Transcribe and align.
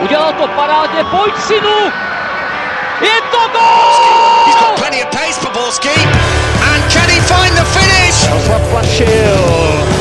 Udělal 0.00 0.32
to 0.32 0.48
parádně, 0.48 1.04
pojď 1.04 1.34
synu! 1.38 1.78
Je 3.00 3.20
to 3.30 3.38
gol! 3.52 4.46
He's 4.46 4.60
got 4.60 4.78
plenty 4.78 5.02
of 5.02 5.10
pace 5.10 5.40
for 5.40 5.52
Borski. 5.52 5.96
And 6.72 6.92
can 6.92 7.08
he 7.08 7.20
find 7.20 7.54
the 7.56 7.64
finish? 7.64 8.28
Zaplašil. 8.46 9.38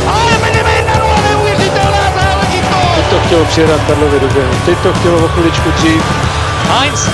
Ale 0.07 0.31
Benjamin 0.41 0.85
Nerva, 0.85 1.15
neuvěřitelná 1.29 2.03
záležitost! 2.21 2.95
Teď 2.95 3.05
to 3.09 3.19
chtělo 3.25 3.45
přijedat 3.45 3.81
Karlovi 3.87 4.19
do 4.19 4.27
běhu. 4.27 4.53
Teď 4.65 4.77
to 4.77 4.93
chtělo 4.93 5.25
o 5.25 5.27
chviličku 5.27 5.71
dřív. 5.71 6.03
Heinz. 6.79 7.09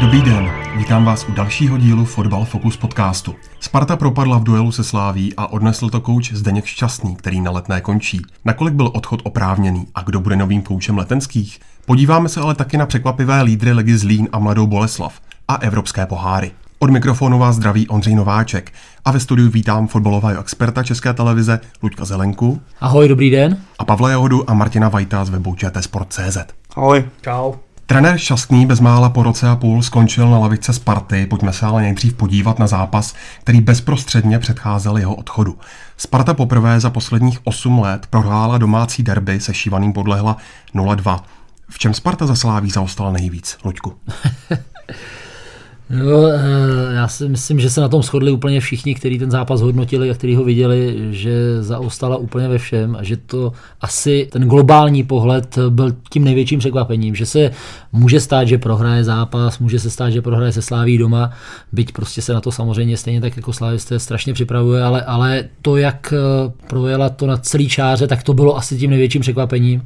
Dobrý 0.00 0.22
den, 0.22 0.67
vítám 0.78 1.04
vás 1.04 1.26
u 1.28 1.32
dalšího 1.32 1.78
dílu 1.78 2.04
Fotbal 2.04 2.44
Focus 2.44 2.76
podcastu. 2.76 3.34
Sparta 3.60 3.96
propadla 3.96 4.38
v 4.38 4.44
duelu 4.44 4.72
se 4.72 4.84
Sláví 4.84 5.34
a 5.36 5.46
odnesl 5.46 5.90
to 5.90 6.00
kouč 6.00 6.32
Zdeněk 6.32 6.64
Šťastný, 6.64 7.16
který 7.16 7.40
na 7.40 7.50
letné 7.50 7.80
končí. 7.80 8.22
Nakolik 8.44 8.74
byl 8.74 8.90
odchod 8.94 9.20
oprávněný 9.24 9.86
a 9.94 10.02
kdo 10.02 10.20
bude 10.20 10.36
novým 10.36 10.62
koučem 10.62 10.98
letenských? 10.98 11.60
Podíváme 11.86 12.28
se 12.28 12.40
ale 12.40 12.54
taky 12.54 12.76
na 12.76 12.86
překvapivé 12.86 13.42
lídry 13.42 13.72
Legy 13.72 13.98
Zlín 13.98 14.28
a 14.32 14.38
Mladou 14.38 14.66
Boleslav 14.66 15.20
a 15.48 15.54
evropské 15.54 16.06
poháry. 16.06 16.50
Od 16.78 16.90
mikrofonu 16.90 17.38
vás 17.38 17.56
zdraví 17.56 17.88
Ondřej 17.88 18.14
Nováček 18.14 18.72
a 19.04 19.10
ve 19.10 19.20
studiu 19.20 19.50
vítám 19.50 19.86
fotbalového 19.86 20.40
experta 20.40 20.82
České 20.82 21.12
televize 21.14 21.60
Luďka 21.82 22.04
Zelenku 22.04 22.60
Ahoj, 22.80 23.08
dobrý 23.08 23.30
den. 23.30 23.58
a 23.78 23.84
Pavla 23.84 24.10
Jahodu 24.10 24.50
a 24.50 24.54
Martina 24.54 24.88
Vajta 24.88 25.24
z 25.24 25.30
webu 25.30 25.56
Sport.cz. 25.80 26.38
Ahoj. 26.76 27.04
Čau. 27.22 27.67
Trenér 27.88 28.18
Šťastný 28.18 28.66
bezmála 28.66 29.08
po 29.08 29.22
roce 29.22 29.48
a 29.48 29.56
půl 29.56 29.82
skončil 29.82 30.30
na 30.30 30.38
lavice 30.38 30.72
Sparty. 30.72 31.26
Pojďme 31.26 31.52
se 31.52 31.66
ale 31.66 31.82
nejdřív 31.82 32.14
podívat 32.14 32.58
na 32.58 32.66
zápas, 32.66 33.14
který 33.40 33.60
bezprostředně 33.60 34.38
předcházel 34.38 34.98
jeho 34.98 35.14
odchodu. 35.14 35.58
Sparta 35.96 36.34
poprvé 36.34 36.80
za 36.80 36.90
posledních 36.90 37.38
8 37.44 37.78
let 37.78 38.06
prohrála 38.06 38.58
domácí 38.58 39.02
derby 39.02 39.40
se 39.40 39.54
Šivaným 39.54 39.92
podlehla 39.92 40.36
0-2. 40.74 41.20
V 41.68 41.78
čem 41.78 41.94
Sparta 41.94 42.26
za 42.26 42.34
Sláví 42.34 42.70
zaostala 42.70 43.12
nejvíc, 43.12 43.58
Luďku? 43.64 43.94
No, 45.90 46.26
eh, 46.26 46.94
já 46.94 47.08
si 47.08 47.28
myslím, 47.28 47.60
že 47.60 47.70
se 47.70 47.80
na 47.80 47.88
tom 47.88 48.02
shodli 48.02 48.30
úplně 48.30 48.60
všichni, 48.60 48.94
kteří 48.94 49.18
ten 49.18 49.30
zápas 49.30 49.60
hodnotili 49.60 50.10
a 50.10 50.14
kteří 50.14 50.34
ho 50.34 50.44
viděli, 50.44 51.08
že 51.10 51.62
zaostala 51.62 52.16
úplně 52.16 52.48
ve 52.48 52.58
všem 52.58 52.96
a 52.96 53.02
že 53.02 53.16
to 53.16 53.52
asi 53.80 54.28
ten 54.32 54.48
globální 54.48 55.04
pohled 55.04 55.58
byl 55.68 55.96
tím 56.10 56.24
největším 56.24 56.58
překvapením, 56.58 57.14
že 57.14 57.26
se 57.26 57.50
může 57.92 58.20
stát, 58.20 58.48
že 58.48 58.58
prohraje 58.58 59.04
zápas, 59.04 59.58
může 59.58 59.80
se 59.80 59.90
stát, 59.90 60.10
že 60.10 60.22
prohraje 60.22 60.52
se 60.52 60.62
Sláví 60.62 60.98
doma, 60.98 61.30
byť 61.72 61.92
prostě 61.92 62.22
se 62.22 62.34
na 62.34 62.40
to 62.40 62.52
samozřejmě 62.52 62.96
stejně 62.96 63.20
tak 63.20 63.36
jako 63.36 63.52
Slávisté 63.52 63.98
strašně 63.98 64.34
připravuje, 64.34 64.82
ale, 64.82 65.02
ale 65.02 65.44
to, 65.62 65.76
jak 65.76 66.12
eh, 66.12 66.52
projela 66.66 67.08
to 67.08 67.26
na 67.26 67.36
celý 67.36 67.68
čáře, 67.68 68.06
tak 68.06 68.22
to 68.22 68.34
bylo 68.34 68.56
asi 68.56 68.78
tím 68.78 68.90
největším 68.90 69.20
překvapením. 69.20 69.82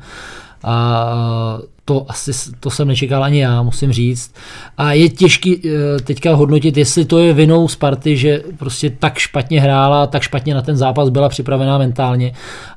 A 0.65 1.59
to 1.85 2.11
asi 2.11 2.33
to 2.61 2.71
jsem 2.71 2.89
nečekal 2.89 3.25
ani 3.25 3.41
já, 3.41 3.63
musím 3.63 3.93
říct. 3.93 4.35
A 4.79 4.93
je 4.93 5.09
těžký 5.09 5.63
eh, 5.65 6.01
teďka 6.03 6.35
hodnotit, 6.35 6.77
jestli 6.77 7.05
to 7.05 7.19
je 7.19 7.33
vinou 7.33 7.69
Sparty, 7.69 8.17
že 8.17 8.43
prostě 8.59 8.91
tak 8.91 9.19
špatně 9.19 9.61
hrála, 9.61 10.07
tak 10.07 10.23
špatně 10.23 10.55
na 10.55 10.63
ten 10.63 10.77
zápas 10.77 11.09
byla 11.09 11.29
připravená 11.29 11.79
mentálně, 11.79 12.33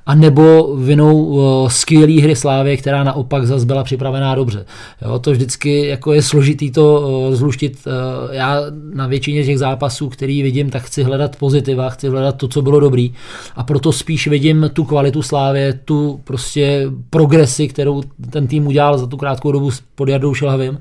a 0.05 0.15
nebo 0.15 0.75
vinou 0.75 1.39
eh, 1.39 1.69
skvělé 1.69 2.21
hry 2.21 2.35
Slávy, 2.35 2.77
která 2.77 3.03
naopak 3.03 3.47
zase 3.47 3.65
byla 3.65 3.83
připravená 3.83 4.35
dobře. 4.35 4.65
Jo, 5.01 5.19
to 5.19 5.31
vždycky 5.31 5.87
jako 5.87 6.13
je 6.13 6.21
složitý 6.21 6.71
to 6.71 7.09
eh, 7.31 7.35
zluštit. 7.35 7.87
Já 8.31 8.61
na 8.93 9.07
většině 9.07 9.43
těch 9.43 9.59
zápasů, 9.59 10.09
který 10.09 10.43
vidím, 10.43 10.69
tak 10.69 10.83
chci 10.83 11.03
hledat 11.03 11.35
pozitiva, 11.35 11.89
chci 11.89 12.09
hledat 12.09 12.37
to, 12.37 12.47
co 12.47 12.61
bylo 12.61 12.79
dobrý 12.79 13.13
a 13.55 13.63
proto 13.63 13.91
spíš 13.91 14.27
vidím 14.27 14.69
tu 14.73 14.83
kvalitu 14.83 15.21
Slávy, 15.21 15.73
tu 15.85 16.21
prostě 16.23 16.85
progresi, 17.09 17.67
kterou 17.67 18.01
ten 18.29 18.47
tým 18.47 18.67
udělal 18.67 18.94
za 18.97 19.07
tu 19.07 19.17
krátkou 19.17 19.51
dobu 19.51 19.69
pod 19.95 20.09
Jardou 20.09 20.33
Šilhavým, 20.33 20.79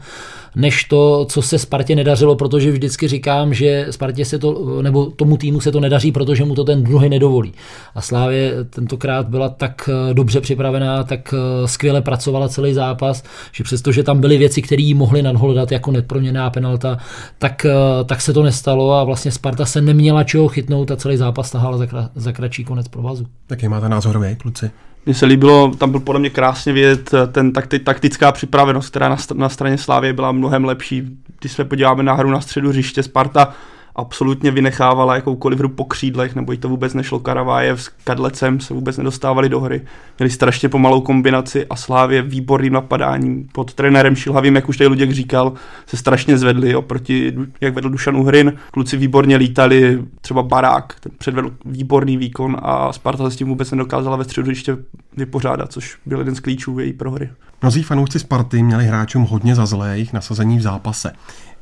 než 0.57 0.85
to, 0.85 1.25
co 1.25 1.43
se 1.43 1.59
Spartě 1.59 1.97
nedařilo, 1.97 2.37
protože 2.37 2.73
vždycky 2.73 3.09
říkám, 3.09 3.55
že 3.55 3.87
Spartě 3.91 4.25
se 4.25 4.39
to, 4.39 4.83
nebo 4.83 5.07
tomu 5.07 5.37
týmu 5.37 5.61
se 5.61 5.73
to 5.73 5.81
nedaří, 5.81 6.13
protože 6.13 6.45
mu 6.45 6.55
to 6.55 6.65
ten 6.65 6.85
druhý 6.85 7.09
nedovolí. 7.09 7.53
A 7.95 8.01
Slávě 8.01 8.53
tentokrát 8.71 9.29
byla 9.29 9.49
tak 9.49 9.91
eh, 10.11 10.15
dobře 10.15 10.41
připravená, 10.41 11.05
tak 11.05 11.35
eh, 11.35 11.69
skvěle 11.69 12.03
pracovala 12.03 12.49
celý 12.49 12.75
zápas, 12.75 13.23
že 13.53 13.65
přestože 13.65 14.03
tam 14.03 14.21
byly 14.21 14.39
věci, 14.39 14.63
které 14.63 14.83
jí 14.83 14.95
mohly 14.95 15.23
nadholdat 15.23 15.73
jako 15.73 15.91
neproměná 15.91 16.51
penalta, 16.51 16.99
tak, 17.39 17.65
eh, 17.65 18.05
tak 18.05 18.21
se 18.21 18.33
to 18.33 18.43
nestalo 18.43 18.93
a 18.93 19.05
vlastně 19.05 19.31
Sparta 19.31 19.65
se 19.65 19.81
neměla 19.81 20.25
čeho 20.25 20.49
chytnout 20.49 20.91
a 20.91 20.97
celý 20.97 21.17
zápas 21.17 21.51
tahala 21.51 21.79
za, 21.79 21.87
kra, 21.87 22.11
za 22.15 22.33
kratší 22.33 22.65
konec 22.65 22.89
provazu. 22.89 23.27
Jaký 23.51 23.69
máte 23.69 23.89
názor 23.89 24.19
vy, 24.19 24.37
kluci? 24.37 24.71
Mně 25.07 25.15
se 25.15 25.27
líbilo, 25.27 25.73
tam 25.79 25.91
byl 25.91 26.01
podle 26.01 26.21
mě 26.21 26.31
krásně 26.31 26.73
vidět 26.73 27.15
eh, 27.15 27.27
ten 27.27 27.53
takti, 27.53 27.79
taktická 27.79 28.33
připravenost, 28.33 28.91
která 28.91 29.09
na, 29.09 29.17
na 29.35 29.49
straně 29.49 29.79
Slávy 29.79 30.13
byla 30.13 30.33
mnohem 30.33 30.65
lepší. 30.65 31.03
Když 31.41 31.53
se 31.53 31.65
podíváme 31.65 32.03
na 32.03 32.15
hru 32.15 32.31
na 32.31 32.41
středu 32.41 32.69
hřiště, 32.69 33.03
Sparta 33.03 33.55
absolutně 33.97 34.51
vynechávala 34.51 35.15
jakoukoliv 35.15 35.59
hru 35.59 35.69
po 35.69 35.85
křídlech, 35.85 36.35
nebo 36.35 36.53
jí 36.53 36.59
to 36.59 36.69
vůbec 36.69 36.95
nešlo. 36.95 37.19
Karavájev 37.19 37.83
s 37.83 37.89
Kadlecem 37.89 38.61
se 38.61 38.75
vůbec 38.75 38.97
nedostávali 38.97 39.49
do 39.49 39.61
hry. 39.61 39.83
Měli 40.19 40.31
strašně 40.31 40.69
pomalou 40.69 41.01
kombinaci 41.01 41.67
a 41.67 41.77
Slávě 41.77 42.23
výborným 42.23 42.73
napadáním. 42.73 43.49
Pod 43.53 43.75
trenérem 43.75 44.17
Šilhavým, 44.17 44.55
jak 44.55 44.69
už 44.69 44.77
tady 44.77 44.89
Luděk 44.89 45.13
říkal, 45.13 45.53
se 45.87 45.97
strašně 45.97 46.39
zvedli 46.39 46.75
oproti, 46.75 47.35
jak 47.61 47.75
vedl 47.75 47.91
Dušan 47.91 48.17
Uhrin. 48.17 48.53
Kluci 48.71 48.97
výborně 48.97 49.37
lítali, 49.37 50.03
třeba 50.21 50.43
Barák, 50.43 50.97
ten 51.01 51.13
předvedl 51.19 51.51
výborný 51.65 52.17
výkon 52.17 52.57
a 52.63 52.93
Sparta 52.93 53.25
se 53.25 53.31
s 53.31 53.37
tím 53.37 53.49
vůbec 53.49 53.71
nedokázala 53.71 54.17
ve 54.17 54.25
středu 54.25 54.51
ještě 54.51 54.77
vypořádat, 55.17 55.73
což 55.73 55.97
byl 56.07 56.19
jeden 56.19 56.35
z 56.35 56.41
klíčů 56.41 56.79
její 56.79 56.93
prohry. 56.93 57.31
Mnozí 57.63 57.83
fanoušci 57.83 58.19
Sparty 58.19 58.63
měli 58.63 58.85
hráčům 58.85 59.23
hodně 59.23 59.55
za 59.55 59.67
zlé 59.67 59.91
jejich 59.91 60.13
nasazení 60.13 60.59
v 60.59 60.63
zápase. 60.63 61.13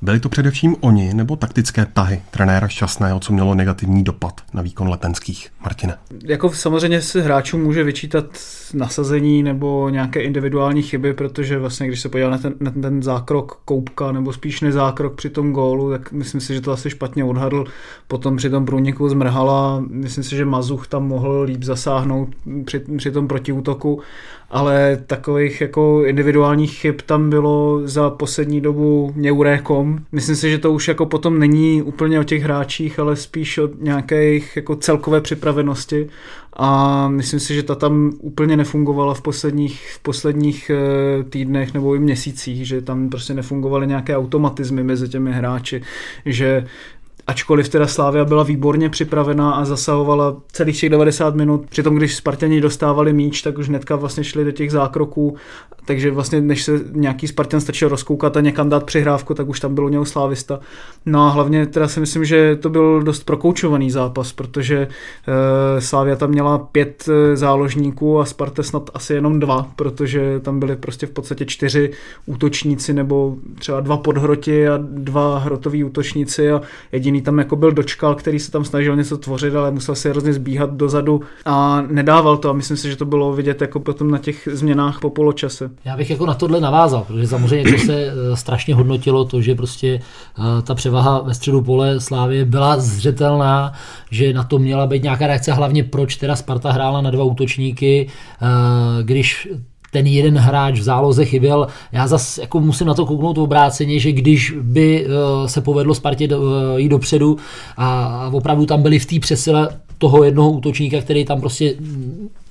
Byli 0.02 0.20
to 0.20 0.28
především 0.28 0.76
oni 0.80 1.14
nebo 1.14 1.36
taktické 1.36 1.86
tahy 1.92 2.22
trenéra 2.30 2.68
Šťastného, 2.68 3.20
co 3.20 3.32
mělo 3.32 3.54
negativní 3.54 4.04
dopad 4.04 4.40
na 4.54 4.62
výkon 4.62 4.88
letenských? 4.88 5.48
Martine. 5.62 5.98
Jako 6.24 6.50
samozřejmě 6.50 7.02
se 7.02 7.22
hráčům 7.22 7.62
může 7.62 7.84
vyčítat 7.84 8.24
nasazení 8.74 9.42
nebo 9.42 9.88
nějaké 9.88 10.22
individuální 10.22 10.82
chyby, 10.82 11.14
protože 11.14 11.58
vlastně 11.58 11.86
když 11.86 12.00
se 12.00 12.08
podívá 12.08 12.30
na 12.30 12.38
ten, 12.38 12.54
na 12.60 12.70
ten 12.70 13.02
zákrok 13.02 13.60
Koupka 13.64 14.12
nebo 14.12 14.32
spíš 14.32 14.60
nezákrok 14.60 15.14
při 15.14 15.30
tom 15.30 15.52
gólu, 15.52 15.91
tak 15.91 16.12
myslím 16.12 16.41
si, 16.41 16.54
že 16.54 16.60
to 16.60 16.72
asi 16.72 16.91
špatně 16.91 17.24
odhadl. 17.24 17.64
Potom 18.08 18.36
při 18.36 18.50
tom 18.50 18.66
průniku 18.66 19.08
zmrhala, 19.08 19.84
myslím 19.91 20.24
si, 20.24 20.36
že 20.36 20.44
Mazuch 20.44 20.86
tam 20.86 21.06
mohl 21.06 21.42
líp 21.42 21.62
zasáhnout 21.62 22.28
při, 22.64 22.78
při 22.78 23.10
tom 23.10 23.28
protiútoku 23.28 24.02
ale 24.52 24.98
takových 25.06 25.60
jako 25.60 26.04
individuálních 26.04 26.78
chyb 26.78 26.94
tam 27.06 27.30
bylo 27.30 27.80
za 27.84 28.10
poslední 28.10 28.60
dobu 28.60 29.12
neurékom. 29.16 29.91
Myslím 30.12 30.36
si, 30.36 30.50
že 30.50 30.58
to 30.58 30.72
už 30.72 30.88
jako 30.88 31.06
potom 31.06 31.38
není 31.38 31.82
úplně 31.82 32.20
o 32.20 32.25
těch 32.25 32.42
hráčích, 32.42 32.98
ale 32.98 33.16
spíš 33.16 33.58
o 33.58 33.69
nějakých 33.80 34.56
jako 34.56 34.76
celkové 34.76 35.20
připravenosti. 35.20 36.08
A 36.56 37.08
myslím 37.08 37.41
si, 37.41 37.54
že 37.54 37.62
ta 37.62 37.75
tam 37.75 38.12
úplně 38.19 38.56
nefungovala 38.56 39.14
v 39.14 39.20
posledních, 39.20 39.91
v 39.94 39.98
posledních 39.98 40.70
eh, 40.70 41.25
týdnech 41.25 41.75
nebo 41.75 41.94
i 41.94 41.98
měsících, 41.98 42.66
že 42.66 42.82
tam 42.82 43.08
prostě 43.08 43.34
nefungovaly 43.34 43.86
nějaké 43.86 44.16
automatizmy 44.16 44.82
mezi 44.82 45.08
těmi 45.08 45.32
hráči, 45.32 45.82
že 46.26 46.66
Ačkoliv 47.27 47.69
teda 47.69 47.87
Slávia 47.87 48.25
byla 48.25 48.43
výborně 48.43 48.88
připravená 48.88 49.53
a 49.53 49.65
zasahovala 49.65 50.37
celých 50.53 50.81
těch 50.81 50.91
90 50.91 51.34
minut, 51.34 51.66
přitom 51.71 51.97
když 51.97 52.16
Spartani 52.16 52.60
dostávali 52.60 53.12
míč, 53.12 53.43
tak 53.43 53.59
už 53.59 53.69
hnedka 53.69 53.97
vlastně 53.97 54.25
šli 54.25 54.44
do 54.44 54.50
těch 54.50 54.71
zákroků, 54.71 55.37
takže 55.84 56.10
vlastně 56.10 56.41
než 56.41 56.62
se 56.62 56.81
nějaký 56.93 57.28
Spartan 57.28 57.60
stačil 57.60 57.88
rozkoukat 57.88 58.37
a 58.37 58.41
někam 58.41 58.69
dát 58.69 58.84
přihrávku, 58.84 59.34
tak 59.34 59.49
už 59.49 59.60
tam 59.60 59.75
bylo 59.75 59.88
něho 59.88 60.05
Slávista. 60.05 60.60
No 61.06 61.27
a 61.27 61.31
hlavně 61.31 61.66
teda 61.66 61.88
si 61.88 62.00
myslím, 62.00 62.25
že 62.25 62.56
to 62.56 62.71
byl 62.71 63.03
dost 63.03 63.25
prokoučovaný 63.25 63.91
zápas, 63.91 64.33
protože 64.33 64.89
e, 65.77 65.80
Slávia 65.80 66.16
tam 66.16 66.30
měla 66.30 66.59
pět 66.59 67.09
eh, 67.09 67.36
záložníků 67.36 68.21
a 68.21 68.25
Sparta 68.25 68.63
snad 68.63 68.91
asi 68.95 69.15
jenom 69.15 69.41
dva, 69.41 69.71
protože 69.77 70.41
tam 70.41 70.60
byly 70.60 70.77
prostě 70.77 71.07
v 71.07 71.10
podstatě 71.10 71.47
čtyři 71.47 71.91
útočníci 72.27 72.92
nebo 72.92 73.36
třeba 73.59 73.80
dva 73.80 73.97
podhroti 73.97 74.68
a 74.68 74.78
dva 74.83 75.39
hrotoví 75.39 75.84
útočníci 75.84 76.51
a 76.51 76.60
jediný 76.92 77.11
jediný 77.12 77.24
tam 77.24 77.38
jako 77.38 77.56
byl 77.56 77.72
dočkal, 77.72 78.14
který 78.14 78.38
se 78.38 78.50
tam 78.50 78.64
snažil 78.64 78.97
něco 78.97 79.18
tvořit, 79.18 79.54
ale 79.54 79.70
musel 79.70 79.94
si 79.94 80.10
hrozně 80.10 80.32
zbíhat 80.32 80.70
dozadu 80.74 81.20
a 81.44 81.80
nedával 81.80 82.36
to 82.36 82.50
a 82.50 82.53
myslím 82.53 82.76
si, 82.76 82.91
že 82.91 82.97
to 82.97 83.04
bylo 83.04 83.32
vidět 83.32 83.60
jako 83.60 83.80
potom 83.80 84.10
na 84.10 84.18
těch 84.18 84.48
změnách 84.53 85.00
po 85.00 85.10
poločase. 85.10 85.70
Já 85.84 85.97
bych 85.97 86.10
jako 86.10 86.26
na 86.26 86.34
tohle 86.34 86.60
navázal, 86.60 87.04
protože 87.06 87.26
samozřejmě 87.26 87.72
to 87.72 87.78
se 87.78 87.94
eh, 87.94 88.36
strašně 88.36 88.74
hodnotilo 88.74 89.24
to, 89.24 89.41
že 89.41 89.54
prostě 89.54 90.00
eh, 90.38 90.62
ta 90.62 90.74
převaha 90.74 91.20
ve 91.20 91.34
středu 91.34 91.62
pole 91.62 92.00
Slávě 92.00 92.44
byla 92.44 92.80
zřetelná, 92.80 93.72
že 94.10 94.32
na 94.32 94.44
to 94.44 94.58
měla 94.58 94.86
být 94.86 95.03
nějaká 95.03 95.26
reakce, 95.26 95.53
hlavně 95.53 95.84
proč 95.84 96.16
teda 96.16 96.36
Sparta 96.36 96.72
hrála 96.72 97.00
na 97.00 97.10
dva 97.10 97.24
útočníky, 97.24 98.08
eh, 98.08 99.03
když 99.03 99.48
ten 99.92 100.06
jeden 100.06 100.39
hráč 100.39 100.78
v 100.78 100.83
záloze 100.83 101.24
chyběl. 101.24 101.66
Já 101.92 102.06
zase 102.06 102.41
jako 102.41 102.60
musím 102.60 102.86
na 102.86 102.94
to 102.94 103.06
kouknout 103.06 103.39
obráceně, 103.39 103.98
že 103.98 104.12
když 104.12 104.54
by 104.62 105.06
se 105.47 105.60
povedlo 105.60 105.94
Spartě 105.94 106.28
jít 106.77 106.89
dopředu 106.89 107.36
a 107.77 108.30
opravdu 108.33 108.66
tam 108.66 108.83
byli 108.83 108.98
v 108.98 109.06
té 109.06 109.21
přesile 109.21 109.68
toho 109.98 110.24
jednoho 110.24 110.50
útočníka, 110.50 111.00
který 111.00 111.24
tam 111.24 111.41
prostě 111.41 111.74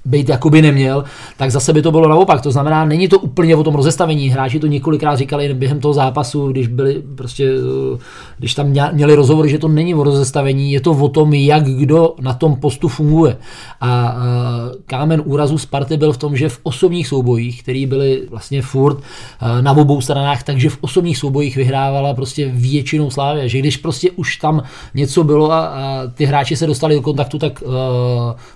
být 0.05 0.29
jakoby 0.29 0.61
neměl, 0.61 1.03
tak 1.37 1.51
zase 1.51 1.73
by 1.73 1.81
to 1.81 1.91
bylo 1.91 2.09
naopak. 2.09 2.41
To 2.41 2.51
znamená, 2.51 2.85
není 2.85 3.07
to 3.07 3.19
úplně 3.19 3.55
o 3.55 3.63
tom 3.63 3.75
rozestavení. 3.75 4.29
Hráči 4.29 4.59
to 4.59 4.67
několikrát 4.67 5.15
říkali 5.15 5.53
během 5.53 5.79
toho 5.79 5.93
zápasu, 5.93 6.47
když 6.47 6.67
byli 6.67 7.03
prostě, 7.15 7.51
eh, 7.95 7.97
když 8.37 8.53
tam 8.53 8.73
měli 8.91 9.15
rozhovory, 9.15 9.49
že 9.49 9.59
to 9.59 9.67
není 9.67 9.95
o 9.95 10.03
rozestavení, 10.03 10.71
je 10.71 10.81
to 10.81 10.91
o 10.91 11.09
tom, 11.09 11.33
jak 11.33 11.63
kdo 11.63 12.15
na 12.21 12.33
tom 12.33 12.55
postu 12.55 12.87
funguje. 12.87 13.37
A 13.81 14.15
eh, 14.15 14.75
kámen 14.85 15.21
úrazu 15.25 15.57
Sparty 15.57 15.97
byl 15.97 16.13
v 16.13 16.17
tom, 16.17 16.37
že 16.37 16.49
v 16.49 16.59
osobních 16.63 17.07
soubojích, 17.07 17.63
který 17.63 17.85
byly 17.85 18.21
vlastně 18.29 18.61
furt 18.61 18.97
eh, 18.97 19.61
na 19.61 19.71
obou 19.71 20.01
stranách, 20.01 20.43
takže 20.43 20.69
v 20.69 20.77
osobních 20.81 21.17
soubojích 21.17 21.55
vyhrávala 21.55 22.13
prostě 22.13 22.51
většinou 22.53 23.09
Slávě. 23.09 23.49
Že 23.49 23.59
když 23.59 23.77
prostě 23.77 24.11
už 24.11 24.37
tam 24.37 24.63
něco 24.93 25.23
bylo 25.23 25.51
a, 25.51 25.71
ty 26.13 26.25
hráči 26.25 26.55
se 26.55 26.67
dostali 26.67 26.95
do 26.95 27.01
kontaktu, 27.01 27.39
tak 27.39 27.63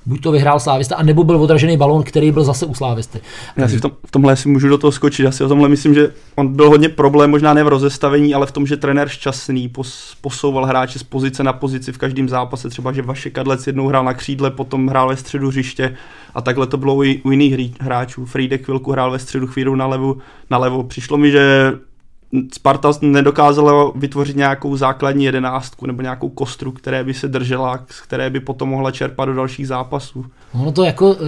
buď 0.06 0.22
to 0.22 0.32
vyhrál 0.32 0.60
Slávista, 0.60 0.96
anebo 0.96 1.24
byl 1.24 1.40
odražený 1.46 1.78
balón, 1.78 2.04
který 2.04 2.32
byl 2.32 2.44
zase 2.44 2.66
u 2.66 2.74
Slávisty. 2.74 3.20
Já 3.58 3.68
si 3.68 3.78
v, 3.78 3.82
tom, 3.82 3.92
v 4.08 4.12
tomhle 4.12 4.36
si 4.36 4.50
můžu 4.50 4.68
do 4.68 4.78
toho 4.78 4.92
skočit. 4.92 5.24
Já 5.24 5.32
si 5.32 5.44
o 5.44 5.48
tomhle 5.48 5.70
myslím, 5.70 5.94
že 5.94 6.12
on 6.36 6.48
byl 6.48 6.70
hodně 6.70 6.90
problém, 6.90 7.30
možná 7.30 7.54
ne 7.54 7.64
v 7.64 7.68
rozestavení, 7.68 8.34
ale 8.34 8.46
v 8.46 8.52
tom, 8.52 8.68
že 8.68 8.78
trenér 8.78 9.08
šťastný 9.08 9.70
pos, 9.70 10.16
posouval 10.22 10.66
hráče 10.66 11.00
z 11.00 11.04
pozice 11.04 11.44
na 11.44 11.54
pozici 11.54 11.92
v 11.92 11.98
každém 11.98 12.30
zápase. 12.30 12.70
Třeba, 12.70 12.92
že 12.92 13.02
Vaše 13.02 13.30
Kadlec 13.30 13.68
jednou 13.68 13.88
hrál 13.88 14.04
na 14.04 14.14
křídle, 14.14 14.52
potom 14.52 14.88
hrál 14.88 15.10
ve 15.10 15.16
středu 15.16 15.48
hřiště 15.48 15.96
a 16.34 16.42
takhle 16.42 16.68
to 16.68 16.78
bylo 16.78 16.96
u 16.96 17.32
jiných 17.32 17.82
hráčů. 17.82 18.26
Friedek 18.26 18.66
chvilku 18.66 18.92
hrál 18.92 19.12
ve 19.12 19.20
středu, 19.20 19.48
chvíli 19.48 19.78
na 19.78 19.88
levo, 19.88 20.18
na 20.50 20.58
levo. 20.58 20.84
Přišlo 20.84 21.18
mi, 21.18 21.32
že 21.32 21.74
Sparta 22.54 22.92
nedokázala 23.02 23.92
vytvořit 23.96 24.36
nějakou 24.36 24.78
základní 24.78 25.26
jedenáctku 25.26 25.86
nebo 25.86 26.02
nějakou 26.02 26.30
kostru, 26.30 26.72
které 26.72 27.04
by 27.04 27.14
se 27.14 27.28
držela, 27.28 27.80
z 27.90 28.02
které 28.02 28.30
by 28.30 28.40
potom 28.40 28.70
mohla 28.70 28.92
čerpat 28.92 29.30
do 29.30 29.36
dalších 29.36 29.68
zápasů. 29.68 30.26
Ono 30.54 30.72
to 30.72 30.84
jako, 30.84 31.16
eh, 31.16 31.26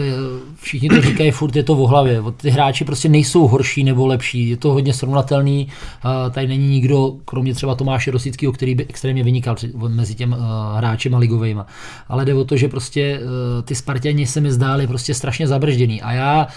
všichni 0.55 0.89
to 0.89 1.01
říkají, 1.01 1.31
furt 1.31 1.55
je 1.55 1.63
to 1.63 1.75
v 1.75 1.89
hlavě. 1.89 2.23
Ty 2.37 2.49
hráči 2.49 2.85
prostě 2.85 3.09
nejsou 3.09 3.47
horší 3.47 3.83
nebo 3.83 4.07
lepší, 4.07 4.49
je 4.49 4.57
to 4.57 4.73
hodně 4.73 4.93
srovnatelný. 4.93 5.67
Tady 6.31 6.47
není 6.47 6.67
nikdo, 6.67 7.13
kromě 7.25 7.53
třeba 7.53 7.75
Tomáše 7.75 8.11
Rosického, 8.11 8.53
který 8.53 8.75
by 8.75 8.85
extrémně 8.89 9.23
vynikal 9.23 9.55
mezi 9.87 10.15
těm 10.15 10.33
eh, 10.33 10.37
hráči 10.77 11.09
a 11.09 11.17
ligovejma. 11.17 11.65
Ale 12.07 12.25
jde 12.25 12.33
o 12.33 12.45
to, 12.45 12.57
že 12.57 12.67
prostě 12.67 13.19
eh, 13.21 13.61
ty 13.61 13.75
Spartěni 13.75 14.27
se 14.27 14.41
mi 14.41 14.51
zdály 14.51 14.87
prostě 14.87 15.13
strašně 15.13 15.47
zabržděný. 15.47 16.01
A 16.01 16.11
já 16.11 16.47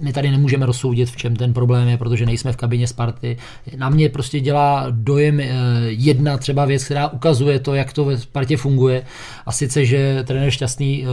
my 0.00 0.12
tady 0.12 0.30
nemůžeme 0.30 0.66
rozsoudit, 0.66 1.10
v 1.10 1.16
čem 1.16 1.36
ten 1.36 1.52
problém 1.52 1.88
je, 1.88 1.96
protože 1.96 2.26
nejsme 2.26 2.52
v 2.52 2.56
kabině 2.56 2.86
Sparty. 2.86 3.36
Na 3.76 3.88
mě 3.88 4.08
prostě 4.08 4.40
dělá 4.40 4.86
dojem 4.90 5.40
eh, 5.40 5.48
jedna 5.88 6.38
třeba 6.38 6.64
věc, 6.64 6.84
která 6.84 7.08
ukazuje 7.08 7.58
to, 7.58 7.74
jak 7.74 7.92
to 7.92 8.04
ve 8.04 8.18
Spartě 8.18 8.56
funguje. 8.56 9.02
A 9.46 9.52
sice, 9.52 9.84
že 9.84 10.24
trenér 10.26 10.50
Šťastný 10.50 11.04
eh, 11.04 11.08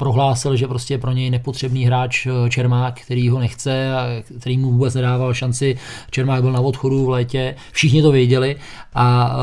prohlásil, 0.00 0.56
že 0.56 0.68
prostě 0.68 0.98
pro 0.98 1.12
něj 1.12 1.30
nepotřebný 1.30 1.84
hráč 1.84 2.26
eh, 2.26 2.50
Čermák, 2.50 3.00
který 3.00 3.28
ho 3.28 3.38
nechce 3.38 3.92
a 3.94 4.22
který 4.38 4.58
mu 4.58 4.72
vůbec 4.72 4.94
nedával 4.94 5.34
šanci. 5.34 5.76
Čermák 6.10 6.42
byl 6.42 6.52
na 6.52 6.60
odchodu 6.60 7.04
v 7.04 7.08
létě, 7.08 7.54
všichni 7.72 8.02
to 8.02 8.12
věděli 8.12 8.56
a 8.94 9.36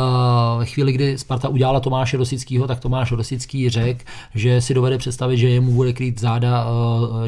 ve 0.60 0.66
chvíli, 0.66 0.92
kdy 0.92 1.18
Sparta 1.18 1.50
udělala 1.50 1.80
Tomáše 1.80 2.18
Rosického, 2.18 2.68
tak 2.68 2.80
Tomáš 2.80 3.12
Rosický 3.12 3.70
řekl, 3.70 4.00
že 4.36 4.62
si 4.62 4.74
dovede 4.74 4.98
představit, 4.98 5.38
že 5.38 5.50
jemu 5.50 5.72
bude 5.72 5.94
krýt 5.94 6.20
záda 6.20 6.66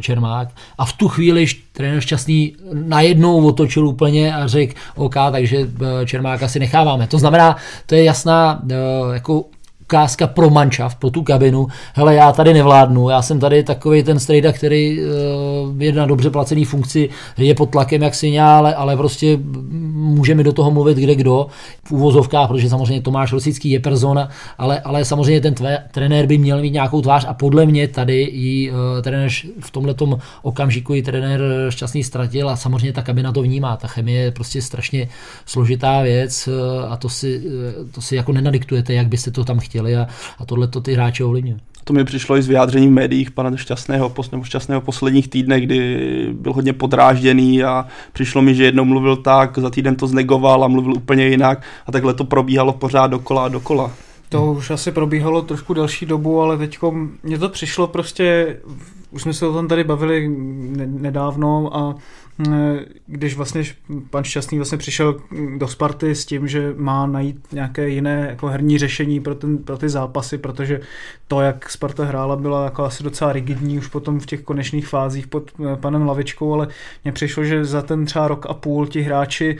Čermák 0.01 0.49
a 0.77 0.85
v 0.85 0.93
tu 0.93 1.07
chvíli 1.07 1.45
trenér 1.79 2.01
Šťastný 2.01 2.55
najednou 2.73 3.47
otočil 3.47 3.87
úplně 3.87 4.35
a 4.35 4.47
řekl 4.47 4.73
OK, 4.95 5.15
takže 5.31 5.57
eh, 5.57 6.05
Čermáka 6.05 6.47
si 6.47 6.59
necháváme. 6.59 7.07
To 7.07 7.19
znamená, 7.19 7.55
to 7.85 7.95
je 7.95 8.03
jasná 8.03 8.61
eh, 8.71 8.75
jako 9.13 9.45
ukázka 9.89 10.27
pro 10.27 10.49
mančav, 10.49 10.95
pro 10.95 11.09
tu 11.09 11.23
kabinu. 11.23 11.67
Hele, 11.93 12.15
já 12.15 12.31
tady 12.31 12.53
nevládnu, 12.53 13.09
já 13.09 13.21
jsem 13.21 13.39
tady 13.39 13.63
takový 13.63 14.03
ten 14.03 14.19
strejda, 14.19 14.51
který 14.51 14.99
uh, 15.01 15.81
je 15.81 15.91
na 15.91 16.05
dobře 16.05 16.29
placený 16.29 16.65
funkci, 16.65 17.09
je 17.37 17.55
pod 17.55 17.69
tlakem 17.69 18.01
jak 18.01 18.15
si 18.15 18.39
ale, 18.39 18.75
ale 18.75 18.97
prostě 18.97 19.39
může 19.93 20.35
mi 20.35 20.43
do 20.43 20.53
toho 20.53 20.71
mluvit 20.71 20.97
kde 20.97 21.15
kdo 21.15 21.47
v 21.83 21.91
úvozovkách, 21.91 22.47
protože 22.47 22.69
samozřejmě 22.69 23.01
Tomáš 23.01 23.31
Rosický 23.31 23.69
je 23.69 23.79
persona, 23.79 24.29
ale, 24.57 24.79
ale 24.79 25.05
samozřejmě 25.05 25.41
ten 25.41 25.53
tvé, 25.53 25.77
trenér 25.91 26.25
by 26.25 26.37
měl 26.37 26.61
mít 26.61 26.73
nějakou 26.73 27.01
tvář 27.01 27.25
a 27.27 27.33
podle 27.33 27.65
mě 27.65 27.87
tady 27.87 28.21
i 28.21 28.71
uh, 28.71 28.77
trenér 29.01 29.29
v 29.59 29.71
tomhle 29.71 29.95
okamžiku 30.41 30.95
i 30.95 31.01
trenér 31.01 31.41
šťastný 31.69 32.03
ztratil 32.03 32.49
a 32.49 32.55
samozřejmě 32.55 32.93
ta 32.93 33.01
kabina 33.01 33.31
to 33.31 33.41
vnímá. 33.41 33.77
Ta 33.77 33.87
chemie 33.87 34.21
je 34.21 34.31
prostě 34.31 34.61
strašně 34.61 35.09
složitá 35.45 36.01
věc 36.01 36.47
uh, 36.47 36.93
a 36.93 36.97
to 36.97 37.09
si, 37.09 37.41
to 37.91 38.01
si 38.01 38.15
jako 38.15 38.31
nenadiktujete, 38.31 38.93
jak 38.93 39.07
byste 39.07 39.31
to 39.31 39.45
tam 39.45 39.59
chtěli 39.59 39.78
chtěli 39.79 39.97
a, 39.97 40.07
a 40.39 40.45
tohle 40.45 40.67
to 40.67 40.81
ty 40.81 40.93
hráče 40.93 41.23
ovlivňuje. 41.23 41.57
To 41.83 41.93
mi 41.93 42.03
přišlo 42.03 42.37
i 42.37 42.41
z 42.41 42.47
vyjádření 42.47 42.87
v 42.87 42.91
médiích 42.91 43.31
pana 43.31 43.57
Šťastného, 43.57 44.13
nebo 44.31 44.43
Šťastného 44.43 44.81
posledních 44.81 45.27
týdnech, 45.27 45.65
kdy 45.65 46.29
byl 46.33 46.53
hodně 46.53 46.73
podrážděný 46.73 47.63
a 47.63 47.87
přišlo 48.13 48.41
mi, 48.41 48.55
že 48.55 48.65
jednou 48.65 48.85
mluvil 48.85 49.15
tak, 49.15 49.57
za 49.57 49.69
týden 49.69 49.95
to 49.95 50.07
znegoval 50.07 50.63
a 50.63 50.67
mluvil 50.67 50.93
úplně 50.93 51.27
jinak 51.27 51.61
a 51.85 51.91
takhle 51.91 52.13
to 52.13 52.23
probíhalo 52.23 52.73
pořád 52.73 53.07
dokola 53.07 53.45
a 53.45 53.47
dokola. 53.47 53.91
To 54.29 54.45
už 54.51 54.69
asi 54.69 54.91
probíhalo 54.91 55.41
trošku 55.41 55.73
delší 55.73 56.05
dobu, 56.05 56.41
ale 56.41 56.57
teď 56.57 56.77
mně 57.23 57.37
to 57.37 57.49
přišlo 57.49 57.87
prostě, 57.87 58.57
už 59.11 59.21
jsme 59.21 59.33
se 59.33 59.47
o 59.47 59.53
tom 59.53 59.67
tady 59.67 59.83
bavili 59.83 60.27
nedávno 60.85 61.77
a 61.77 61.95
Eh, 62.47 62.85
když 63.07 63.35
vlastně 63.35 63.63
pan 64.09 64.23
Šťastný 64.23 64.57
vlastně 64.57 64.77
přišel 64.77 65.19
do 65.57 65.67
Sparty 65.67 66.15
s 66.15 66.25
tím, 66.25 66.47
že 66.47 66.73
má 66.77 67.05
najít 67.05 67.47
nějaké 67.51 67.89
jiné 67.89 68.27
jako 68.29 68.47
herní 68.47 68.77
řešení 68.77 69.19
pro, 69.19 69.35
ten, 69.35 69.57
pro 69.57 69.77
ty 69.77 69.89
zápasy, 69.89 70.37
protože 70.37 70.81
to, 71.27 71.41
jak 71.41 71.69
Sparta 71.69 72.05
hrála, 72.05 72.35
byla 72.35 72.65
jako 72.65 72.83
asi 72.83 73.03
docela 73.03 73.33
rigidní 73.33 73.77
už 73.77 73.87
potom 73.87 74.19
v 74.19 74.25
těch 74.25 74.41
konečných 74.41 74.87
fázích 74.87 75.27
pod 75.27 75.51
eh, 75.59 75.75
panem 75.75 76.07
Lavičkou, 76.07 76.53
ale 76.53 76.67
mně 77.03 77.11
přišlo, 77.11 77.43
že 77.43 77.65
za 77.65 77.81
ten 77.81 78.05
třeba 78.05 78.27
rok 78.27 78.45
a 78.49 78.53
půl 78.53 78.87
ti 78.87 79.01
hráči 79.01 79.57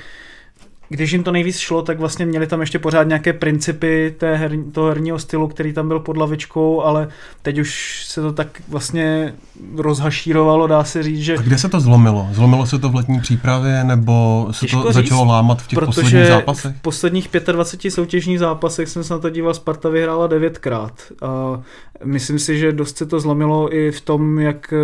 když 0.89 1.11
jim 1.11 1.23
to 1.23 1.31
nejvíc 1.31 1.57
šlo, 1.57 1.81
tak 1.81 1.99
vlastně 1.99 2.25
měli 2.25 2.47
tam 2.47 2.61
ještě 2.61 2.79
pořád 2.79 3.03
nějaké 3.03 3.33
principy 3.33 4.15
té 4.17 4.35
her, 4.35 4.51
toho 4.71 4.87
herního 4.87 5.19
stylu, 5.19 5.47
který 5.47 5.73
tam 5.73 5.87
byl 5.87 5.99
pod 5.99 6.17
lavičkou, 6.17 6.81
ale 6.81 7.07
teď 7.41 7.59
už 7.59 8.03
se 8.07 8.21
to 8.21 8.33
tak 8.33 8.47
vlastně 8.67 9.33
rozhašírovalo, 9.75 10.67
dá 10.67 10.83
se 10.83 11.03
říct, 11.03 11.19
že... 11.19 11.37
A 11.37 11.41
kde 11.41 11.57
se 11.57 11.69
to 11.69 11.79
zlomilo? 11.79 12.29
Zlomilo 12.31 12.65
se 12.65 12.79
to 12.79 12.89
v 12.89 12.95
letní 12.95 13.19
přípravě, 13.19 13.83
nebo 13.83 14.47
se 14.51 14.65
to 14.67 14.91
začalo 14.91 15.21
říct, 15.21 15.29
lámat 15.29 15.61
v 15.61 15.67
těch 15.67 15.79
posledních 15.79 16.27
zápasech? 16.27 16.75
v 16.75 16.81
posledních 16.81 17.29
25 17.51 17.91
soutěžních 17.91 18.39
zápasech 18.39 18.89
jsem 18.89 19.03
se 19.03 19.13
na 19.13 19.19
to 19.19 19.29
díval, 19.29 19.53
Sparta 19.53 19.89
vyhrála 19.89 20.27
devětkrát. 20.27 20.93
A 21.21 21.61
myslím 22.03 22.39
si, 22.39 22.57
že 22.57 22.71
dost 22.71 22.97
se 22.97 23.05
to 23.05 23.19
zlomilo 23.19 23.75
i 23.75 23.91
v 23.91 24.01
tom, 24.01 24.39
jak 24.39 24.73
eh, 24.73 24.77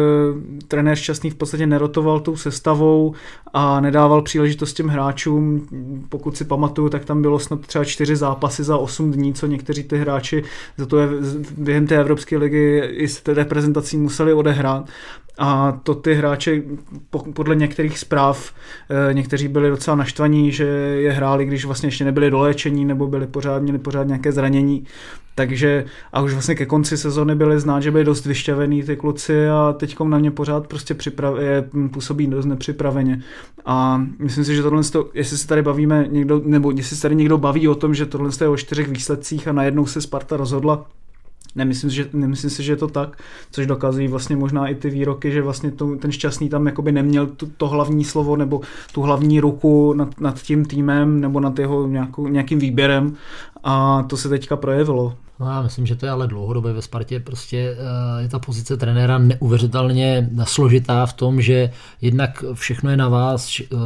trenér 0.68 0.96
Šťastný 0.96 1.30
v 1.30 1.36
podstatě 1.36 1.68
nerotoval 1.68 2.20
tou 2.20 2.36
sestavou 2.36 3.14
a 3.54 3.80
nedával 3.80 4.22
příležitost 4.22 4.74
těm 4.74 4.88
hráčům 4.88 5.68
pokud 6.10 6.38
si 6.38 6.46
pamatuju, 6.46 6.90
tak 6.90 7.06
tam 7.06 7.22
bylo 7.22 7.40
snad 7.40 7.68
třeba 7.68 7.86
čtyři 7.86 8.16
zápasy 8.16 8.64
za 8.64 8.78
8 8.78 9.12
dní, 9.12 9.34
co 9.34 9.48
někteří 9.48 9.84
ty 9.84 9.98
hráči 9.98 10.44
za 10.78 10.86
to 10.86 10.98
je, 10.98 11.08
během 11.58 11.88
té 11.88 12.00
Evropské 12.00 12.38
ligy 12.38 12.82
i 12.92 13.08
z 13.08 13.22
té 13.22 13.34
reprezentací 13.34 13.98
museli 13.98 14.34
odehrát. 14.34 14.90
A 15.38 15.80
to 15.84 15.96
ty 15.96 16.14
hráči 16.14 16.64
podle 17.34 17.56
některých 17.56 18.00
zpráv, 18.00 18.54
eh, 19.10 19.14
někteří 19.14 19.48
byli 19.48 19.70
docela 19.70 19.96
naštvaní, 19.96 20.52
že 20.52 20.66
je 20.66 21.12
hráli, 21.12 21.46
když 21.46 21.66
vlastně 21.66 21.88
ještě 21.88 22.06
nebyli 22.06 22.32
doléčení 22.32 22.86
nebo 22.86 23.08
byli 23.08 23.28
pořád, 23.28 23.62
měli 23.62 23.78
pořád 23.78 24.08
nějaké 24.08 24.32
zranění. 24.32 24.86
Takže 25.36 25.86
a 26.14 26.22
už 26.22 26.34
vlastně 26.34 26.56
ke 26.56 26.66
konci 26.66 26.98
sezony 26.98 27.36
byli 27.36 27.60
znát, 27.60 27.80
že 27.80 27.92
byli 27.92 28.04
dost 28.04 28.26
vyšťavený 28.26 28.84
ty 28.84 28.96
kluci 28.96 29.50
a 29.50 29.76
teď 29.78 30.00
na 30.00 30.18
mě 30.18 30.32
pořád 30.32 30.68
prostě 30.68 30.94
připrav, 30.94 31.38
je, 31.40 31.70
působí 31.92 32.28
dost 32.28 32.46
nepřipraveně. 32.46 33.22
A 33.66 34.06
myslím 34.20 34.46
si, 34.46 34.56
že 34.56 34.64
tohle, 34.64 34.82
jestli 35.14 35.38
se 35.38 35.48
tady 35.48 35.62
bavíme 35.62 36.08
někdo, 36.10 36.42
nebo 36.46 36.72
jestli 36.72 36.96
se 36.96 37.02
tady 37.02 37.16
někdo 37.16 37.38
baví 37.38 37.68
o 37.68 37.76
tom, 37.76 37.94
že 37.94 38.06
tohle 38.06 38.30
je 38.42 38.48
o 38.48 38.58
čtyřech 38.58 38.88
výsledcích 38.88 39.48
a 39.48 39.52
najednou 39.52 39.86
se 39.86 40.02
Sparta 40.02 40.38
rozhodla 40.38 40.86
Nemyslím, 41.56 41.90
že, 41.90 42.10
nemyslím 42.14 42.50
si, 42.50 42.64
že 42.64 42.72
je 42.72 42.76
to 42.76 42.88
tak, 42.88 43.18
což 43.52 43.68
dokazují 43.68 44.08
vlastně 44.08 44.36
možná 44.36 44.68
i 44.68 44.76
ty 44.76 44.90
výroky, 44.90 45.32
že 45.32 45.42
vlastně 45.42 45.72
to, 45.72 45.96
ten 45.96 46.12
šťastný 46.12 46.50
tam 46.50 46.66
jakoby 46.66 46.92
neměl 46.92 47.28
to, 47.28 47.48
to 47.58 47.68
hlavní 47.68 48.04
slovo 48.04 48.36
nebo 48.36 48.62
tu 48.92 49.02
hlavní 49.02 49.40
ruku 49.40 49.94
nad, 49.94 50.20
nad 50.20 50.42
tím 50.42 50.66
týmem 50.66 51.22
nebo 51.22 51.40
nad 51.40 51.60
jeho 51.60 51.88
nějakou, 51.88 52.28
nějakým 52.28 52.60
výběrem 52.60 53.16
a 53.64 54.04
to 54.04 54.18
se 54.18 54.30
teďka 54.30 54.56
projevilo. 54.56 55.14
No 55.40 55.48
já 55.48 55.62
myslím, 55.62 55.86
že 55.86 55.96
to 55.96 56.06
je 56.06 56.12
ale 56.12 56.28
dlouhodobě 56.28 56.74
ve 56.74 56.82
Spartě. 56.82 57.20
Prostě 57.20 57.78
uh, 57.80 58.22
je 58.22 58.30
ta 58.30 58.40
pozice 58.40 58.78
trenéra 58.78 59.18
neuvěřitelně 59.18 60.30
složitá 60.44 61.06
v 61.06 61.14
tom, 61.14 61.42
že 61.42 61.72
jednak 62.02 62.46
všechno 62.54 62.90
je 62.92 62.98
na 62.98 63.10
vás, 63.10 63.60
uh, 63.60 63.80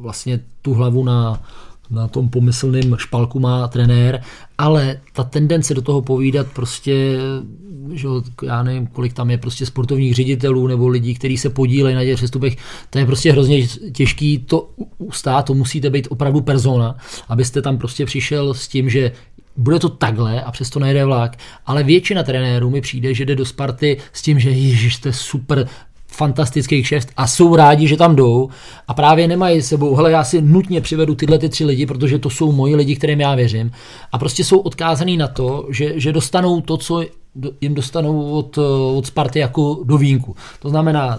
vlastně 0.00 0.40
tu 0.62 0.74
hlavu 0.74 1.04
na 1.04 1.42
na 1.90 2.08
tom 2.08 2.28
pomyslném 2.28 2.96
špalku 2.96 3.40
má 3.40 3.68
trenér, 3.68 4.22
ale 4.58 5.00
ta 5.12 5.24
tendence 5.24 5.74
do 5.74 5.82
toho 5.82 6.02
povídat 6.02 6.46
prostě 6.54 7.18
že 7.92 8.08
já 8.42 8.62
nevím, 8.62 8.86
kolik 8.86 9.12
tam 9.12 9.30
je 9.30 9.38
prostě 9.38 9.66
sportovních 9.66 10.14
ředitelů 10.14 10.66
nebo 10.66 10.88
lidí, 10.88 11.14
kteří 11.14 11.36
se 11.36 11.50
podílejí 11.50 11.96
na 11.96 12.04
těch 12.04 12.16
přestupech, 12.16 12.56
to 12.90 12.98
je 12.98 13.06
prostě 13.06 13.32
hrozně 13.32 13.66
těžký 13.92 14.38
to 14.38 14.70
ustát, 14.98 15.42
to 15.42 15.54
musíte 15.54 15.90
být 15.90 16.08
opravdu 16.10 16.40
persona, 16.40 16.96
abyste 17.28 17.62
tam 17.62 17.78
prostě 17.78 18.06
přišel 18.06 18.54
s 18.54 18.68
tím, 18.68 18.90
že 18.90 19.12
bude 19.56 19.78
to 19.78 19.88
takhle 19.88 20.42
a 20.42 20.52
přesto 20.52 20.80
nejde 20.80 21.04
vlak, 21.04 21.36
ale 21.66 21.82
většina 21.82 22.22
trenérů 22.22 22.70
mi 22.70 22.80
přijde, 22.80 23.14
že 23.14 23.24
jde 23.24 23.36
do 23.36 23.44
Sparty 23.44 23.96
s 24.12 24.22
tím, 24.22 24.40
že 24.40 24.50
ježiš, 24.50 24.94
jste 24.94 25.12
super, 25.12 25.68
fantastický 26.20 26.82
kšeft 26.82 27.08
a 27.16 27.26
jsou 27.26 27.56
rádi, 27.56 27.88
že 27.88 27.96
tam 27.96 28.16
jdou 28.16 28.48
a 28.88 28.94
právě 28.94 29.28
nemají 29.28 29.62
sebou, 29.62 29.94
hele, 29.94 30.10
já 30.10 30.24
si 30.24 30.42
nutně 30.42 30.80
přivedu 30.80 31.14
tyhle 31.14 31.38
ty 31.38 31.48
tři 31.48 31.64
lidi, 31.64 31.86
protože 31.86 32.18
to 32.18 32.30
jsou 32.30 32.52
moji 32.52 32.76
lidi, 32.76 32.96
kterým 32.96 33.20
já 33.20 33.34
věřím. 33.34 33.72
A 34.12 34.18
prostě 34.18 34.44
jsou 34.44 34.58
odkázaný 34.58 35.16
na 35.16 35.28
to, 35.28 35.66
že, 35.70 35.92
že 36.00 36.12
dostanou 36.12 36.60
to, 36.60 36.76
co 36.76 37.02
jim 37.60 37.74
dostanou 37.74 38.30
od, 38.30 38.58
od 38.94 39.06
Sparty 39.06 39.38
jako 39.38 39.80
do 39.84 39.98
vínku. 39.98 40.36
To 40.62 40.68
znamená, 40.68 41.18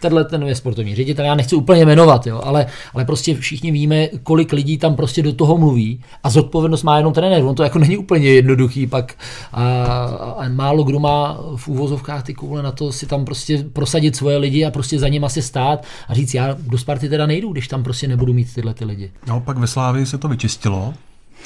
tenhle 0.00 0.24
ten 0.24 0.42
je 0.42 0.54
sportovní 0.54 0.94
ředitel, 0.94 1.24
já 1.24 1.34
nechci 1.34 1.56
úplně 1.56 1.86
jmenovat, 1.86 2.26
jo, 2.26 2.40
ale, 2.44 2.66
ale 2.94 3.04
prostě 3.04 3.34
všichni 3.34 3.70
víme, 3.70 4.08
kolik 4.22 4.52
lidí 4.52 4.78
tam 4.78 4.96
prostě 4.96 5.22
do 5.22 5.32
toho 5.32 5.58
mluví 5.58 6.00
a 6.22 6.30
zodpovědnost 6.30 6.82
má 6.82 6.96
jenom 6.96 7.12
trenér. 7.12 7.44
On 7.44 7.54
to 7.54 7.62
jako 7.62 7.78
není 7.78 7.96
úplně 7.96 8.28
jednoduchý 8.28 8.86
pak 8.86 9.14
a, 9.52 9.64
a 10.38 10.48
málo 10.48 10.84
kdo 10.84 11.00
má 11.00 11.40
v 11.56 11.68
úvozovkách 11.68 12.22
ty 12.22 12.34
koule 12.34 12.62
na 12.62 12.72
to 12.72 12.92
si 12.92 13.06
tam 13.06 13.24
prostě 13.24 13.64
prosadit 13.72 14.16
svoje 14.16 14.36
lidi 14.36 14.64
a 14.64 14.70
prostě 14.70 14.98
za 14.98 15.08
ním 15.08 15.24
asi 15.24 15.42
stát 15.42 15.84
a 16.08 16.14
říct, 16.14 16.34
já 16.34 16.56
do 16.60 16.78
Sparty 16.78 17.08
teda 17.08 17.26
nejdu, 17.26 17.52
když 17.52 17.68
tam 17.68 17.82
prostě 17.82 18.08
nebudu 18.08 18.32
mít 18.32 18.54
tyhle 18.54 18.74
ty 18.74 18.84
lidi. 18.84 19.10
No 19.26 19.40
pak 19.40 19.58
ve 19.58 19.66
Slávii 19.66 20.06
se 20.06 20.18
to 20.18 20.28
vyčistilo 20.28 20.94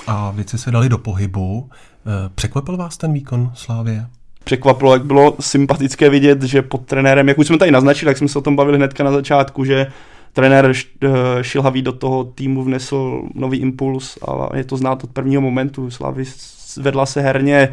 a 0.07 0.31
věci 0.31 0.59
se 0.59 0.71
dali 0.71 0.89
do 0.89 0.99
pohybu. 0.99 1.71
Eh, 2.07 2.31
překvapil 2.35 2.77
vás 2.77 2.97
ten 2.97 3.13
výkon 3.13 3.51
Slávie? 3.55 4.07
Překvapilo, 4.45 4.93
jak 4.93 5.05
bylo 5.05 5.37
sympatické 5.41 6.11
vidět, 6.11 6.43
že 6.43 6.63
pod 6.63 6.87
trenérem, 6.87 7.29
jak 7.29 7.39
už 7.39 7.47
jsme 7.47 7.59
tady 7.59 7.71
naznačili, 7.71 8.11
jak 8.11 8.19
jsme 8.19 8.29
se 8.29 8.39
o 8.39 8.43
tom 8.43 8.57
bavili 8.57 8.79
hnedka 8.79 9.05
na 9.05 9.13
začátku, 9.13 9.65
že 9.65 9.87
trenér 10.33 10.73
eh, 10.73 11.09
Šilhavý 11.43 11.83
do 11.83 11.93
toho 11.93 12.25
týmu 12.25 12.65
vnesl 12.65 13.23
nový 13.35 13.59
impuls 13.59 14.19
a 14.29 14.57
je 14.57 14.65
to 14.65 14.77
znát 14.77 15.05
od 15.05 15.11
prvního 15.11 15.43
momentu. 15.43 15.91
Slavy 15.91 16.25
vedla 16.77 17.07
se 17.07 17.21
herně, 17.21 17.69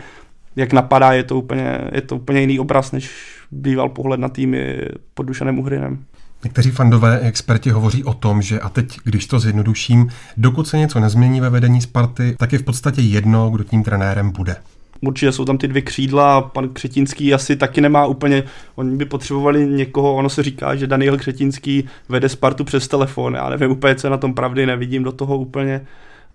jak 0.55 0.73
napadá, 0.73 1.13
je 1.13 1.23
to 1.23 1.37
úplně, 1.37 1.79
je 1.91 2.01
to 2.01 2.15
úplně 2.15 2.41
jiný 2.41 2.59
obraz, 2.59 2.91
než 2.91 3.11
býval 3.51 3.89
pohled 3.89 4.19
na 4.19 4.29
týmy 4.29 4.81
pod 5.13 5.23
Dušanem 5.23 5.59
Uhrinem. 5.59 6.05
Někteří 6.43 6.71
fandové 6.71 7.19
experti 7.19 7.69
hovoří 7.69 8.03
o 8.03 8.13
tom, 8.13 8.41
že 8.41 8.59
a 8.59 8.69
teď, 8.69 8.99
když 9.03 9.27
to 9.27 9.39
zjednoduším, 9.39 10.09
dokud 10.37 10.67
se 10.67 10.77
něco 10.77 10.99
nezmění 10.99 11.41
ve 11.41 11.49
vedení 11.49 11.81
Sparty, 11.81 12.35
tak 12.39 12.53
je 12.53 12.59
v 12.59 12.63
podstatě 12.63 13.01
jedno, 13.01 13.49
kdo 13.49 13.63
tím 13.63 13.83
trenérem 13.83 14.31
bude. 14.31 14.55
Určitě 15.01 15.31
jsou 15.31 15.45
tam 15.45 15.57
ty 15.57 15.67
dvě 15.67 15.81
křídla 15.81 16.41
pan 16.41 16.69
Křetinský 16.69 17.33
asi 17.33 17.55
taky 17.55 17.81
nemá 17.81 18.05
úplně, 18.05 18.43
oni 18.75 18.97
by 18.97 19.05
potřebovali 19.05 19.67
někoho, 19.67 20.15
ono 20.15 20.29
se 20.29 20.43
říká, 20.43 20.75
že 20.75 20.87
Daniel 20.87 21.17
Křetinský 21.17 21.87
vede 22.09 22.29
Spartu 22.29 22.63
přes 22.63 22.87
telefon, 22.87 23.35
já 23.35 23.49
nevím 23.49 23.71
úplně, 23.71 23.95
co 23.95 24.09
na 24.09 24.17
tom 24.17 24.33
pravdy, 24.33 24.65
nevidím 24.65 25.03
do 25.03 25.11
toho 25.11 25.37
úplně, 25.37 25.81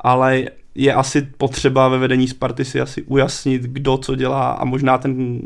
ale 0.01 0.45
je 0.77 0.95
asi 0.95 1.23
potřeba 1.23 1.89
ve 1.89 1.99
vedení 1.99 2.29
Sparty 2.29 2.65
si 2.65 2.81
asi 2.81 3.03
ujasnit, 3.03 3.63
kdo 3.63 3.97
co 3.97 4.15
dělá 4.15 4.51
a 4.51 4.65
možná 4.65 4.99
ten 4.99 5.41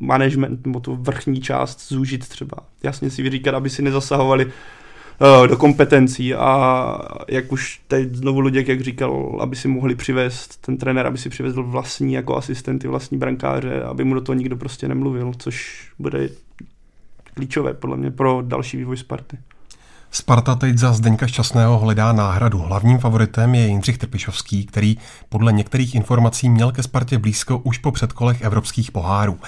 management 0.00 0.66
nebo 0.66 0.80
tu 0.80 0.96
vrchní 0.96 1.40
část 1.40 1.88
zúžit 1.88 2.28
třeba. 2.28 2.56
Jasně 2.82 3.10
si 3.10 3.22
vyříkat, 3.22 3.54
aby 3.54 3.70
si 3.70 3.82
nezasahovali 3.82 4.46
uh, 4.46 5.46
do 5.46 5.56
kompetencí 5.56 6.34
a 6.34 6.98
jak 7.28 7.52
už 7.52 7.80
teď 7.88 8.14
znovu 8.14 8.40
Luděk, 8.40 8.68
jak 8.68 8.80
říkal, 8.80 9.38
aby 9.40 9.56
si 9.56 9.68
mohli 9.68 9.94
přivést 9.94 10.66
ten 10.66 10.76
trenér, 10.76 11.06
aby 11.06 11.18
si 11.18 11.28
přivezl 11.28 11.62
vlastní 11.62 12.12
jako 12.12 12.36
asistenty, 12.36 12.88
vlastní 12.88 13.18
brankáře, 13.18 13.82
aby 13.82 14.04
mu 14.04 14.14
do 14.14 14.20
toho 14.20 14.36
nikdo 14.36 14.56
prostě 14.56 14.88
nemluvil, 14.88 15.32
což 15.38 15.88
bude 15.98 16.28
klíčové 17.34 17.74
podle 17.74 17.96
mě 17.96 18.10
pro 18.10 18.42
další 18.42 18.76
vývoj 18.76 18.96
Sparty. 18.96 19.38
Sparta 20.10 20.54
teď 20.54 20.78
za 20.78 20.92
Zdeňka 20.92 21.26
Šťastného 21.26 21.78
hledá 21.78 22.12
náhradu. 22.12 22.58
Hlavním 22.58 22.98
favoritem 22.98 23.54
je 23.54 23.66
Jindřich 23.66 23.98
Trpišovský, 23.98 24.66
který 24.66 24.98
podle 25.28 25.52
některých 25.52 25.94
informací 25.94 26.48
měl 26.48 26.72
ke 26.72 26.82
Spartě 26.82 27.18
blízko 27.18 27.58
už 27.58 27.78
po 27.78 27.92
předkolech 27.92 28.40
evropských 28.40 28.92
pohárů. 28.92 29.38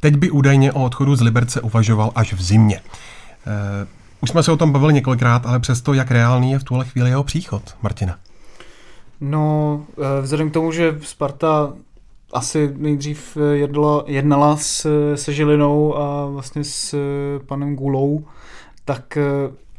Teď 0.00 0.16
by 0.16 0.30
údajně 0.30 0.72
o 0.72 0.84
odchodu 0.84 1.16
z 1.16 1.20
Liberce 1.20 1.60
uvažoval 1.60 2.12
až 2.14 2.32
v 2.32 2.42
zimě. 2.42 2.76
E, 2.76 3.86
už 4.20 4.30
jsme 4.30 4.42
se 4.42 4.52
o 4.52 4.56
tom 4.56 4.72
bavili 4.72 4.92
několikrát, 4.92 5.46
ale 5.46 5.60
přesto, 5.60 5.94
jak 5.94 6.10
reálný 6.10 6.52
je 6.52 6.58
v 6.58 6.64
tuhle 6.64 6.84
chvíli 6.84 7.10
jeho 7.10 7.24
příchod, 7.24 7.62
Martina? 7.82 8.16
No, 9.20 9.80
eh, 9.98 10.22
vzhledem 10.22 10.50
k 10.50 10.52
tomu, 10.52 10.72
že 10.72 10.98
Sparta 11.02 11.72
asi 12.32 12.74
nejdřív 12.76 13.38
jednala, 13.52 14.04
jednala 14.06 14.56
s, 14.56 14.86
se 15.14 15.32
Žilinou 15.32 15.96
a 15.96 16.26
vlastně 16.26 16.64
s 16.64 16.96
panem 17.46 17.76
Gulou, 17.76 18.24
tak 18.84 19.18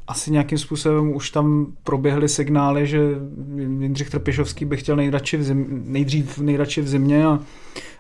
asi 0.08 0.32
nějakým 0.32 0.58
způsobem 0.58 1.16
už 1.16 1.30
tam 1.30 1.68
proběhly 1.84 2.30
signály, 2.30 2.88
že 2.88 3.00
Jindřich 3.80 4.10
Trpišovský 4.10 4.66
by 4.66 4.78
chtěl 4.78 4.96
nejradši 4.96 5.38
v 5.38 5.44
zim, 5.44 5.84
nejdřív 5.86 6.40
nejradši 6.40 6.82
v 6.82 6.88
zimě 6.88 7.26
a 7.26 7.40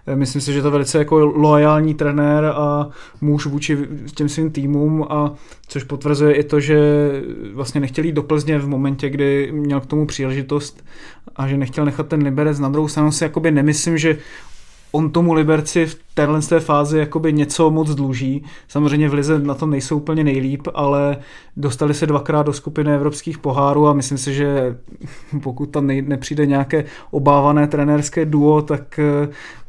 e, 0.07 0.15
myslím 0.15 0.41
si, 0.41 0.53
že 0.53 0.61
to 0.61 0.71
velice 0.71 0.97
jako 0.97 1.19
loajální 1.19 1.93
trenér 1.93 2.45
a 2.45 2.89
muž 3.21 3.45
vůči 3.45 3.77
těm 4.15 4.29
svým 4.29 4.51
týmům 4.51 5.05
a 5.09 5.33
což 5.67 5.83
potvrzuje 5.83 6.33
i 6.33 6.43
to, 6.43 6.59
že 6.59 6.77
vlastně 7.53 7.81
nechtěl 7.81 8.05
jít 8.05 8.15
do 8.15 8.23
Plzně 8.23 8.59
v 8.59 8.67
momentě, 8.67 9.09
kdy 9.09 9.51
měl 9.51 9.81
k 9.81 9.85
tomu 9.85 10.05
příležitost 10.05 10.85
a 11.35 11.47
že 11.47 11.57
nechtěl 11.57 11.85
nechat 11.85 12.07
ten 12.07 12.23
Liberec. 12.23 12.59
Na 12.59 12.69
druhou 12.69 12.87
stranu 12.87 13.11
si 13.11 13.23
jakoby 13.23 13.51
nemyslím, 13.51 13.97
že 13.97 14.17
on 14.95 15.09
tomu 15.09 15.33
Liberci 15.33 15.85
v 15.85 15.97
téhle 16.13 16.41
té 16.41 16.59
fázi 16.59 16.97
jakoby 16.97 17.33
něco 17.33 17.71
moc 17.71 17.95
dluží. 17.95 18.45
Samozřejmě 18.67 19.09
v 19.09 19.13
Lize 19.13 19.39
na 19.39 19.53
tom 19.53 19.69
nejsou 19.69 19.97
úplně 19.97 20.23
nejlíp, 20.23 20.67
ale 20.73 21.17
dostali 21.57 21.93
se 21.93 22.07
dvakrát 22.07 22.43
do 22.43 22.53
skupiny 22.53 22.95
evropských 22.95 23.37
pohárů 23.37 23.87
a 23.87 23.93
myslím 23.93 24.17
si, 24.17 24.33
že 24.33 24.77
pokud 25.43 25.65
tam 25.65 25.87
nej, 25.87 26.01
nepřijde 26.01 26.45
nějaké 26.45 26.85
obávané 27.11 27.67
trenérské 27.67 28.25
duo, 28.25 28.61
tak, 28.61 28.99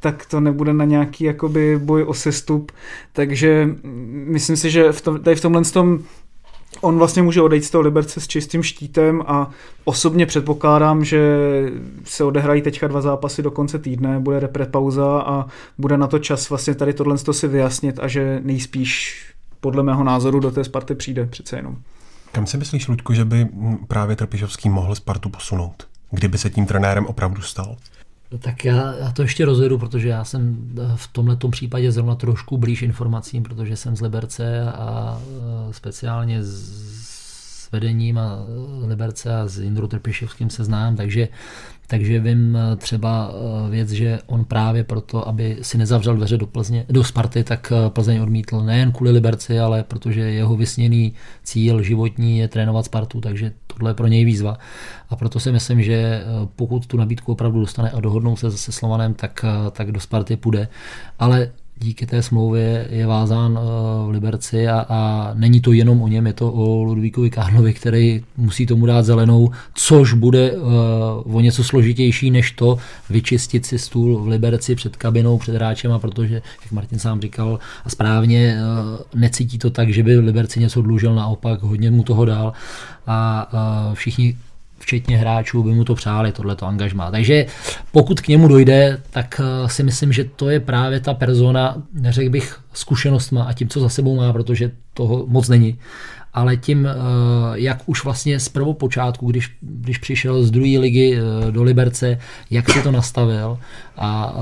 tak 0.00 0.26
to 0.26 0.40
nebude 0.40 0.73
na 0.73 0.85
nějaký 0.85 1.25
jakoby 1.25 1.78
boj 1.78 2.02
o 2.02 2.14
sestup. 2.14 2.73
Takže 3.12 3.69
myslím 4.26 4.57
si, 4.57 4.71
že 4.71 4.93
v 4.93 5.00
tom, 5.00 5.21
tady 5.21 5.37
v 5.37 5.40
tomhle 5.40 5.62
tom 5.64 5.99
on 6.81 6.99
vlastně 6.99 7.23
může 7.23 7.43
odejít 7.43 7.64
z 7.64 7.71
toho 7.71 7.83
Liberce 7.83 8.21
s 8.21 8.28
čistým 8.28 8.62
štítem 8.62 9.23
a 9.26 9.50
osobně 9.85 10.26
předpokládám, 10.26 11.04
že 11.04 11.38
se 12.04 12.25
odehrají 12.25 12.62
teďka 12.62 12.88
dva 12.88 13.00
zápasy 13.00 13.43
do 13.43 13.50
konce 13.50 13.78
týdne, 13.78 14.21
bude 14.21 14.40
repre 14.40 14.66
pauza 14.66 15.21
a 15.21 15.47
bude 15.78 15.97
na 15.99 16.07
to 16.07 16.19
čas 16.19 16.49
vlastně 16.49 16.75
tady 16.75 16.93
tohle 16.93 17.19
si 17.19 17.49
vyjasnit 17.49 17.99
a 18.02 18.09
že 18.09 18.40
nejspíš 18.45 19.25
podle 19.61 19.83
mého 19.83 20.04
názoru 20.04 20.40
do 20.40 20.50
té 20.50 20.64
Sparty 20.64 20.95
přijde 20.95 21.26
přece 21.26 21.57
jenom. 21.57 21.76
Kam 22.33 22.47
si 22.47 22.57
myslíš, 22.57 22.88
Ludku, 22.88 23.14
že 23.14 23.25
by 23.25 23.49
právě 23.88 24.16
Trpišovský 24.16 24.69
mohl 24.69 24.95
Spartu 24.95 25.28
posunout? 25.28 25.88
Kdyby 26.11 26.38
se 26.38 26.50
tím 26.50 26.66
trenérem 26.66 27.07
opravdu 27.07 27.43
stal? 27.43 27.76
No 28.35 28.41
tak 28.41 28.64
já, 28.64 28.95
já 28.95 29.12
to 29.12 29.23
ještě 29.23 29.45
rozvedu, 29.45 29.79
protože 29.79 30.09
já 30.09 30.25
jsem 30.25 30.71
v 30.97 31.09
tomhle 31.09 31.37
případě 31.50 31.93
zrovna 31.93 32.14
trošku 32.14 32.59
blíž 32.59 32.83
informacím, 32.83 33.43
protože 33.43 33.76
jsem 33.76 33.97
z 33.97 34.00
Liberce 34.00 34.73
a 34.73 35.21
speciálně 35.71 36.43
s 36.43 37.69
vedením 37.73 38.19
a 38.19 38.38
Liberce 38.87 39.37
a 39.37 39.47
s 39.47 39.59
Jindrou 39.59 39.87
Trpiševským 39.87 40.50
se 40.50 40.64
znám, 40.64 40.97
takže 40.97 41.29
takže 41.87 42.21
vím 42.21 42.57
eh, 42.57 42.76
třeba 42.76 43.31
eh, 43.31 43.71
věc, 43.71 43.91
že 43.91 44.19
on 44.26 44.45
právě 44.45 44.85
proto, 44.85 45.29
aby 45.29 45.57
si 45.62 45.79
nezavřel 45.79 46.17
dveře 46.17 46.37
do, 46.37 46.47
Plzně, 46.47 46.85
do 46.88 47.05
Sparty, 47.05 47.45
tak 47.45 47.73
eh, 47.73 47.91
Plzeň 47.91 48.21
odmítl 48.21 48.61
nejen 48.61 48.93
kvůli 48.93 49.11
Liberci, 49.11 49.59
ale 49.61 49.83
protože 49.83 50.21
jeho 50.21 50.57
vysněný 50.57 51.14
cíl 51.43 51.83
životní 51.83 52.38
je 52.38 52.49
trénovat 52.49 52.85
Spartu, 52.85 53.21
takže 53.21 53.53
tohle 53.67 53.91
je 53.91 53.95
pro 53.95 54.07
něj 54.07 54.25
výzva. 54.25 54.59
A 55.11 55.17
proto 55.17 55.41
si 55.41 55.53
myslím, 55.53 55.83
že 55.83 56.25
pokud 56.57 56.87
tu 56.87 56.97
nabídku 56.97 57.33
opravdu 57.33 57.61
dostane 57.61 57.91
a 57.91 58.00
dohodnou 58.00 58.37
se 58.37 58.50
se 58.50 58.73
Slovanem, 58.73 59.14
tak, 59.14 59.45
tak 59.73 59.93
do 59.93 60.00
Sparty 60.00 60.37
půjde. 60.37 60.69
Ale 61.19 61.50
díky 61.81 62.07
té 62.07 62.23
smlouvě 62.23 62.87
je 62.90 63.07
vázán 63.07 63.59
eh, 63.59 63.64
v 64.07 64.11
Liberci 64.11 64.69
a, 64.69 64.87
a 64.88 65.31
není 65.35 65.61
to 65.61 65.73
jenom 65.73 66.02
o 66.02 66.09
něm, 66.09 66.26
je 66.26 66.33
to 66.33 66.52
o 66.52 66.83
Ludvíkovi 66.83 67.31
Karlovi, 67.31 67.75
který 67.75 68.25
musí 68.37 68.66
tomu 68.66 68.87
dát 68.87 69.02
zelenou, 69.02 69.50
což 69.75 70.12
bude 70.12 70.52
uh, 70.52 71.37
o 71.37 71.40
něco 71.40 71.64
složitější, 71.64 72.31
než 72.31 72.50
to 72.50 72.78
vyčistit 73.11 73.66
si 73.66 73.78
stůl 73.78 74.23
v 74.23 74.28
Liberci 74.28 74.75
před 74.75 74.97
kabinou, 74.97 75.38
před 75.38 75.54
hráčema, 75.54 75.99
protože, 75.99 76.35
jak 76.35 76.73
Martin 76.73 76.99
sám 76.99 77.21
říkal, 77.21 77.59
a 77.85 77.90
správně 77.90 78.57
uh, 78.57 79.21
necítí 79.21 79.59
to 79.59 79.71
tak, 79.71 79.88
že 79.88 80.02
by 80.02 80.19
Liberci 80.19 80.61
něco 80.61 80.83
dlužil, 80.83 81.14
naopak 81.14 81.62
hodně 81.62 81.90
mu 81.90 82.02
toho 82.02 82.25
dál 82.25 82.52
a 83.07 83.49
všichni 83.95 84.37
včetně 84.78 85.16
hráčů, 85.16 85.62
by 85.62 85.75
mu 85.75 85.85
to 85.85 85.95
přáli, 85.95 86.33
tohleto 86.33 86.66
angažmá. 86.66 87.11
Takže 87.11 87.47
pokud 87.93 88.21
k 88.21 88.28
němu 88.28 88.49
dojde, 88.49 89.02
tak 89.11 89.40
eh, 89.45 89.69
si 89.69 89.83
myslím, 89.83 90.12
že 90.12 90.25
to 90.25 90.50
je 90.50 90.61
právě 90.61 91.00
ta 91.00 91.14
persona, 91.14 91.83
neřekl 91.93 92.31
bych 92.31 92.61
zkušenostma 92.73 93.45
a 93.45 93.52
tím, 93.52 93.69
co 93.69 93.81
za 93.81 93.88
sebou 93.88 94.16
má, 94.16 94.33
protože 94.33 94.71
toho 94.95 95.25
moc 95.26 95.49
není, 95.49 95.78
ale 96.35 96.57
tím, 96.57 96.87
eh, 96.87 96.93
jak 97.54 97.83
už 97.87 98.04
vlastně 98.04 98.40
z 98.40 98.49
prvopočátku, 98.49 99.31
když, 99.31 99.57
když 99.61 99.99
přišel 99.99 100.43
z 100.43 100.50
druhé 100.50 100.78
ligy 100.78 101.19
eh, 101.19 101.52
do 101.52 101.62
Liberce, 101.62 102.19
jak 102.50 102.71
si 102.71 102.83
to 102.83 102.90
nastavil 102.90 103.59
a 103.97 104.35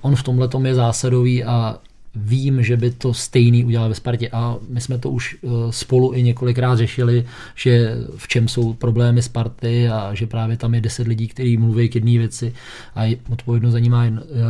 on 0.00 0.16
v 0.16 0.22
tomhle 0.22 0.48
je 0.64 0.74
zásadový 0.74 1.44
a 1.44 1.76
vím, 2.14 2.62
že 2.62 2.76
by 2.76 2.90
to 2.90 3.14
stejný 3.14 3.64
udělal 3.64 3.88
ve 3.88 3.94
Spartě 3.94 4.28
a 4.32 4.56
my 4.68 4.80
jsme 4.80 4.98
to 4.98 5.10
už 5.10 5.36
spolu 5.70 6.12
i 6.14 6.22
několikrát 6.22 6.76
řešili, 6.76 7.24
že 7.54 7.96
v 8.16 8.28
čem 8.28 8.48
jsou 8.48 8.72
problémy 8.72 9.22
Sparty 9.22 9.88
a 9.88 10.14
že 10.14 10.26
právě 10.26 10.56
tam 10.56 10.74
je 10.74 10.80
deset 10.80 11.06
lidí, 11.06 11.28
kteří 11.28 11.56
mluví 11.56 11.88
k 11.88 11.94
jedné 11.94 12.18
věci 12.18 12.52
a 12.96 13.18
odpovědnost 13.32 13.72
za 13.72 13.78
ní 13.78 13.88
má 13.88 14.04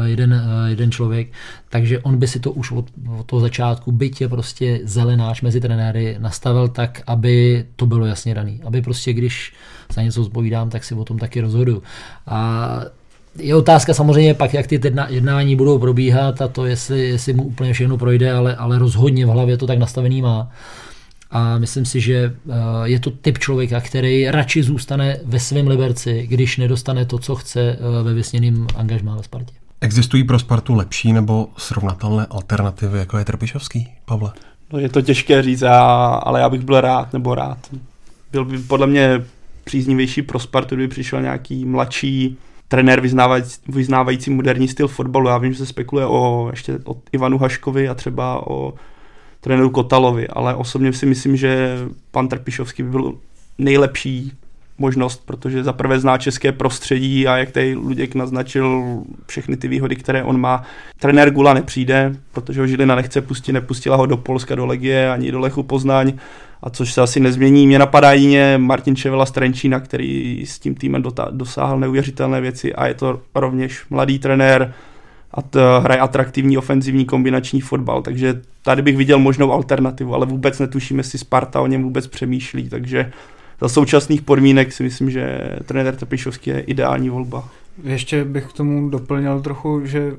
jeden, 0.05 0.43
jeden 0.67 0.90
člověk, 0.90 1.33
takže 1.69 1.99
on 1.99 2.19
by 2.19 2.29
si 2.29 2.40
to 2.40 2.52
už 2.52 2.71
od, 2.73 2.87
od 3.19 3.26
toho 3.26 3.40
začátku, 3.40 3.93
byť 3.93 4.21
je 4.21 4.29
prostě 4.29 4.81
zelenáč 4.85 5.43
mezi 5.43 5.61
trenéry, 5.61 6.17
nastavil 6.19 6.69
tak, 6.69 7.02
aby 7.07 7.64
to 7.76 7.87
bylo 7.87 8.07
jasně 8.07 8.35
daný, 8.35 8.61
aby 8.64 8.83
prostě 8.83 9.12
když 9.12 9.52
za 9.93 10.02
něco 10.02 10.25
zpovídám, 10.25 10.71
tak 10.71 10.85
si 10.85 10.95
o 10.95 11.05
tom 11.05 11.19
taky 11.19 11.40
rozhodu. 11.40 11.83
A 12.26 12.81
je 13.39 13.55
otázka 13.55 13.95
samozřejmě 13.95 14.35
pak, 14.35 14.55
jak 14.55 14.67
ty 14.67 14.81
jednání 15.09 15.57
budou 15.57 15.79
probíhat 15.79 16.43
a 16.43 16.49
to, 16.49 16.67
jestli, 16.67 17.09
jestli 17.09 17.33
mu 17.33 17.43
úplně 17.43 17.73
všechno 17.73 17.99
projde, 17.99 18.33
ale, 18.33 18.57
ale 18.57 18.79
rozhodně 18.79 19.27
v 19.27 19.29
hlavě 19.29 19.57
to 19.57 19.67
tak 19.67 19.79
nastavený 19.79 20.23
má. 20.23 20.51
A 21.31 21.59
myslím 21.59 21.85
si, 21.85 22.01
že 22.01 22.15
eh, 22.51 22.53
je 22.85 23.01
to 23.01 23.11
typ 23.11 23.39
člověka, 23.39 23.81
který 23.81 24.31
radši 24.31 24.63
zůstane 24.63 25.19
ve 25.25 25.41
svém 25.41 25.69
Liberci, 25.69 26.27
když 26.31 26.57
nedostane 26.57 27.05
to, 27.05 27.19
co 27.19 27.35
chce 27.35 27.61
eh, 27.61 28.03
ve 28.03 28.15
vysněným 28.15 28.67
angažmá 28.77 29.17
ve 29.17 29.23
Spartě. 29.23 29.55
Existují 29.81 30.25
pro 30.25 30.39
Spartu 30.39 30.75
lepší 30.75 31.13
nebo 31.13 31.49
srovnatelné 31.57 32.27
alternativy, 32.31 32.99
jako 32.99 33.19
je 33.19 33.25
Trpišovský, 33.25 33.89
Pavle? 34.05 34.33
No 34.73 34.79
je 34.79 34.89
to 34.89 35.03
těžké 35.03 35.43
říct, 35.43 35.63
ale 35.63 36.41
já 36.41 36.49
bych 36.49 36.61
byl 36.61 36.81
rád, 36.81 37.13
nebo 37.13 37.35
rád. 37.35 37.59
Byl 38.33 38.45
by 38.45 38.59
podle 38.59 38.87
mě 38.87 39.25
příznivější 39.65 40.23
pro 40.23 40.39
Spartu, 40.39 40.75
kdyby 40.75 40.89
přišel 40.89 41.23
nějaký 41.23 41.65
mladší 41.65 42.39
trenér 42.71 43.00
vyznávající, 43.00 43.61
vyznávající 43.69 44.31
moderní 44.31 44.69
styl 44.69 44.89
fotbalu. 44.89 45.29
Já 45.29 45.39
vím, 45.39 45.53
že 45.53 45.59
se 45.59 45.67
spekuluje 45.67 46.07
o 46.07 46.49
ještě 46.50 46.79
o 46.85 46.97
Ivanu 47.12 47.39
Haškovi 47.39 47.89
a 47.89 47.95
třeba 47.95 48.47
o 48.47 48.75
trenéru 49.41 49.71
Kotalovi, 49.71 50.29
ale 50.29 50.55
osobně 50.55 50.93
si 50.93 51.07
myslím, 51.07 51.37
že 51.37 51.79
pan 52.11 52.29
Trpišovský 52.29 52.83
by 52.83 52.91
byl 52.91 53.15
nejlepší 53.59 54.33
možnost, 54.79 55.23
protože 55.27 55.65
za 55.65 55.73
prvé 55.73 56.00
zná 56.00 56.19
české 56.19 56.53
prostředí 56.53 57.27
a 57.27 57.37
jak 57.37 57.50
tady 57.50 57.75
Luděk 57.75 58.15
naznačil 58.15 58.83
všechny 59.27 59.57
ty 59.57 59.69
výhody, 59.69 59.97
které 59.97 60.25
on 60.25 60.41
má. 60.41 60.62
Trenér 60.99 61.31
Gula 61.31 61.55
nepřijde, 61.55 62.17
protože 62.33 62.61
ho 62.61 62.67
Žilina 62.67 62.95
nechce 62.95 63.21
pustit, 63.21 63.53
nepustila 63.53 63.97
ho 63.97 64.07
do 64.07 64.17
Polska, 64.17 64.55
do 64.55 64.67
Legie 64.67 65.11
ani 65.11 65.33
do 65.33 65.41
Lechu 65.41 65.62
Poznaň 65.62 66.12
a 66.62 66.71
což 66.71 66.93
se 66.93 67.00
asi 67.00 67.21
nezmění. 67.21 67.67
Mě 67.67 67.79
napadá 67.79 68.12
jině 68.12 68.59
Martin 68.59 68.97
Čevela 68.97 69.26
z 69.26 69.31
Trenčína, 69.31 69.81
který 69.81 70.43
s 70.47 70.59
tím 70.59 70.75
týmem 70.75 71.02
dosáhl 71.31 71.79
neuvěřitelné 71.79 72.40
věci 72.40 72.75
a 72.75 72.87
je 72.87 72.95
to 72.95 73.21
rovněž 73.35 73.83
mladý 73.90 74.19
trenér 74.19 74.75
a 75.35 75.43
to 75.43 75.81
hraje 75.81 76.00
atraktivní 76.00 76.59
ofenzivní 76.59 77.05
kombinační 77.05 77.61
fotbal, 77.61 78.02
takže 78.02 78.40
tady 78.62 78.83
bych 78.83 78.97
viděl 78.97 79.19
možnou 79.19 79.52
alternativu, 79.52 80.14
ale 80.14 80.26
vůbec 80.26 80.59
netuším, 80.59 80.99
jestli 80.99 81.19
Sparta 81.19 81.61
o 81.61 81.67
něm 81.67 81.83
vůbec 81.83 82.07
přemýšlí, 82.07 82.69
takže 82.69 83.12
za 83.61 83.69
současných 83.69 84.23
podmínek 84.23 84.73
si 84.73 84.83
myslím, 84.83 85.11
že 85.11 85.40
trenér 85.64 85.97
Tepišovský 85.97 86.50
je 86.50 86.61
ideální 86.61 87.11
volba. 87.11 87.49
Ještě 87.83 88.25
bych 88.25 88.47
k 88.47 88.52
tomu 88.52 88.90
doplnil 88.90 89.40
trochu, 89.40 89.81
že 89.85 90.12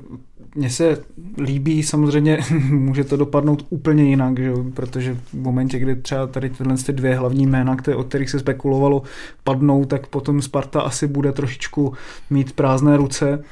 mně 0.54 0.70
se 0.70 1.02
líbí, 1.38 1.82
samozřejmě 1.82 2.38
může 2.70 3.04
to 3.04 3.16
dopadnout 3.16 3.66
úplně 3.70 4.04
jinak, 4.04 4.38
že? 4.38 4.52
protože 4.74 5.14
v 5.14 5.34
momentě, 5.34 5.78
kdy 5.78 5.96
třeba 5.96 6.26
tady 6.26 6.50
tyhle 6.50 6.76
ty 6.76 6.92
dvě 6.92 7.16
hlavní 7.16 7.46
jména, 7.46 7.76
které, 7.76 7.96
o 7.96 8.04
kterých 8.04 8.30
se 8.30 8.38
spekulovalo, 8.38 9.02
padnou, 9.44 9.84
tak 9.84 10.06
potom 10.06 10.42
Sparta 10.42 10.80
asi 10.80 11.06
bude 11.06 11.32
trošičku 11.32 11.92
mít 12.30 12.52
prázdné 12.52 12.96
ruce, 12.96 13.44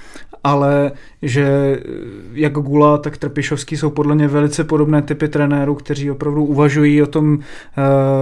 ale 0.44 0.92
že 1.22 1.78
jak 2.32 2.52
Gula, 2.52 2.98
tak 2.98 3.16
Trpišovský 3.16 3.76
jsou 3.76 3.90
podle 3.90 4.14
mě 4.14 4.28
velice 4.28 4.64
podobné 4.64 5.02
typy 5.02 5.28
trenérů, 5.28 5.74
kteří 5.74 6.10
opravdu 6.10 6.44
uvažují 6.44 7.02
o 7.02 7.06
tom 7.06 7.34
uh, 7.34 7.40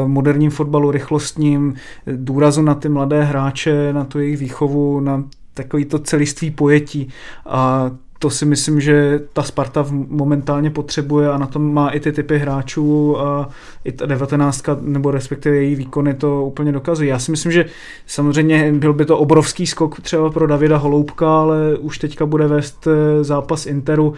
moderním 0.09 0.51
fotbalu 0.51 0.91
rychlostním, 0.91 1.75
důrazu 2.07 2.63
na 2.63 2.75
ty 2.75 2.89
mladé 2.89 3.25
hráče, 3.25 3.93
na 3.93 4.05
tu 4.05 4.19
jejich 4.19 4.39
výchovu, 4.39 5.01
na 5.01 5.25
takový 5.55 5.85
to 5.85 5.99
celiství 5.99 6.51
pojetí 6.51 7.09
a 7.47 7.91
to 8.19 8.31
si 8.31 8.47
myslím, 8.47 8.81
že 8.81 9.21
ta 9.33 9.43
Sparta 9.43 9.87
momentálně 9.91 10.71
potřebuje 10.71 11.31
a 11.31 11.39
na 11.39 11.47
tom 11.47 11.75
má 11.75 11.91
i 11.91 12.01
ty 12.01 12.13
typy 12.13 12.39
hráčů 12.39 13.21
a 13.21 13.49
i 13.85 13.93
ta 13.93 14.07
19 14.07 14.65
nebo 14.81 15.11
respektive 15.11 15.57
její 15.57 15.75
výkony 15.75 16.15
to 16.15 16.45
úplně 16.45 16.73
dokazují. 16.73 17.09
Já 17.09 17.19
si 17.19 17.31
myslím, 17.31 17.53
že 17.53 17.67
samozřejmě 18.07 18.73
byl 18.73 18.93
by 18.93 19.05
to 19.05 19.19
obrovský 19.19 19.67
skok 19.67 20.01
třeba 20.01 20.31
pro 20.31 20.47
Davida 20.47 20.77
Holoubka, 20.77 21.41
ale 21.41 21.77
už 21.81 21.99
teďka 21.99 22.27
bude 22.27 22.47
vést 22.47 22.87
eh, 22.87 23.25
zápas 23.25 23.67
Interu 23.67 24.15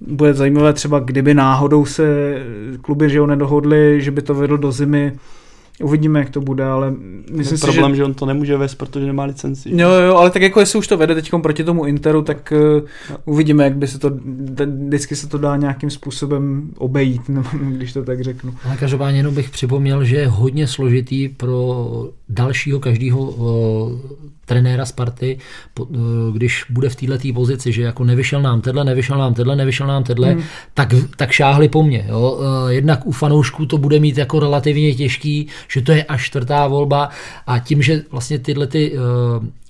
bude 0.00 0.34
zajímavé 0.34 0.72
třeba, 0.72 0.98
kdyby 0.98 1.34
náhodou 1.34 1.84
se 1.84 2.04
kluby 2.82 3.10
že 3.10 3.20
ho 3.20 3.26
nedohodli, 3.26 4.02
že 4.02 4.10
by 4.10 4.22
to 4.22 4.34
vedl 4.34 4.58
do 4.58 4.72
zimy, 4.72 5.12
Uvidíme, 5.82 6.18
jak 6.18 6.30
to 6.30 6.40
bude, 6.40 6.64
ale 6.64 6.94
myslím 7.32 7.58
si, 7.58 7.66
problém, 7.66 7.92
že... 7.92 7.96
že 7.96 8.04
on 8.04 8.14
to 8.14 8.26
nemůže 8.26 8.56
vést, 8.56 8.74
protože 8.74 9.06
nemá 9.06 9.24
licenci. 9.24 9.70
Jo, 9.72 9.88
jo, 9.88 10.16
ale 10.16 10.30
tak 10.30 10.42
jako 10.42 10.60
jestli 10.60 10.78
už 10.78 10.86
to 10.86 10.96
vede 10.96 11.14
teď 11.14 11.30
proti 11.42 11.64
tomu 11.64 11.84
Interu, 11.84 12.22
tak 12.22 12.52
uh, 12.76 12.88
uvidíme, 13.24 13.64
jak 13.64 13.76
by 13.76 13.88
se 13.88 13.98
to, 13.98 14.10
vždycky 14.86 15.16
se 15.16 15.28
to 15.28 15.38
dá 15.38 15.56
nějakým 15.56 15.90
způsobem 15.90 16.70
obejít, 16.78 17.22
když 17.60 17.92
to 17.92 18.04
tak 18.04 18.20
řeknu. 18.20 18.54
Ale 18.64 18.76
každopádně 18.76 19.18
jenom 19.18 19.34
bych 19.34 19.50
připomněl, 19.50 20.04
že 20.04 20.16
je 20.16 20.28
hodně 20.28 20.66
složitý 20.66 21.28
pro 21.28 22.10
dalšího 22.34 22.80
každého 22.80 23.20
uh, 23.20 23.92
trenéra 24.46 24.84
Sparty, 24.84 25.38
po, 25.74 25.84
uh, 25.84 25.98
když 26.32 26.64
bude 26.70 26.88
v 26.88 26.96
této 26.96 27.28
pozici, 27.34 27.72
že 27.72 27.82
jako 27.82 28.04
nevyšel 28.04 28.42
nám 28.42 28.60
tenhle, 28.60 28.84
nevyšel 28.84 29.18
nám 29.18 29.34
tenhle, 29.34 29.56
nevyšel 29.56 29.86
nám 29.86 30.04
tenhle, 30.04 30.30
hmm. 30.30 30.42
tak, 30.74 30.94
tak 31.16 31.30
šáhli 31.30 31.68
po 31.68 31.82
mně. 31.82 32.06
Jo? 32.08 32.38
Uh, 32.40 32.68
jednak 32.68 33.06
u 33.06 33.12
fanoušků 33.12 33.66
to 33.66 33.78
bude 33.78 33.98
mít 34.00 34.18
jako 34.18 34.40
relativně 34.40 34.94
těžký, 34.94 35.46
že 35.68 35.82
to 35.82 35.92
je 35.92 36.04
až 36.04 36.24
čtvrtá 36.26 36.66
volba 36.66 37.08
a 37.46 37.58
tím, 37.58 37.82
že 37.82 38.02
vlastně 38.10 38.38
tyhle 38.38 38.66
ty 38.66 38.92
uh, 38.92 38.98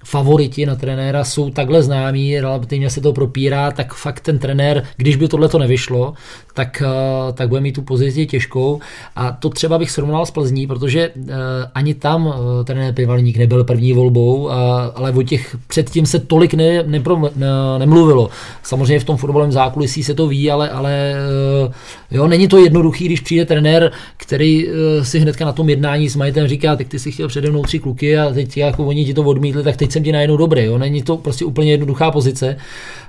favoriti 0.04 0.66
na 0.66 0.76
trenéra 0.76 1.24
jsou 1.24 1.50
takhle 1.50 1.82
známí, 1.82 2.40
relativně 2.40 2.90
se 2.90 3.00
to 3.00 3.12
propírá, 3.12 3.70
tak 3.70 3.94
fakt 3.94 4.20
ten 4.20 4.38
trenér, 4.38 4.82
když 4.96 5.16
by 5.16 5.28
tohle 5.28 5.48
to 5.48 5.58
nevyšlo, 5.58 6.14
tak, 6.54 6.82
tak 7.34 7.48
bude 7.48 7.60
mít 7.60 7.72
tu 7.72 7.82
pozici 7.82 8.26
těžkou 8.26 8.80
a 9.16 9.32
to 9.32 9.48
třeba 9.50 9.78
bych 9.78 9.90
srovnal 9.90 10.26
s 10.26 10.30
Plzní, 10.30 10.66
protože 10.66 11.10
ani 11.74 11.94
tam 11.94 12.34
trenér 12.64 12.94
Pivalník 12.94 13.36
nebyl 13.36 13.64
první 13.64 13.92
volbou, 13.92 14.44
uh, 14.44 14.52
ale 14.94 15.12
o 15.12 15.22
těch 15.22 15.56
předtím 15.68 16.06
se 16.06 16.18
tolik 16.18 16.54
ne, 16.54 16.82
nepro, 16.82 17.20
ne, 17.36 17.46
nemluvilo. 17.78 18.30
Samozřejmě 18.62 19.00
v 19.00 19.04
tom 19.04 19.16
fotbalovém 19.16 19.52
zákulisí 19.52 20.04
se 20.04 20.14
to 20.14 20.26
ví, 20.26 20.50
ale, 20.50 20.70
ale 20.70 21.14
uh, 21.66 21.72
jo, 22.10 22.28
není 22.28 22.48
to 22.48 22.58
jednoduchý, 22.58 23.04
když 23.04 23.20
přijde 23.20 23.44
trenér, 23.44 23.92
který 24.16 24.68
uh, 24.68 24.72
si 25.02 25.18
hnedka 25.18 25.44
na 25.44 25.52
tom 25.52 25.68
jednání 25.68 26.08
s 26.08 26.16
majitelem 26.16 26.48
říká, 26.48 26.76
tak 26.76 26.88
ty 26.88 26.98
si 26.98 27.12
chtěl 27.12 27.28
přede 27.28 27.50
mnou 27.50 27.62
tři 27.62 27.78
kluky 27.78 28.18
a 28.18 28.32
teď 28.32 28.56
jako 28.56 28.86
oni 28.86 29.04
ti 29.04 29.14
to 29.14 29.22
odmítli, 29.22 29.62
tak 29.62 29.76
teď 29.76 29.92
jsem 29.92 30.02
ti 30.02 30.12
najednou 30.12 30.36
dobrý. 30.36 30.64
Jo? 30.64 30.78
Není 30.78 31.02
to 31.02 31.16
prostě 31.16 31.44
úplně 31.44 31.70
jednoduchá 31.70 32.10
pozice. 32.10 32.56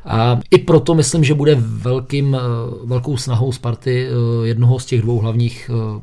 A 0.05 0.39
i 0.51 0.57
proto 0.57 0.95
myslím, 0.95 1.23
že 1.23 1.33
bude 1.33 1.55
velkým, 1.59 2.35
eh, 2.35 2.39
velkou 2.83 3.17
snahou 3.17 3.51
Sparty 3.51 4.07
eh, 4.07 4.47
jednoho 4.47 4.79
z 4.79 4.85
těch 4.85 5.01
dvou 5.01 5.19
hlavních 5.19 5.71
eh, 5.73 6.01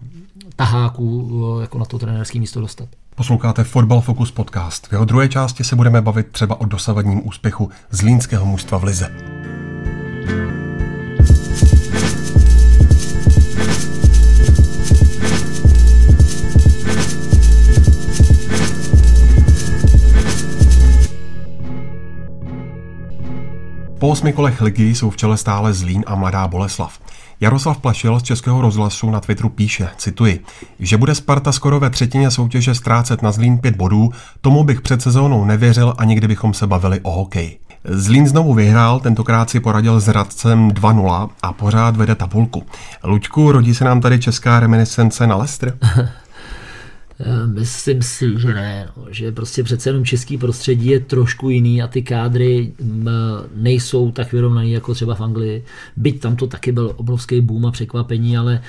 taháků 0.57 1.59
jako 1.61 1.79
na 1.79 1.85
to 1.85 1.99
trenérské 1.99 2.41
místo 2.41 2.61
dostat. 2.61 2.89
Posloucháte 3.15 3.65
Football 3.65 4.01
Focus 4.01 4.31
podcast. 4.31 4.87
V 4.87 4.93
jeho 4.93 5.05
druhé 5.05 5.29
části 5.29 5.65
se 5.65 5.77
budeme 5.77 6.01
bavit 6.01 6.29
třeba 6.31 6.61
o 6.61 6.65
dosavadním 6.65 7.27
úspěchu 7.29 7.71
zlínského 7.91 8.47
mužstva 8.47 8.79
v 8.79 8.85
Lize. 8.85 9.13
Po 23.99 24.09
osmi 24.09 24.33
kolech 24.33 24.61
ligy 24.61 24.95
jsou 24.95 25.11
v 25.11 25.17
čele 25.17 25.37
stále 25.37 25.73
Zlín 25.73 26.05
a 26.07 26.15
Mladá 26.15 26.49
Boleslav. 26.49 26.99
Jaroslav 27.43 27.79
Plašil 27.79 28.21
z 28.21 28.23
Českého 28.23 28.61
rozhlasu 28.61 29.11
na 29.11 29.21
Twitteru 29.21 29.49
píše, 29.49 29.89
cituji, 29.97 30.45
že 30.79 30.97
bude 30.97 31.15
Sparta 31.15 31.53
skoro 31.53 31.81
ve 31.81 31.91
třetině 31.91 32.31
soutěže 32.31 32.75
ztrácet 32.75 33.23
na 33.23 33.33
Zlín 33.33 33.59
pět 33.59 33.77
bodů, 33.77 34.11
tomu 34.41 34.65
bych 34.65 34.81
před 34.81 35.03
sezónou 35.03 35.45
nevěřil 35.45 35.95
ani 35.99 36.15
kdybychom 36.15 36.55
se 36.55 36.67
bavili 36.67 37.01
o 37.01 37.11
hokej. 37.11 37.59
Zlín 37.85 38.27
znovu 38.27 38.55
vyhrál, 38.55 39.01
tentokrát 39.01 39.51
si 39.51 39.61
poradil 39.61 40.01
s 40.01 40.09
Radcem 40.09 40.71
2-0 40.71 41.29
a 41.43 41.53
pořád 41.53 41.97
vede 41.97 42.15
tabulku. 42.15 42.63
Luďku, 43.05 43.53
rodí 43.53 43.75
se 43.75 43.85
nám 43.85 44.01
tady 44.01 44.19
česká 44.19 44.61
reminiscence 44.61 45.27
na 45.27 45.37
Lestr? 45.37 45.79
Eh, 47.25 47.47
myslím 47.47 48.03
si, 48.03 48.39
že 48.39 48.55
ne, 48.55 48.89
no, 48.97 49.07
že 49.11 49.33
prostě 49.33 49.63
přece 49.63 49.89
jenom 49.89 50.05
český 50.05 50.39
prostředí 50.39 50.87
je 50.87 51.01
trošku 51.01 51.51
jiný 51.51 51.83
a 51.83 51.87
ty 51.87 52.03
kádry 52.03 52.73
mm, 52.83 53.09
nejsou 53.55 54.13
tak 54.13 54.33
vyrovnaný 54.33 54.73
jako 54.73 54.95
třeba 54.95 55.15
v 55.15 55.21
Anglii. 55.21 55.65
Byť 55.97 56.21
tam 56.21 56.37
to 56.37 56.47
taky 56.47 56.73
byl 56.73 56.93
obrovský 56.97 57.41
boom 57.41 57.67
a 57.67 57.71
překvapení, 57.71 58.37
ale 58.39 58.63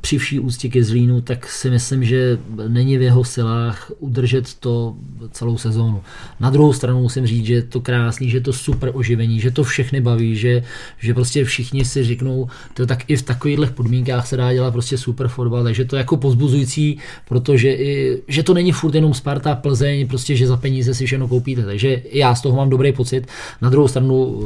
při 0.00 0.18
vší 0.18 0.40
úctě 0.40 0.68
ke 0.68 0.84
Zlínu, 0.84 1.20
tak 1.20 1.48
si 1.48 1.70
myslím, 1.70 2.04
že 2.04 2.38
není 2.68 2.98
v 2.98 3.02
jeho 3.02 3.24
silách 3.24 3.92
udržet 3.98 4.54
to 4.54 4.94
celou 5.30 5.58
sezónu. 5.58 6.02
Na 6.40 6.50
druhou 6.50 6.72
stranu 6.72 7.00
musím 7.00 7.26
říct, 7.26 7.46
že 7.46 7.54
je 7.54 7.62
to 7.62 7.80
krásný, 7.80 8.30
že 8.30 8.36
je 8.36 8.40
to 8.40 8.52
super 8.52 8.90
oživení, 8.94 9.40
že 9.40 9.50
to 9.50 9.64
všechny 9.64 10.00
baví, 10.00 10.36
že, 10.36 10.62
že 10.98 11.14
prostě 11.14 11.44
všichni 11.44 11.84
si 11.84 12.04
řeknou, 12.04 12.48
to 12.74 12.86
tak 12.86 13.10
i 13.10 13.16
v 13.16 13.22
takovýchhle 13.22 13.66
podmínkách 13.66 14.26
se 14.26 14.36
dá 14.36 14.52
dělat 14.52 14.70
prostě 14.70 14.98
super 14.98 15.28
fotbal, 15.28 15.64
takže 15.64 15.84
to 15.84 15.96
je 15.96 15.98
jako 15.98 16.16
pozbuzující, 16.16 16.98
protože 17.28 17.72
i, 17.72 18.22
že 18.28 18.42
to 18.42 18.54
není 18.54 18.72
furt 18.72 18.94
jenom 18.94 19.14
Sparta, 19.14 19.54
Plzeň, 19.54 20.08
prostě, 20.08 20.36
že 20.36 20.46
za 20.46 20.56
peníze 20.56 20.94
si 20.94 21.06
všechno 21.06 21.28
koupíte, 21.28 21.62
takže 21.62 22.02
já 22.12 22.34
z 22.34 22.42
toho 22.42 22.56
mám 22.56 22.70
dobrý 22.70 22.92
pocit. 22.92 23.26
Na 23.62 23.70
druhou 23.70 23.88
stranu 23.88 24.40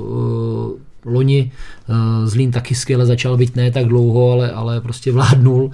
loni 1.04 1.50
eh, 1.88 1.94
Zlín 2.26 2.50
taky 2.50 2.74
skvěle 2.74 3.06
začal 3.06 3.36
být 3.36 3.56
ne 3.56 3.70
tak 3.70 3.86
dlouho, 3.86 4.30
ale, 4.30 4.50
ale 4.50 4.80
prostě 4.80 5.12
vládnul 5.12 5.70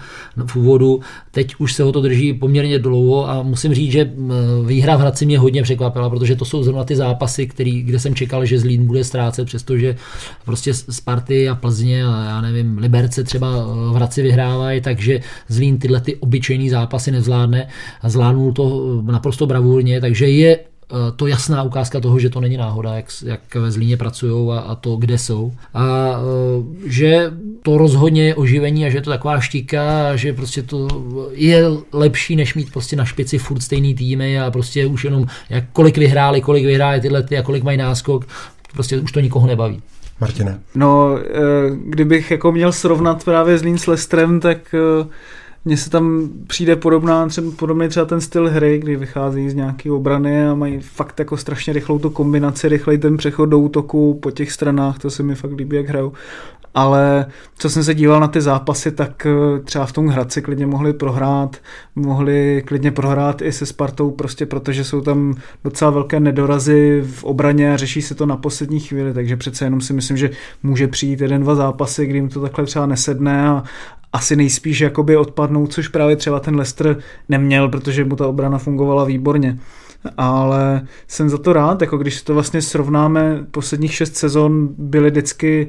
v 0.47 0.57
úvodu. 0.57 1.01
Teď 1.31 1.55
už 1.59 1.73
se 1.73 1.83
ho 1.83 1.93
to 1.93 2.01
drží 2.01 2.33
poměrně 2.33 2.79
dlouho 2.79 3.31
a 3.31 3.43
musím 3.43 3.75
říct, 3.75 3.93
že 3.93 4.01
eh, 4.01 4.67
výhra 4.67 4.97
v 4.97 5.01
Hradci 5.01 5.27
mě 5.27 5.39
hodně 5.39 5.63
překvapila, 5.63 6.11
protože 6.11 6.37
to 6.37 6.45
jsou 6.45 6.63
zrovna 6.63 6.85
ty 6.85 6.97
zápasy, 6.97 7.47
který, 7.47 7.83
kde 7.83 7.99
jsem 7.99 8.15
čekal, 8.15 8.45
že 8.45 8.59
Zlín 8.59 8.87
bude 8.87 9.05
ztrácet, 9.05 9.47
přestože 9.47 9.97
prostě 10.45 10.75
Sparty 10.75 11.49
a 11.49 11.55
Plzně 11.55 12.05
a 12.05 12.25
já 12.25 12.41
nevím, 12.41 12.79
Liberce 12.79 13.25
třeba 13.25 13.49
eh, 13.49 13.93
v 13.93 13.95
Hradci 13.95 14.23
vyhrávají, 14.23 14.81
takže 14.81 15.21
Zlín 15.49 15.79
tyhle 15.79 16.01
ty 16.01 16.17
obyčejný 16.17 16.71
zápasy 16.71 17.11
nezvládne 17.11 17.69
a 18.03 18.09
zvládnul 18.09 18.53
to 18.53 19.03
naprosto 19.03 19.47
bravurně, 19.47 20.01
takže 20.01 20.29
je 20.29 20.59
Eh, 20.59 20.70
to 21.17 21.27
jasná 21.27 21.63
ukázka 21.63 22.01
toho, 22.01 22.19
že 22.19 22.31
to 22.31 22.41
není 22.41 22.57
náhoda, 22.57 22.95
jak, 22.95 23.07
jak 23.25 23.55
ve 23.55 23.71
Zlíně 23.71 23.97
pracují 23.97 24.51
a, 24.51 24.59
a 24.59 24.75
to, 24.75 24.97
kde 24.97 25.19
jsou. 25.19 25.53
A 25.75 26.17
eh, 26.17 26.91
že 26.91 27.31
to 27.63 27.79
rozhodně 27.79 28.27
je 28.27 28.35
oživení 28.35 28.87
a 28.87 28.91
že 28.91 28.99
je 28.99 29.03
to 29.03 29.11
taková 29.11 29.41
štika 29.41 30.11
a 30.11 30.17
že 30.17 30.33
prostě 30.33 30.63
to 30.63 30.89
je 31.33 31.65
lepší, 31.93 32.37
než 32.37 32.55
mít 32.55 32.73
prostě 32.73 32.97
na 32.97 33.05
špici 33.05 33.39
furt 33.39 33.61
stejný 33.61 33.95
týmy 33.95 34.41
a 34.41 34.51
prostě 34.51 34.87
už 34.87 35.05
jenom 35.05 35.27
jak 35.51 35.65
kolik 35.73 35.99
vyhráli, 35.99 36.41
kolik 36.41 36.65
vyhráli 36.65 37.01
tyhle 37.01 37.23
ty 37.23 37.39
a 37.39 37.43
kolik 37.43 37.63
mají 37.65 37.79
náskok, 37.79 38.27
prostě 38.73 38.99
už 38.99 39.13
to 39.13 39.21
nikoho 39.21 39.47
nebaví. 39.47 39.83
Martine. 40.21 40.61
No, 40.75 41.19
eh, 41.19 41.31
kdybych 41.85 42.31
jako 42.31 42.53
měl 42.53 42.73
srovnat 42.73 43.25
právě 43.25 43.59
Zlín 43.59 43.79
s 43.79 43.87
Lestrem, 43.87 44.41
tak 44.41 44.75
mně 45.65 45.77
se 45.77 45.91
tam 45.91 46.31
přijde 46.47 46.77
podobná, 46.77 47.29
třeba, 47.29 47.53
podobný 47.57 47.89
třeba 47.89 48.07
ten 48.07 48.21
styl 48.21 48.51
hry, 48.51 48.79
kdy 48.79 48.97
vychází 48.97 49.51
z 49.51 49.55
nějaké 49.55 49.91
obrany 49.91 50.47
a 50.47 50.55
mají 50.55 50.81
fakt 50.81 51.19
jako 51.19 51.37
strašně 51.37 51.73
rychlou 51.73 51.99
tu 51.99 52.11
kombinaci, 52.11 52.69
rychlej 52.69 52.99
ten 52.99 53.17
přechod 53.17 53.47
do 53.47 53.59
útoku 53.59 54.15
po 54.23 54.31
těch 54.31 54.53
stranách, 54.53 54.99
to 54.99 55.11
se 55.11 55.23
mi 55.23 55.35
fakt 55.35 55.53
líbí, 55.53 55.77
jak 55.77 55.89
hrajou. 55.89 56.13
Ale 56.75 57.27
co 57.59 57.71
jsem 57.71 57.85
se 57.85 57.95
díval 57.95 58.21
na 58.21 58.29
ty 58.29 58.41
zápasy, 58.41 58.93
tak 58.93 59.27
eh, 59.27 59.61
třeba 59.61 59.87
v 59.87 59.93
tom 59.93 60.07
Hradci 60.07 60.43
klidně 60.43 60.67
mohli 60.67 60.93
prohrát, 60.93 61.57
mohli 61.97 62.63
klidně 62.67 62.91
prohrát 62.91 63.43
i 63.43 63.53
se 63.53 63.67
Spartou, 63.67 64.11
prostě 64.11 64.47
protože 64.47 64.85
jsou 64.85 65.01
tam 65.01 65.35
docela 65.65 65.91
velké 65.91 66.21
nedorazy 66.21 67.03
v 67.07 67.25
obraně 67.25 67.75
a 67.75 67.77
řeší 67.77 68.03
se 68.03 68.15
to 68.15 68.27
na 68.27 68.37
poslední 68.37 68.81
chvíli, 68.81 69.15
takže 69.15 69.37
přece 69.37 69.65
jenom 69.65 69.81
si 69.81 69.93
myslím, 69.93 70.17
že 70.17 70.31
může 70.63 70.89
přijít 70.89 71.21
jeden, 71.21 71.43
dva 71.43 71.55
zápasy, 71.55 72.07
kdy 72.07 72.19
jim 72.19 72.29
to 72.29 72.41
takhle 72.41 72.65
třeba 72.65 72.87
nesedne 72.87 73.49
a, 73.49 73.63
asi 74.13 74.37
nejspíš 74.37 74.81
jakoby 74.81 75.17
odpadnou, 75.17 75.67
což 75.67 75.89
právě 75.89 76.17
třeba 76.17 76.41
ten 76.41 76.57
Leicester 76.57 76.97
neměl, 77.29 77.69
protože 77.69 78.05
mu 78.05 78.17
ta 78.17 78.27
obrana 78.27 78.59
fungovala 78.59 79.05
výborně. 79.05 79.59
Ale 80.17 80.87
jsem 81.09 81.29
za 81.29 81.39
to 81.39 81.53
rád, 81.53 81.81
jako 81.81 81.99
když 81.99 82.23
to 82.23 82.35
vlastně 82.35 82.63
srovnáme, 82.63 83.47
posledních 83.51 83.95
šest 83.95 84.17
sezon 84.17 84.69
byly 84.79 85.11
vždycky 85.11 85.69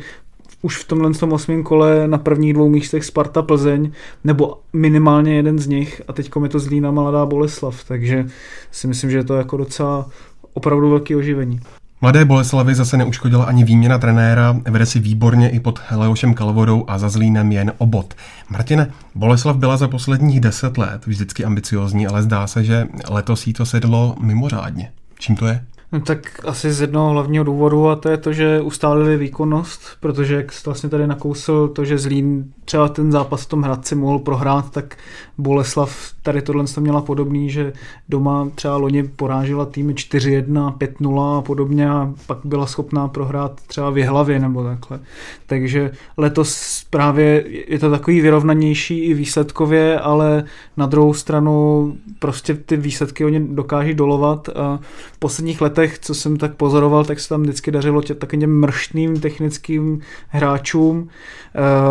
už 0.62 0.78
v 0.78 0.88
tomhle 0.88 1.14
tom 1.14 1.34
osmém 1.34 1.64
kole 1.64 2.08
na 2.08 2.18
prvních 2.18 2.54
dvou 2.54 2.70
místech 2.70 3.06
Sparta 3.06 3.42
Plzeň, 3.42 3.92
nebo 4.24 4.58
minimálně 4.74 5.36
jeden 5.36 5.60
z 5.60 5.68
nich 5.68 6.02
a 6.08 6.14
teď 6.14 6.32
je 6.44 6.50
to 6.50 6.60
Zlína 6.60 6.92
Mladá 6.92 7.26
Boleslav, 7.26 7.84
takže 7.88 8.26
si 8.72 8.88
myslím, 8.88 9.12
že 9.12 9.18
je 9.18 9.24
to 9.24 9.36
jako 9.36 9.58
docela 9.58 10.10
opravdu 10.54 10.90
velký 10.90 11.16
oživení. 11.16 11.60
Mladé 12.04 12.26
Boleslavy 12.26 12.76
zase 12.76 12.98
neuškodila 12.98 13.46
ani 13.46 13.64
výměna 13.64 13.98
trenéra, 13.98 14.58
vede 14.70 14.86
si 14.86 15.00
výborně 15.00 15.50
i 15.50 15.60
pod 15.60 15.80
Leošem 15.92 16.34
Kalvodou 16.34 16.86
a 16.88 16.98
za 16.98 17.10
Zlínem 17.10 17.52
jen 17.52 17.74
obot. 17.78 18.14
Martine, 18.50 18.92
Boleslav 19.16 19.58
byla 19.58 19.78
za 19.78 19.88
posledních 19.88 20.40
deset 20.40 20.78
let 20.78 21.08
vždycky 21.08 21.46
ambiciozní, 21.46 22.08
ale 22.08 22.24
zdá 22.24 22.48
se, 22.48 22.64
že 22.64 22.88
letos 23.10 23.48
jí 23.48 23.54
to 23.54 23.66
sedlo 23.66 24.16
mimořádně. 24.22 24.92
Čím 25.20 25.36
to 25.36 25.48
je? 25.48 25.66
No 25.94 26.00
tak 26.00 26.46
asi 26.46 26.74
z 26.74 26.82
jednoho 26.82 27.10
hlavního 27.10 27.44
důvodu 27.44 27.90
a 27.90 27.96
to 27.96 28.10
je 28.10 28.18
to, 28.18 28.34
že 28.34 28.62
ustálili 28.62 29.18
výkonnost, 29.18 29.82
protože 30.00 30.36
jak 30.36 30.52
jsi 30.52 30.62
vlastně 30.66 30.90
tady 30.90 31.08
nakousil 31.08 31.68
to, 31.68 31.86
že 31.86 31.98
Zlín 31.98 32.54
třeba 32.66 32.90
ten 32.90 33.12
zápas 33.12 33.44
v 33.44 33.50
tom 33.50 33.62
Hradci 33.62 33.96
mohl 33.96 34.20
prohrát, 34.20 34.72
tak 34.72 34.98
Boleslav 35.38 36.12
tady 36.24 36.42
tohle 36.42 36.66
měla 36.80 37.02
podobný, 37.02 37.50
že 37.50 37.74
doma 38.10 38.48
třeba 38.56 38.78
loni 38.78 39.04
porážila 39.04 39.66
týmy 39.66 39.94
4-1, 39.94 40.78
5-0 40.78 41.38
a 41.38 41.42
podobně 41.42 41.90
a 41.90 42.14
pak 42.28 42.38
byla 42.44 42.66
schopná 42.66 43.08
prohrát 43.08 43.62
třeba 43.68 43.90
v 43.90 44.04
hlavě 44.04 44.40
nebo 44.40 44.64
takhle. 44.64 45.00
Takže 45.46 45.92
letos 46.18 46.82
právě 46.90 47.44
je 47.68 47.80
to 47.80 47.92
takový 47.92 48.22
vyrovnanější 48.22 49.00
i 49.00 49.14
výsledkově, 49.14 50.00
ale 50.00 50.44
na 50.78 50.86
druhou 50.86 51.14
stranu 51.14 51.94
prostě 52.20 52.54
ty 52.54 52.78
výsledky 52.78 53.26
oni 53.26 53.40
dokáží 53.40 53.94
dolovat 53.94 54.50
a 54.50 54.80
v 55.12 55.18
posledních 55.20 55.62
letech, 55.62 55.81
co 56.02 56.16
jsem 56.16 56.38
tak 56.38 56.56
pozoroval, 56.56 57.06
tak 57.06 57.20
se 57.20 57.30
tam 57.30 57.42
vždycky 57.42 57.72
dařilo 57.72 58.02
tě, 58.02 58.16
takovým 58.16 58.60
mrštným 58.60 59.20
technickým 59.20 60.00
hráčům. 60.28 61.10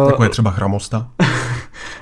Jako 0.06 0.22
je 0.22 0.28
třeba 0.28 0.50
Chramosta. 0.50 1.08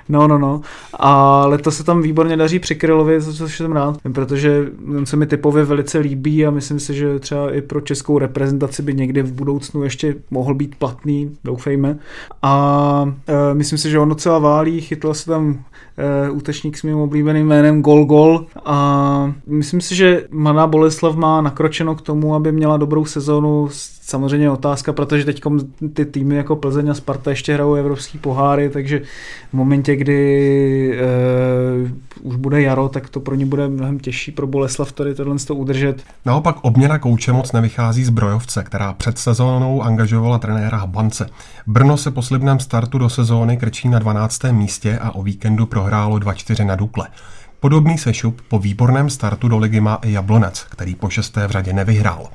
No, 0.09 0.29
no, 0.29 0.39
no. 0.39 0.61
A 0.93 1.43
letos 1.47 1.77
se 1.77 1.85
tam 1.85 2.03
výborně 2.03 2.37
daří 2.37 2.59
při 2.59 2.75
Krylovi, 2.75 3.21
za 3.21 3.33
což 3.33 3.57
jsem 3.57 3.73
rád, 3.73 3.99
protože 4.13 4.67
on 4.97 5.07
se 5.07 5.17
mi 5.17 5.27
typově 5.27 5.65
velice 5.65 5.99
líbí 5.99 6.47
a 6.47 6.51
myslím 6.51 6.81
si, 6.81 6.95
že 6.95 7.19
třeba 7.19 7.55
i 7.55 7.63
pro 7.63 7.81
českou 7.81 8.19
reprezentaci 8.19 8.83
by 8.83 8.95
někdy 8.95 9.23
v 9.23 9.33
budoucnu 9.33 9.83
ještě 9.83 10.15
mohl 10.31 10.55
být 10.55 10.75
platný, 10.75 11.37
doufejme. 11.45 11.99
A 12.43 13.13
e, 13.27 13.55
myslím 13.55 13.79
si, 13.79 13.91
že 13.91 13.99
on 13.99 14.09
docela 14.09 14.39
válí, 14.39 14.81
chytl 14.81 15.15
se 15.15 15.27
tam 15.27 15.65
útečník 16.31 16.79
s 16.79 16.83
mým 16.83 16.99
oblíbeným 16.99 17.47
jménem 17.47 17.83
Gol 17.83 18.05
Gol. 18.05 18.47
A 18.65 19.33
myslím 19.47 19.81
si, 19.81 19.95
že 19.95 20.27
Maná 20.31 20.67
Boleslav 20.67 21.17
má 21.17 21.41
nakročeno 21.41 21.95
k 21.95 22.01
tomu, 22.01 22.35
aby 22.35 22.53
měla 22.53 22.77
dobrou 22.77 23.05
sezónu 23.05 23.69
samozřejmě 24.09 24.51
otázka, 24.51 24.93
protože 24.93 25.25
teď 25.25 25.43
ty 25.93 26.05
týmy 26.05 26.37
jako 26.37 26.57
Plzeň 26.57 26.91
a 26.91 26.95
Sparta 26.95 27.31
ještě 27.31 27.55
hrajou 27.55 27.75
evropský 27.75 28.19
poháry, 28.19 28.71
takže 28.71 29.03
v 29.51 29.55
momentě, 29.55 29.97
kdy 29.97 31.01
uh, 32.23 32.31
už 32.33 32.37
bude 32.37 32.63
jaro, 32.63 32.89
tak 32.89 33.09
to 33.09 33.21
pro 33.21 33.35
ně 33.35 33.47
bude 33.47 33.69
mnohem 33.69 33.99
těžší 33.99 34.33
pro 34.33 34.47
Boleslav 34.47 34.93
tady 34.93 35.15
tohle 35.15 35.37
to 35.39 35.55
udržet. 35.55 36.03
Naopak 36.25 36.57
obměna 36.63 36.99
kouče 36.99 37.33
moc 37.33 37.53
nevychází 37.53 38.05
z 38.05 38.11
Brojovce, 38.11 38.65
která 38.65 38.93
před 38.93 39.19
sezónou 39.19 39.83
angažovala 39.83 40.39
trenéra 40.39 40.79
Habance. 40.79 41.27
Brno 41.67 41.97
se 41.97 42.11
po 42.11 42.23
slibném 42.23 42.61
startu 42.61 42.99
do 42.99 43.09
sezóny 43.09 43.57
krčí 43.57 43.89
na 43.89 43.99
12. 43.99 44.45
místě 44.51 44.99
a 44.99 45.15
o 45.15 45.23
víkendu 45.23 45.67
prohrálo 45.67 46.17
2-4 46.17 46.67
na 46.67 46.77
Dukle. 46.77 47.09
Podobný 47.61 47.99
sešup 47.99 48.41
po 48.49 48.59
výborném 48.59 49.11
startu 49.11 49.49
do 49.49 49.59
ligy 49.59 49.81
má 49.81 49.99
i 50.03 50.13
Jablonec, 50.13 50.67
který 50.71 50.95
po 50.95 51.09
šesté 51.09 51.47
v 51.47 51.51
řadě 51.51 51.73
nevyhrál. 51.73 52.29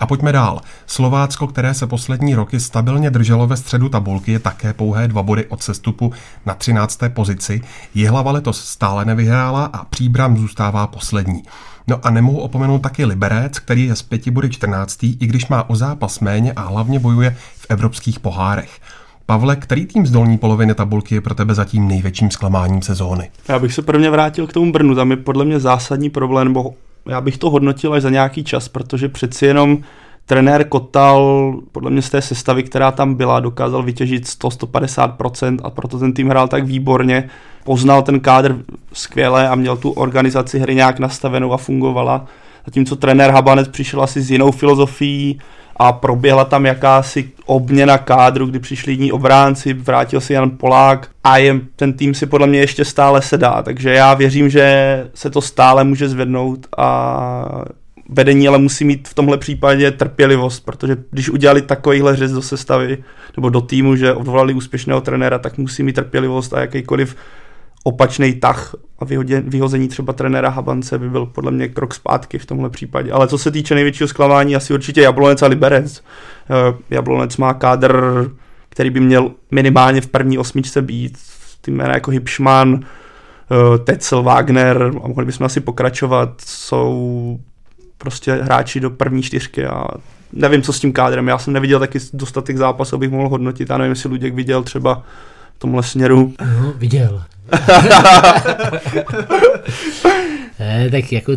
A 0.00 0.06
pojďme 0.06 0.32
dál. 0.32 0.60
Slovácko, 0.86 1.46
které 1.46 1.74
se 1.74 1.86
poslední 1.86 2.34
roky 2.34 2.60
stabilně 2.60 3.10
drželo 3.10 3.46
ve 3.46 3.56
středu 3.56 3.88
tabulky, 3.88 4.32
je 4.32 4.38
také 4.38 4.72
pouhé 4.72 5.08
dva 5.08 5.22
body 5.22 5.46
od 5.46 5.62
sestupu 5.62 6.12
na 6.46 6.54
13. 6.54 7.00
pozici. 7.08 7.60
Jihlava 7.94 8.32
letos 8.32 8.64
stále 8.64 9.04
nevyhrála 9.04 9.64
a 9.64 9.84
Příbram 9.84 10.36
zůstává 10.36 10.86
poslední. 10.86 11.42
No 11.86 12.00
a 12.02 12.10
nemohu 12.10 12.38
opomenout 12.38 12.78
taky 12.78 13.04
Liberec, 13.04 13.58
který 13.58 13.86
je 13.86 13.96
z 13.96 14.02
pěti 14.02 14.30
body 14.30 14.50
14. 14.50 15.04
i 15.04 15.26
když 15.26 15.48
má 15.48 15.70
o 15.70 15.76
zápas 15.76 16.20
méně 16.20 16.52
a 16.52 16.60
hlavně 16.60 16.98
bojuje 16.98 17.36
v 17.56 17.66
evropských 17.68 18.20
pohárech. 18.20 18.80
Pavle, 19.26 19.56
který 19.56 19.86
tým 19.86 20.06
z 20.06 20.10
dolní 20.10 20.38
poloviny 20.38 20.74
tabulky 20.74 21.14
je 21.14 21.20
pro 21.20 21.34
tebe 21.34 21.54
zatím 21.54 21.88
největším 21.88 22.30
zklamáním 22.30 22.82
sezóny? 22.82 23.30
Já 23.48 23.58
bych 23.58 23.74
se 23.74 23.82
prvně 23.82 24.10
vrátil 24.10 24.46
k 24.46 24.52
tomu 24.52 24.72
Brnu, 24.72 24.94
tam 24.94 25.10
je 25.10 25.16
podle 25.16 25.44
mě 25.44 25.60
zásadní 25.60 26.10
problém, 26.10 26.48
nebo 26.48 26.74
já 27.08 27.20
bych 27.20 27.38
to 27.38 27.50
hodnotil 27.50 27.94
až 27.94 28.02
za 28.02 28.10
nějaký 28.10 28.44
čas, 28.44 28.68
protože 28.68 29.08
přeci 29.08 29.46
jenom 29.46 29.78
trenér 30.26 30.68
Kotal 30.68 31.54
podle 31.72 31.90
mě 31.90 32.02
z 32.02 32.10
té 32.10 32.22
sestavy, 32.22 32.62
která 32.62 32.90
tam 32.90 33.14
byla, 33.14 33.40
dokázal 33.40 33.82
vytěžit 33.82 34.24
100-150% 34.24 35.58
a 35.62 35.70
proto 35.70 35.98
ten 35.98 36.12
tým 36.12 36.28
hrál 36.28 36.48
tak 36.48 36.64
výborně. 36.64 37.30
Poznal 37.64 38.02
ten 38.02 38.20
kádr 38.20 38.58
skvěle 38.92 39.48
a 39.48 39.54
měl 39.54 39.76
tu 39.76 39.90
organizaci 39.90 40.58
hry 40.58 40.74
nějak 40.74 40.98
nastavenou 40.98 41.52
a 41.52 41.56
fungovala. 41.56 42.26
Zatímco 42.66 42.96
trenér 42.96 43.30
Habanec 43.30 43.68
přišel 43.68 44.02
asi 44.02 44.22
s 44.22 44.30
jinou 44.30 44.50
filozofií 44.50 45.40
a 45.78 45.92
proběhla 45.92 46.44
tam 46.44 46.66
jakási 46.66 47.30
obměna 47.46 47.98
kádru, 47.98 48.46
kdy 48.46 48.58
přišli 48.58 48.92
jiní 48.92 49.12
obránci, 49.12 49.72
vrátil 49.74 50.20
se 50.20 50.32
Jan 50.32 50.50
Polák 50.50 51.08
a 51.24 51.38
je, 51.38 51.60
ten 51.76 51.92
tým 51.92 52.14
si 52.14 52.26
podle 52.26 52.46
mě 52.46 52.58
ještě 52.58 52.84
stále 52.84 53.22
sedá, 53.22 53.62
takže 53.62 53.92
já 53.92 54.14
věřím, 54.14 54.50
že 54.50 55.06
se 55.14 55.30
to 55.30 55.40
stále 55.40 55.84
může 55.84 56.08
zvednout 56.08 56.66
a 56.76 57.62
vedení 58.08 58.48
ale 58.48 58.58
musí 58.58 58.84
mít 58.84 59.08
v 59.08 59.14
tomhle 59.14 59.38
případě 59.38 59.90
trpělivost, 59.90 60.64
protože 60.64 60.96
když 61.10 61.30
udělali 61.30 61.62
takovýhle 61.62 62.16
řez 62.16 62.32
do 62.32 62.42
sestavy 62.42 62.98
nebo 63.36 63.48
do 63.48 63.60
týmu, 63.60 63.96
že 63.96 64.14
odvolali 64.14 64.54
úspěšného 64.54 65.00
trenéra, 65.00 65.38
tak 65.38 65.58
musí 65.58 65.82
mít 65.82 65.92
trpělivost 65.92 66.54
a 66.54 66.60
jakýkoliv 66.60 67.16
opačný 67.84 68.34
tah 68.34 68.74
a 68.98 69.04
vyhodě, 69.04 69.40
vyhození 69.40 69.88
třeba 69.88 70.12
trenéra 70.12 70.48
Habance 70.48 70.98
by 70.98 71.10
byl 71.10 71.26
podle 71.26 71.50
mě 71.50 71.68
krok 71.68 71.94
zpátky 71.94 72.38
v 72.38 72.46
tomhle 72.46 72.70
případě. 72.70 73.12
Ale 73.12 73.28
co 73.28 73.38
se 73.38 73.50
týče 73.50 73.74
největšího 73.74 74.08
zklamání, 74.08 74.56
asi 74.56 74.74
určitě 74.74 75.02
Jablonec 75.02 75.42
a 75.42 75.46
Liberec. 75.46 76.02
Eh, 76.50 76.76
Jablonec 76.90 77.36
má 77.36 77.54
kádr, 77.54 78.02
který 78.68 78.90
by 78.90 79.00
měl 79.00 79.30
minimálně 79.50 80.00
v 80.00 80.06
první 80.06 80.38
osmičce 80.38 80.82
být. 80.82 81.18
Ty 81.60 81.70
jména 81.70 81.94
jako 81.94 82.10
Hipšman, 82.10 82.80
eh, 82.80 83.78
Tetzel, 83.78 84.22
Wagner 84.22 84.90
a 85.04 85.08
mohli 85.08 85.24
bychom 85.24 85.46
asi 85.46 85.60
pokračovat, 85.60 86.40
jsou 86.46 87.38
prostě 87.98 88.32
hráči 88.32 88.80
do 88.80 88.90
první 88.90 89.22
čtyřky 89.22 89.66
a 89.66 89.84
nevím, 90.32 90.62
co 90.62 90.72
s 90.72 90.80
tím 90.80 90.92
kádrem. 90.92 91.28
Já 91.28 91.38
jsem 91.38 91.52
neviděl 91.52 91.78
taky 91.78 91.98
dostatek 92.12 92.56
zápasů, 92.56 92.96
abych 92.96 93.10
mohl 93.10 93.28
hodnotit. 93.28 93.70
Já 93.70 93.78
nevím, 93.78 93.92
jestli 93.92 94.08
Luděk 94.08 94.34
viděl 94.34 94.62
třeba 94.62 95.02
v 95.58 95.60
tomhle 95.60 95.82
směru. 95.82 96.34
No, 96.40 96.72
viděl. 96.76 97.22
ne, 100.58 100.90
tak 100.90 101.12
jako 101.12 101.32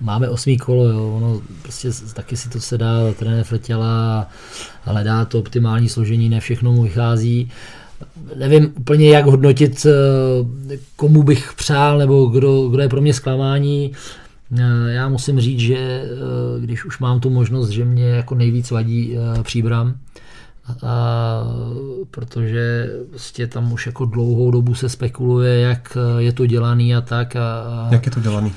máme 0.00 0.28
osmý 0.28 0.58
kolo, 0.58 0.84
jo, 0.88 1.14
ono 1.16 1.40
prostě 1.62 1.88
taky 2.14 2.36
si 2.36 2.48
to 2.48 2.60
se 2.60 2.78
dá 2.78 3.12
trenér 3.18 3.44
Fretěla 3.44 4.20
a 4.86 4.90
hledá 4.90 5.24
to 5.24 5.38
optimální 5.38 5.88
složení, 5.88 6.28
ne 6.28 6.40
všechno 6.40 6.72
mu 6.72 6.82
vychází. 6.82 7.50
Nevím 8.36 8.72
úplně, 8.78 9.10
jak 9.10 9.26
hodnotit, 9.26 9.86
eh, 9.86 10.76
komu 10.96 11.22
bych 11.22 11.52
přál, 11.56 11.98
nebo 11.98 12.26
kdo, 12.26 12.68
kdo 12.68 12.82
je 12.82 12.88
pro 12.88 13.00
mě 13.00 13.14
zklamání. 13.14 13.92
Eh, 14.58 14.92
já 14.92 15.08
musím 15.08 15.40
říct, 15.40 15.60
že 15.60 15.76
eh, 15.76 16.08
když 16.60 16.84
už 16.84 16.98
mám 16.98 17.20
tu 17.20 17.30
možnost, 17.30 17.68
že 17.68 17.84
mě 17.84 18.08
jako 18.08 18.34
nejvíc 18.34 18.70
vadí 18.70 19.16
příbram, 19.42 19.94
a, 20.82 21.44
protože 22.10 22.90
prostě 23.10 23.46
tam 23.46 23.72
už 23.72 23.86
jako 23.86 24.04
dlouhou 24.04 24.50
dobu 24.50 24.74
se 24.74 24.88
spekuluje, 24.88 25.60
jak 25.60 25.96
je 26.18 26.32
to 26.32 26.46
dělaný 26.46 26.94
a 26.94 27.00
tak. 27.00 27.36
A, 27.36 27.88
jak 27.90 28.06
je 28.06 28.12
to 28.12 28.20
dělaný? 28.20 28.52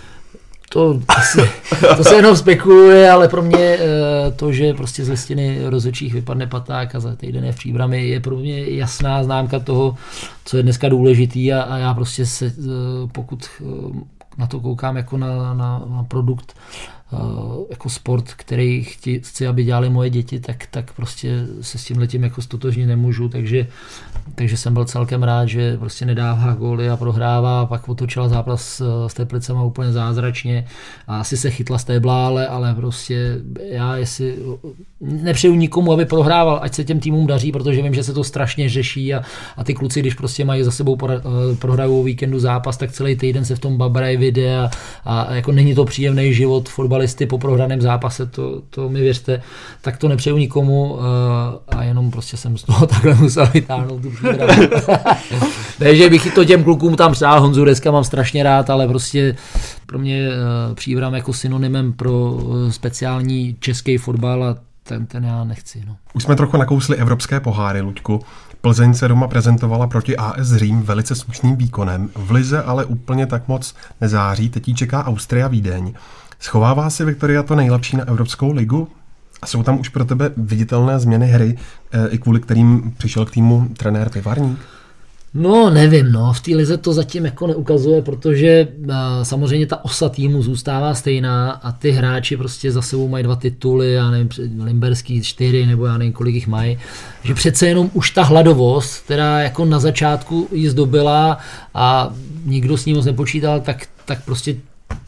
To, 0.70 1.02
asi, 1.08 1.50
to 1.98 2.04
se 2.04 2.16
jenom 2.16 2.36
spekuluje, 2.36 3.12
ale 3.12 3.28
pro 3.28 3.42
mě 3.42 3.60
eh, 3.60 4.32
to, 4.36 4.52
že 4.52 4.74
prostě 4.74 5.06
z 5.06 5.10
listiny 5.10 5.60
rozhodčích 5.66 6.14
vypadne 6.14 6.48
paták 6.48 6.96
a 6.96 7.00
za 7.00 7.16
týden 7.16 7.46
je 7.46 7.52
v 7.52 7.56
příbrami, 7.56 8.08
je 8.08 8.20
pro 8.20 8.36
mě 8.36 8.70
jasná 8.70 9.24
známka 9.24 9.60
toho, 9.60 9.96
co 10.46 10.58
je 10.58 10.64
dneska 10.64 10.90
důležitý 10.90 11.54
a, 11.54 11.62
a 11.62 11.78
já 11.78 11.94
prostě 11.94 12.26
se, 12.26 12.46
eh, 12.46 12.52
pokud 13.12 13.46
eh, 13.62 13.64
na 14.38 14.48
to 14.48 14.60
koukám 14.60 14.98
jako 14.98 15.18
na, 15.18 15.54
na, 15.54 15.84
na 15.88 16.04
produkt, 16.04 16.56
Eh, 16.88 16.95
jako 17.70 17.90
sport, 17.90 18.34
který 18.34 18.84
chci, 18.84 19.20
chci, 19.20 19.48
aby 19.48 19.64
dělali 19.64 19.90
moje 19.90 20.10
děti, 20.10 20.40
tak, 20.40 20.68
tak 20.72 20.94
prostě 20.94 21.46
se 21.62 21.78
s 21.78 21.86
tím 21.86 21.98
letím 21.98 22.24
jako 22.24 22.42
stotožně 22.42 22.88
nemůžu, 22.88 23.30
takže, 23.30 23.68
takže 24.36 24.58
jsem 24.58 24.74
byl 24.74 24.86
celkem 24.86 25.24
rád, 25.24 25.46
že 25.46 25.78
prostě 25.78 26.06
nedává 26.06 26.54
góly 26.54 26.90
a 26.90 26.98
prohrává, 26.98 27.66
pak 27.66 27.90
otočila 27.90 28.30
zápas 28.30 28.82
s 29.08 29.14
Teplicema 29.14 29.64
úplně 29.64 29.92
zázračně 29.92 30.68
a 31.08 31.20
asi 31.20 31.38
se 31.38 31.50
chytla 31.50 31.78
z 31.78 31.84
té 31.84 32.00
blále, 32.00 32.48
ale 32.48 32.76
prostě 32.76 33.38
já 33.70 33.98
jestli 33.98 34.38
nepřeju 35.02 35.56
nikomu, 35.56 35.94
aby 35.94 36.06
prohrával, 36.06 36.60
ať 36.62 36.74
se 36.74 36.84
těm 36.84 37.00
týmům 37.00 37.28
daří, 37.28 37.52
protože 37.52 37.82
vím, 37.82 37.94
že 37.94 38.04
se 38.04 38.14
to 38.14 38.24
strašně 38.24 38.70
řeší 38.70 39.14
a, 39.14 39.22
a 39.58 39.64
ty 39.64 39.74
kluci, 39.74 40.00
když 40.00 40.14
prostě 40.14 40.46
mají 40.46 40.64
za 40.64 40.72
sebou 40.72 40.98
eh, 41.10 41.22
prohrajou 41.60 42.04
víkendu 42.04 42.40
zápas, 42.40 42.78
tak 42.78 42.92
celý 42.92 43.16
týden 43.16 43.46
se 43.46 43.56
v 43.56 43.60
tom 43.60 43.78
babrají 43.78 44.18
videa 44.18 44.70
a, 45.06 45.22
a 45.22 45.34
jako 45.34 45.52
není 45.52 45.76
to 45.76 45.86
příjemný 45.86 46.34
život 46.34 46.70
fotbal 46.70 46.95
fotbalisty 46.96 47.26
po 47.26 47.38
prohraném 47.38 47.82
zápase, 47.82 48.26
to, 48.26 48.62
to 48.70 48.90
mi 48.90 49.02
věřte, 49.02 49.42
tak 49.82 49.98
to 49.98 50.08
nepřeju 50.08 50.38
nikomu 50.38 51.00
a 51.68 51.84
jenom 51.84 52.12
prostě 52.12 52.38
jsem 52.38 52.58
z 52.58 52.64
toho 52.64 52.88
takhle 52.88 53.16
musel 53.16 53.48
vytáhnout 53.54 54.02
tu 54.02 54.12
Ne, 55.80 55.96
že 55.96 56.10
bych 56.10 56.34
to 56.34 56.46
těm 56.46 56.64
klukům 56.64 56.96
tam 56.96 57.12
přál, 57.12 57.42
Honzu 57.42 57.66
Deska 57.66 57.92
mám 57.92 58.04
strašně 58.04 58.44
rád, 58.44 58.70
ale 58.70 58.88
prostě 58.88 59.36
pro 59.86 60.00
mě 60.00 60.30
příbram 60.74 61.14
jako 61.14 61.34
synonymem 61.34 61.94
pro 61.94 62.38
speciální 62.70 63.56
český 63.60 63.98
fotbal 63.98 64.44
a 64.44 64.56
ten, 64.84 65.06
ten 65.06 65.24
já 65.24 65.44
nechci. 65.44 65.84
No. 65.88 65.96
Už 66.14 66.24
jsme 66.24 66.36
trochu 66.36 66.58
nakousli 66.58 66.98
evropské 66.98 67.40
poháry, 67.40 67.82
Luďku. 67.82 68.22
Plzeň 68.62 68.94
se 68.94 69.08
doma 69.08 69.28
prezentovala 69.28 69.88
proti 69.88 70.18
AS 70.18 70.54
Řím 70.56 70.82
velice 70.82 71.16
slušným 71.16 71.56
výkonem, 71.56 72.10
v 72.16 72.32
Lize 72.32 72.64
ale 72.64 72.86
úplně 72.86 73.26
tak 73.26 73.48
moc 73.48 73.76
nezáří, 74.02 74.50
teď 74.50 74.76
čeká 74.76 75.06
Austria 75.06 75.48
Vídeň. 75.48 75.94
Schovává 76.46 76.90
si 76.90 77.06
Viktoria 77.06 77.44
to 77.44 77.56
nejlepší 77.56 77.98
na 77.98 78.08
Evropskou 78.08 78.52
ligu? 78.52 78.88
A 79.42 79.48
jsou 79.48 79.64
tam 79.64 79.80
už 79.80 79.90
pro 79.90 80.06
tebe 80.06 80.32
viditelné 80.38 81.00
změny 81.00 81.28
hry, 81.28 81.58
eh, 81.92 82.08
i 82.10 82.18
kvůli 82.18 82.40
kterým 82.40 82.94
přišel 82.98 83.26
k 83.26 83.32
týmu 83.32 83.68
trenér 83.78 84.10
Pivarník? 84.10 84.60
No, 85.34 85.70
nevím, 85.70 86.12
no, 86.12 86.34
v 86.34 86.42
té 86.42 86.56
lize 86.56 86.78
to 86.78 86.94
zatím 86.94 87.26
jako 87.26 87.48
neukazuje, 87.48 88.02
protože 88.02 88.68
uh, 88.78 88.94
samozřejmě 89.24 89.68
ta 89.68 89.86
osa 89.86 90.10
týmu 90.10 90.42
zůstává 90.42 90.94
stejná 90.94 91.52
a 91.52 91.72
ty 91.72 91.92
hráči 91.92 92.38
prostě 92.38 92.72
za 92.72 92.82
sebou 92.82 93.08
mají 93.08 93.24
dva 93.24 93.36
tituly, 93.36 93.94
já 93.94 94.12
nevím, 94.12 94.30
Limberský 94.64 95.22
čtyři, 95.22 95.66
nebo 95.66 95.86
já 95.86 95.98
nevím, 95.98 96.14
kolik 96.14 96.36
jich 96.36 96.48
mají, 96.48 96.78
že 97.24 97.34
přece 97.34 97.68
jenom 97.68 97.90
už 97.94 98.12
ta 98.12 98.24
hladovost, 98.24 99.04
která 99.04 99.42
jako 99.42 99.66
na 99.66 99.80
začátku 99.80 100.48
ji 100.52 100.70
zdobila 100.70 101.38
a 101.74 102.14
nikdo 102.46 102.78
s 102.78 102.86
ní 102.86 102.94
moc 102.94 103.06
nepočítal, 103.06 103.62
tak, 103.62 103.88
tak 104.06 104.26
prostě 104.26 104.56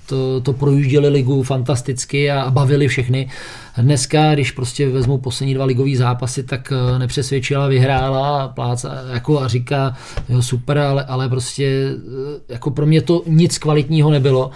to, 0.07 0.41
to 0.41 0.53
projížděli 0.53 1.09
ligu 1.09 1.43
fantasticky 1.43 2.31
a, 2.31 2.51
bavili 2.51 2.87
všechny. 2.87 3.29
Dneska, 3.77 4.33
když 4.33 4.51
prostě 4.51 4.89
vezmu 4.89 5.17
poslední 5.17 5.53
dva 5.53 5.65
ligové 5.65 5.95
zápasy, 5.95 6.43
tak 6.43 6.73
eh, 6.95 6.99
nepřesvědčila, 6.99 7.67
vyhrála 7.67 8.47
pláca, 8.47 8.93
jako 9.13 9.41
a 9.41 9.47
říká, 9.47 9.97
jo, 10.29 10.41
super, 10.41 10.77
ale, 10.77 11.03
ale 11.03 11.29
prostě 11.29 11.65
eh, 11.67 12.53
jako 12.53 12.71
pro 12.71 12.85
mě 12.85 13.01
to 13.01 13.23
nic 13.27 13.57
kvalitního 13.57 14.11
nebylo 14.11 14.51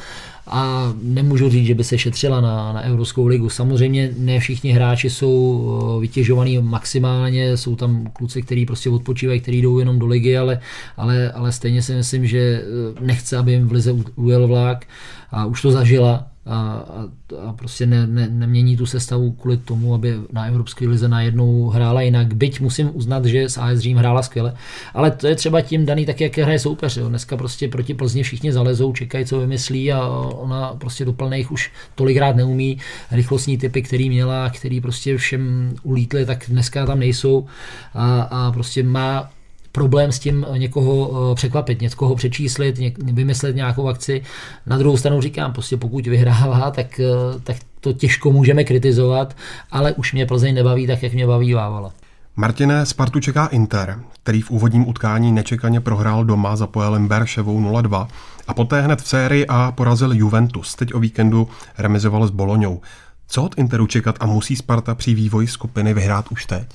a 0.48 0.94
nemůžu 1.02 1.50
říct, 1.50 1.66
že 1.66 1.76
by 1.76 1.84
se 1.84 1.98
šetřila 1.98 2.42
na, 2.42 2.74
na 2.74 2.82
Evropskou 2.82 3.28
ligu. 3.28 3.50
Samozřejmě 3.50 4.14
ne 4.18 4.40
všichni 4.40 4.72
hráči 4.72 5.10
jsou 5.10 5.98
eh, 5.98 6.02
vytěžovaní 6.02 6.60
maximálně, 6.60 7.58
jsou 7.58 7.76
tam 7.76 8.08
kluci, 8.14 8.42
kteří 8.42 8.66
prostě 8.66 8.90
odpočívají, 8.90 9.40
kteří 9.40 9.62
jdou 9.62 9.80
jenom 9.80 10.00
do 10.00 10.08
ligy, 10.08 10.38
ale, 10.38 10.60
ale, 10.98 11.32
ale 11.32 11.52
stejně 11.52 11.82
si 11.82 11.94
myslím, 11.94 12.28
že 12.28 12.64
nechce, 13.00 13.38
aby 13.38 13.52
jim 13.52 13.68
v 13.68 13.72
lize 13.72 13.96
ujel 14.16 14.48
vlak 14.48 14.86
a 15.32 15.46
už 15.46 15.62
to 15.62 15.72
zažila 15.72 16.31
a, 16.46 16.56
a, 16.56 17.08
a 17.50 17.54
prostě 17.54 17.86
ne, 17.86 18.08
ne, 18.08 18.28
nemění 18.30 18.78
tu 18.78 18.86
sestavu 18.86 19.32
kvůli 19.32 19.58
tomu, 19.58 19.94
aby 19.94 20.16
na 20.32 20.46
Evropské 20.46 20.88
lize 20.88 21.08
najednou 21.08 21.70
hrála 21.70 22.02
jinak. 22.02 22.34
Byť 22.34 22.60
musím 22.60 22.90
uznat, 22.94 23.26
že 23.26 23.50
s 23.50 23.58
AS 23.58 23.80
Řím 23.80 23.98
hrála 23.98 24.24
skvěle, 24.24 24.54
ale 24.94 25.12
to 25.12 25.28
je 25.28 25.36
třeba 25.36 25.62
tím 25.62 25.86
daný 25.86 26.06
tak, 26.06 26.22
jak 26.22 26.38
hraje 26.38 26.60
soupeř. 26.60 26.98
Jo. 26.98 27.10
Dneska 27.10 27.38
prostě 27.38 27.68
proti 27.68 27.94
Plzni 27.94 28.24
všichni 28.24 28.54
zalezou, 28.54 28.94
čekají, 28.94 29.26
co 29.26 29.40
vymyslí 29.40 29.92
a 29.94 30.08
ona 30.08 30.74
prostě 30.74 31.06
do 31.06 31.14
plných 31.14 31.52
už 31.52 31.72
tolikrát 31.96 32.36
neumí. 32.36 32.78
Rychlostní 33.12 33.58
typy, 33.58 33.82
který 33.82 34.10
měla, 34.10 34.50
který 34.50 34.82
prostě 34.82 35.18
všem 35.18 35.74
ulítly, 35.84 36.26
tak 36.26 36.46
dneska 36.48 36.86
tam 36.86 37.00
nejsou 37.00 37.48
a, 37.94 38.22
a 38.22 38.52
prostě 38.52 38.84
má 38.84 39.30
problém 39.72 40.12
s 40.12 40.20
tím 40.20 40.46
někoho 40.58 41.12
eh, 41.32 41.36
překvapit, 41.36 41.82
někoho 41.82 42.16
přečíslit, 42.16 42.80
vymyslet 42.98 43.56
nějakou 43.56 43.88
akci. 43.88 44.22
Na 44.66 44.78
druhou 44.78 44.98
stranu 44.98 45.22
říkám, 45.22 45.54
prostě 45.54 45.78
pokud 45.78 46.08
vyhrává, 46.08 46.72
tak, 46.72 47.00
eh, 47.00 47.40
tak 47.44 47.58
to 47.80 47.94
těžko 47.94 48.32
můžeme 48.32 48.64
kritizovat, 48.64 49.36
ale 49.72 49.94
už 49.94 50.14
mě 50.14 50.26
Plzeň 50.26 50.56
nebaví 50.56 50.88
tak, 50.88 51.04
jak 51.04 51.14
mě 51.14 51.28
baví 51.28 51.54
Vávala. 51.54 51.92
Martine, 52.36 52.86
Spartu 52.86 53.20
čeká 53.20 53.46
Inter, 53.46 54.00
který 54.24 54.42
v 54.42 54.52
úvodním 54.52 54.88
utkání 54.88 55.32
nečekaně 55.32 55.82
prohrál 55.82 56.26
doma 56.26 56.56
za 56.56 56.68
Poelem 56.68 57.08
Berševou 57.08 57.62
0-2 57.62 58.08
a 58.48 58.54
poté 58.54 58.82
hned 58.82 59.02
v 59.02 59.08
sérii 59.08 59.48
A 59.48 59.72
porazil 59.72 60.12
Juventus. 60.14 60.76
Teď 60.76 60.94
o 60.94 61.00
víkendu 61.00 61.48
remizoval 61.78 62.28
s 62.28 62.32
Boloňou. 62.32 62.82
Co 63.28 63.44
od 63.44 63.58
Interu 63.58 63.88
čekat 63.88 64.16
a 64.20 64.26
musí 64.26 64.56
Sparta 64.56 64.96
při 64.96 65.14
vývoji 65.14 65.48
skupiny 65.48 65.94
vyhrát 65.94 66.26
už 66.32 66.46
teď? 66.46 66.68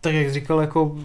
Tak 0.00 0.14
jak 0.14 0.32
říkal, 0.32 0.60
jako 0.60 0.96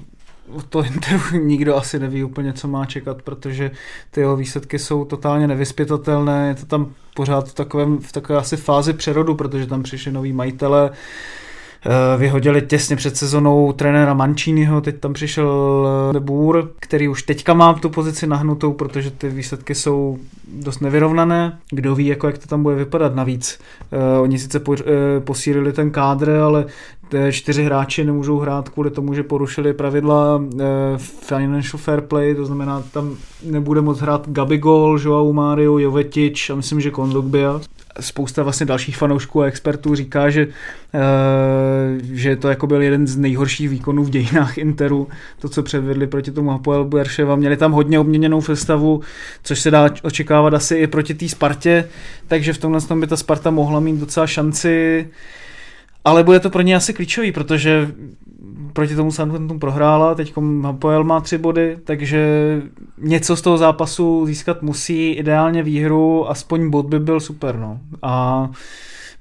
to 0.69 0.83
Interu 0.83 1.37
nikdo 1.43 1.75
asi 1.75 1.99
neví 1.99 2.23
úplně, 2.23 2.53
co 2.53 2.67
má 2.67 2.85
čekat, 2.85 3.21
protože 3.21 3.71
ty 4.11 4.19
jeho 4.21 4.35
výsledky 4.35 4.79
jsou 4.79 5.05
totálně 5.05 5.47
nevyspětatelné, 5.47 6.47
je 6.47 6.55
to 6.55 6.65
tam 6.65 6.93
pořád 7.15 7.49
v, 7.49 7.53
takovém, 7.53 7.97
v 7.97 8.11
takové 8.11 8.39
asi 8.39 8.57
fázi 8.57 8.93
přerodu, 8.93 9.35
protože 9.35 9.67
tam 9.67 9.83
přišli 9.83 10.11
noví 10.11 10.33
majitele, 10.33 10.91
Eh, 11.87 12.17
vyhodili 12.17 12.61
těsně 12.61 12.95
před 12.95 13.17
sezonou 13.17 13.73
trenéra 13.73 14.13
Manciniho, 14.13 14.81
teď 14.81 14.99
tam 14.99 15.13
přišel 15.13 15.87
eh, 16.09 16.13
De 16.13 16.19
Boer, 16.19 16.67
který 16.79 17.07
už 17.07 17.23
teďka 17.23 17.53
má 17.53 17.73
tu 17.73 17.89
pozici 17.89 18.27
nahnutou, 18.27 18.73
protože 18.73 19.11
ty 19.11 19.29
výsledky 19.29 19.75
jsou 19.75 20.17
dost 20.53 20.79
nevyrovnané. 20.79 21.59
Kdo 21.69 21.95
ví, 21.95 22.05
jako 22.05 22.27
jak 22.27 22.37
to 22.37 22.47
tam 22.47 22.63
bude 22.63 22.75
vypadat. 22.75 23.15
Navíc 23.15 23.59
uh, 23.91 24.21
oni 24.21 24.39
sice 24.39 24.59
po, 24.59 24.75
posílili 25.19 25.73
ten 25.73 25.91
kádr, 25.91 26.29
ale 26.29 26.65
čtyři 27.31 27.63
hráči 27.63 28.03
nemůžou 28.03 28.39
hrát 28.39 28.69
kvůli 28.69 28.91
tomu, 28.91 29.13
že 29.13 29.23
porušili 29.23 29.73
pravidla 29.73 30.35
uh, 30.35 30.61
financial 30.97 31.77
fair 31.77 32.01
play, 32.01 32.35
to 32.35 32.45
znamená, 32.45 32.83
tam 32.91 33.15
nebude 33.43 33.81
moc 33.81 33.99
hrát 33.99 34.29
Gabigol, 34.29 34.99
Joao 35.03 35.33
Mario, 35.33 35.77
Jovetič 35.77 36.49
a 36.49 36.55
myslím, 36.55 36.81
že 36.81 36.91
Kondogbia 36.91 37.61
spousta 37.99 38.43
vlastně 38.43 38.65
dalších 38.65 38.97
fanoušků 38.97 39.41
a 39.41 39.45
expertů 39.45 39.95
říká, 39.95 40.29
že, 40.29 40.47
uh, 40.47 40.51
že 42.03 42.35
to 42.35 42.49
jako 42.49 42.67
byl 42.67 42.81
jeden 42.81 43.07
z 43.07 43.17
nejhorších 43.17 43.69
výkonů 43.69 44.03
v 44.03 44.09
dějinách 44.09 44.57
Interu, 44.57 45.07
to, 45.39 45.49
co 45.49 45.63
předvedli 45.63 46.07
proti 46.07 46.31
tomu 46.31 46.49
Hapoel 46.49 46.85
Berševa. 46.85 47.35
Měli 47.35 47.57
tam 47.57 47.71
hodně 47.71 47.99
obměněnou 47.99 48.41
festavu, 48.41 49.01
což 49.43 49.59
se 49.59 49.71
dá 49.71 49.89
očekávat 50.03 50.53
asi 50.53 50.75
i 50.75 50.87
proti 50.87 51.13
té 51.13 51.29
Spartě, 51.29 51.89
takže 52.27 52.53
v 52.53 52.57
tomhle 52.57 52.81
tom 52.81 52.99
by 52.99 53.07
ta 53.07 53.17
Sparta 53.17 53.51
mohla 53.51 53.79
mít 53.79 53.99
docela 53.99 54.27
šanci 54.27 55.07
ale 56.05 56.23
bude 56.23 56.39
to 56.39 56.49
pro 56.49 56.61
ně 56.61 56.75
asi 56.75 56.93
klíčový, 56.93 57.31
protože 57.31 57.91
proti 58.73 58.95
tomu 58.95 59.11
Southampton 59.11 59.59
prohrála, 59.59 60.15
teď 60.15 60.33
Hapoel 60.63 61.03
má 61.03 61.21
tři 61.21 61.37
body, 61.37 61.77
takže 61.83 62.61
něco 62.97 63.35
z 63.35 63.41
toho 63.41 63.57
zápasu 63.57 64.25
získat 64.25 64.61
musí, 64.61 65.11
ideálně 65.11 65.63
výhru, 65.63 66.29
aspoň 66.29 66.69
bod 66.69 66.85
by 66.85 66.99
byl 66.99 67.19
super, 67.19 67.55
no. 67.55 67.79
A 68.01 68.49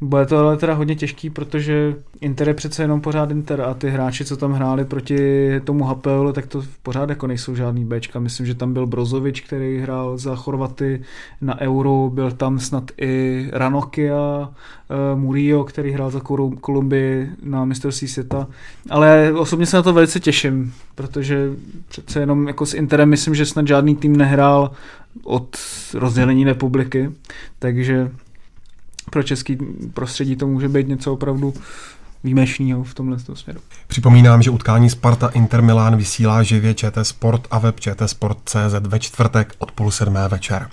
bude 0.05 0.27
to 0.27 0.39
ale 0.39 0.57
teda 0.57 0.75
hodně 0.75 0.95
těžký, 0.97 1.31
protože 1.31 1.95
Inter 2.21 2.49
je 2.49 2.55
přece 2.55 2.83
jenom 2.83 3.01
pořád 3.01 3.31
Inter 3.31 3.61
a 3.61 3.75
ty 3.75 3.91
hráči, 3.91 4.25
co 4.25 4.37
tam 4.37 4.53
hráli 4.53 4.85
proti 4.85 5.51
tomu 5.65 5.85
Hapelu, 5.85 6.33
tak 6.33 6.47
to 6.47 6.63
pořád 6.83 7.09
jako 7.11 7.27
nejsou 7.27 7.55
žádný 7.55 7.85
Bčka. 7.85 8.21
Myslím, 8.21 8.47
že 8.47 8.55
tam 8.55 8.73
byl 8.73 8.87
Brozovič, 8.87 9.41
který 9.41 9.79
hrál 9.79 10.19
za 10.19 10.37
Chorvaty 10.37 11.03
na 11.41 11.61
Euro, 11.61 12.11
byl 12.15 12.33
tam 12.33 12.59
snad 12.59 12.91
i 13.01 13.47
Ranokia, 13.53 14.49
uh, 15.15 15.21
Murillo, 15.21 15.65
který 15.65 15.91
hrál 15.91 16.11
za 16.11 16.21
Kolumbii 16.61 17.31
na 17.43 17.65
mistrovství 17.65 18.09
světa. 18.09 18.47
Ale 18.91 19.33
osobně 19.33 19.67
se 19.67 19.77
na 19.77 19.83
to 19.83 19.93
velice 19.93 20.21
těším, 20.21 20.73
protože 20.95 21.51
přece 21.89 22.21
jenom 22.21 22.49
jako 22.49 22.67
s 22.67 22.75
Interem 22.75 23.09
myslím, 23.09 23.35
že 23.35 23.47
snad 23.47 23.67
žádný 23.67 23.97
tým 23.97 24.17
nehrál 24.17 24.71
od 25.25 25.57
rozdělení 25.95 26.45
republiky, 26.45 27.11
takže 27.59 28.11
pro 29.11 29.23
český 29.23 29.59
prostředí 29.95 30.37
to 30.37 30.47
může 30.47 30.69
být 30.69 30.89
něco 30.89 31.13
opravdu 31.13 31.55
výjimečného 32.25 32.85
v 32.85 32.95
tomhle 32.95 33.19
směru. 33.35 33.61
Připomínám, 33.87 34.43
že 34.43 34.51
utkání 34.51 34.91
Sparta 34.91 35.29
Inter 35.29 35.63
Milan 35.63 35.97
vysílá 35.97 36.43
živě 36.43 36.75
ČT 36.75 37.07
Sport 37.07 37.47
a 37.51 37.59
web 37.59 37.81
ČT 37.81 38.11
Sport.cz 38.11 38.75
ve 38.81 38.99
čtvrtek 38.99 39.55
od 39.59 39.73
půl 39.73 39.91
sedmé 39.91 40.29
večer. 40.29 40.69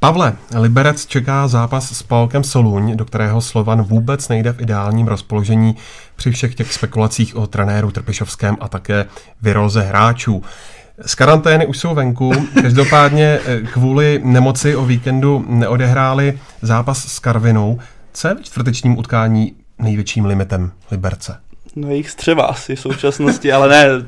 Pavle, 0.00 0.32
Liberec 0.60 1.06
čeká 1.06 1.48
zápas 1.48 1.92
s 1.92 2.02
Palkem 2.02 2.44
Soluň, 2.44 2.96
do 2.96 3.04
kterého 3.04 3.40
Slovan 3.40 3.82
vůbec 3.82 4.28
nejde 4.28 4.52
v 4.52 4.60
ideálním 4.60 5.06
rozpoložení 5.08 5.76
při 6.16 6.30
všech 6.30 6.54
těch 6.54 6.72
spekulacích 6.72 7.36
o 7.36 7.46
trenéru 7.46 7.90
Trpišovském 7.90 8.56
a 8.60 8.68
také 8.68 9.04
vyroze 9.42 9.82
hráčů. 9.82 10.42
Z 11.00 11.14
karantény 11.14 11.66
už 11.66 11.78
jsou 11.78 11.94
venku, 11.94 12.32
každopádně 12.62 13.38
eh, 13.46 13.60
kvůli 13.60 14.20
nemoci 14.24 14.76
o 14.76 14.84
víkendu 14.84 15.44
neodehráli 15.48 16.38
zápas 16.62 17.06
s 17.06 17.18
Karvinou. 17.18 17.78
Co 18.12 18.28
je 18.28 18.34
v 18.34 18.42
čtvrtečním 18.42 18.98
utkání 18.98 19.54
největším 19.78 20.24
limitem 20.24 20.72
Liberce? 20.90 21.40
No 21.76 21.90
jejich 21.90 22.10
střeva 22.10 22.44
asi 22.44 22.76
v 22.76 22.80
současnosti, 22.80 23.52
ale 23.52 23.68
ne, 23.68 24.06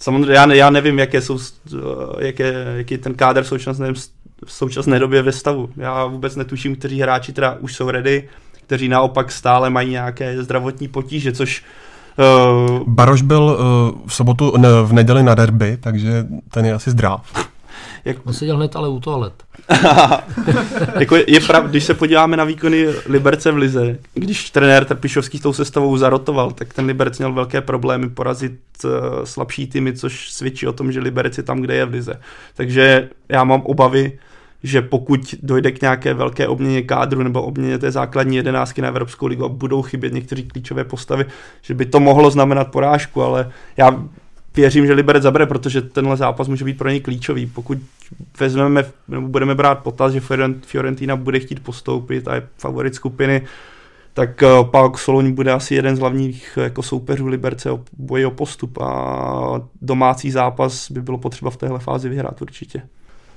samozřejmě 0.00 0.32
já, 0.32 0.46
ne, 0.46 0.56
já 0.56 0.70
nevím, 0.70 0.98
jaké 0.98 1.20
jsou, 1.20 1.38
jak 2.18 2.38
je, 2.38 2.54
jaký 2.76 2.98
ten 2.98 3.14
kádr 3.14 3.42
v 3.42 3.48
současné, 3.48 3.92
v 4.46 4.52
současné 4.52 4.98
době 4.98 5.22
ve 5.22 5.32
stavu. 5.32 5.70
Já 5.76 6.04
vůbec 6.04 6.36
netuším, 6.36 6.76
kteří 6.76 7.00
hráči 7.00 7.32
teda 7.32 7.56
už 7.60 7.74
jsou 7.74 7.90
ready, 7.90 8.28
kteří 8.52 8.88
naopak 8.88 9.32
stále 9.32 9.70
mají 9.70 9.90
nějaké 9.90 10.42
zdravotní 10.42 10.88
potíže, 10.88 11.32
což 11.32 11.62
Uh, 12.20 12.80
Baroš 12.86 13.22
byl 13.22 13.42
uh, 13.42 14.00
v 14.06 14.14
sobotu, 14.14 14.56
ne, 14.56 14.68
v 14.82 14.92
neděli 14.92 15.22
na 15.22 15.34
derby, 15.34 15.76
takže 15.80 16.26
ten 16.50 16.66
je 16.66 16.74
asi 16.74 16.90
zdrav. 16.90 17.32
Jak... 18.04 18.16
On 18.24 18.32
seděl 18.32 18.56
hned 18.56 18.76
ale 18.76 18.88
u 18.88 19.00
toalet. 19.00 19.32
jako 20.98 21.16
je, 21.16 21.24
je 21.28 21.40
prav, 21.40 21.64
když 21.64 21.84
se 21.84 21.94
podíváme 21.94 22.36
na 22.36 22.44
výkony 22.44 22.86
Liberce 23.06 23.52
v 23.52 23.56
Lize, 23.56 23.98
když 24.14 24.50
trenér 24.50 24.84
Trpišovský 24.84 25.38
s 25.38 25.40
tou 25.40 25.52
sestavou 25.52 25.96
zarotoval, 25.96 26.50
tak 26.50 26.74
ten 26.74 26.84
Liberec 26.84 27.18
měl 27.18 27.32
velké 27.32 27.60
problémy 27.60 28.08
porazit 28.08 28.60
uh, 28.84 28.90
slabší 29.24 29.66
týmy, 29.66 29.92
což 29.92 30.30
svědčí 30.30 30.66
o 30.66 30.72
tom, 30.72 30.92
že 30.92 31.00
Liberec 31.00 31.36
je 31.38 31.42
tam, 31.42 31.60
kde 31.60 31.74
je 31.74 31.84
v 31.84 31.90
Lize. 31.90 32.14
Takže 32.54 33.08
já 33.28 33.44
mám 33.44 33.60
obavy, 33.60 34.18
že 34.62 34.82
pokud 34.82 35.34
dojde 35.42 35.72
k 35.72 35.82
nějaké 35.82 36.14
velké 36.14 36.48
obměně 36.48 36.82
kádru 36.82 37.22
nebo 37.22 37.42
obměně 37.42 37.78
té 37.78 37.90
základní 37.90 38.36
jedenáctky 38.36 38.82
na 38.82 38.88
Evropskou 38.88 39.26
ligu 39.26 39.44
a 39.44 39.48
budou 39.48 39.82
chybět 39.82 40.12
někteří 40.12 40.42
klíčové 40.42 40.84
postavy, 40.84 41.24
že 41.62 41.74
by 41.74 41.86
to 41.86 42.00
mohlo 42.00 42.30
znamenat 42.30 42.64
porážku, 42.64 43.22
ale 43.22 43.50
já 43.76 44.04
věřím, 44.56 44.86
že 44.86 44.92
Liberec 44.92 45.22
zabere, 45.22 45.46
protože 45.46 45.82
tenhle 45.82 46.16
zápas 46.16 46.48
může 46.48 46.64
být 46.64 46.78
pro 46.78 46.88
něj 46.88 47.00
klíčový. 47.00 47.46
Pokud 47.46 47.78
vezmeme, 48.40 48.84
nebo 49.08 49.28
budeme 49.28 49.54
brát 49.54 49.74
potaz, 49.74 50.12
že 50.12 50.20
Fiorentina 50.66 51.16
bude 51.16 51.40
chtít 51.40 51.62
postoupit 51.62 52.28
a 52.28 52.34
je 52.34 52.48
favorit 52.58 52.94
skupiny, 52.94 53.42
tak 54.14 54.42
eh, 54.42 54.46
pak 54.70 54.98
Soloň 54.98 55.32
bude 55.32 55.52
asi 55.52 55.74
jeden 55.74 55.96
z 55.96 55.98
hlavních 55.98 56.58
eh, 56.60 56.62
jako 56.62 56.82
soupeřů 56.82 57.26
Liberce 57.26 57.70
o 57.70 57.80
boji 57.98 58.26
o 58.26 58.30
postup 58.30 58.78
a 58.78 59.62
domácí 59.82 60.30
zápas 60.30 60.90
by 60.90 61.02
bylo 61.02 61.18
potřeba 61.18 61.50
v 61.50 61.56
téhle 61.56 61.78
fázi 61.78 62.08
vyhrát 62.08 62.42
určitě. 62.42 62.82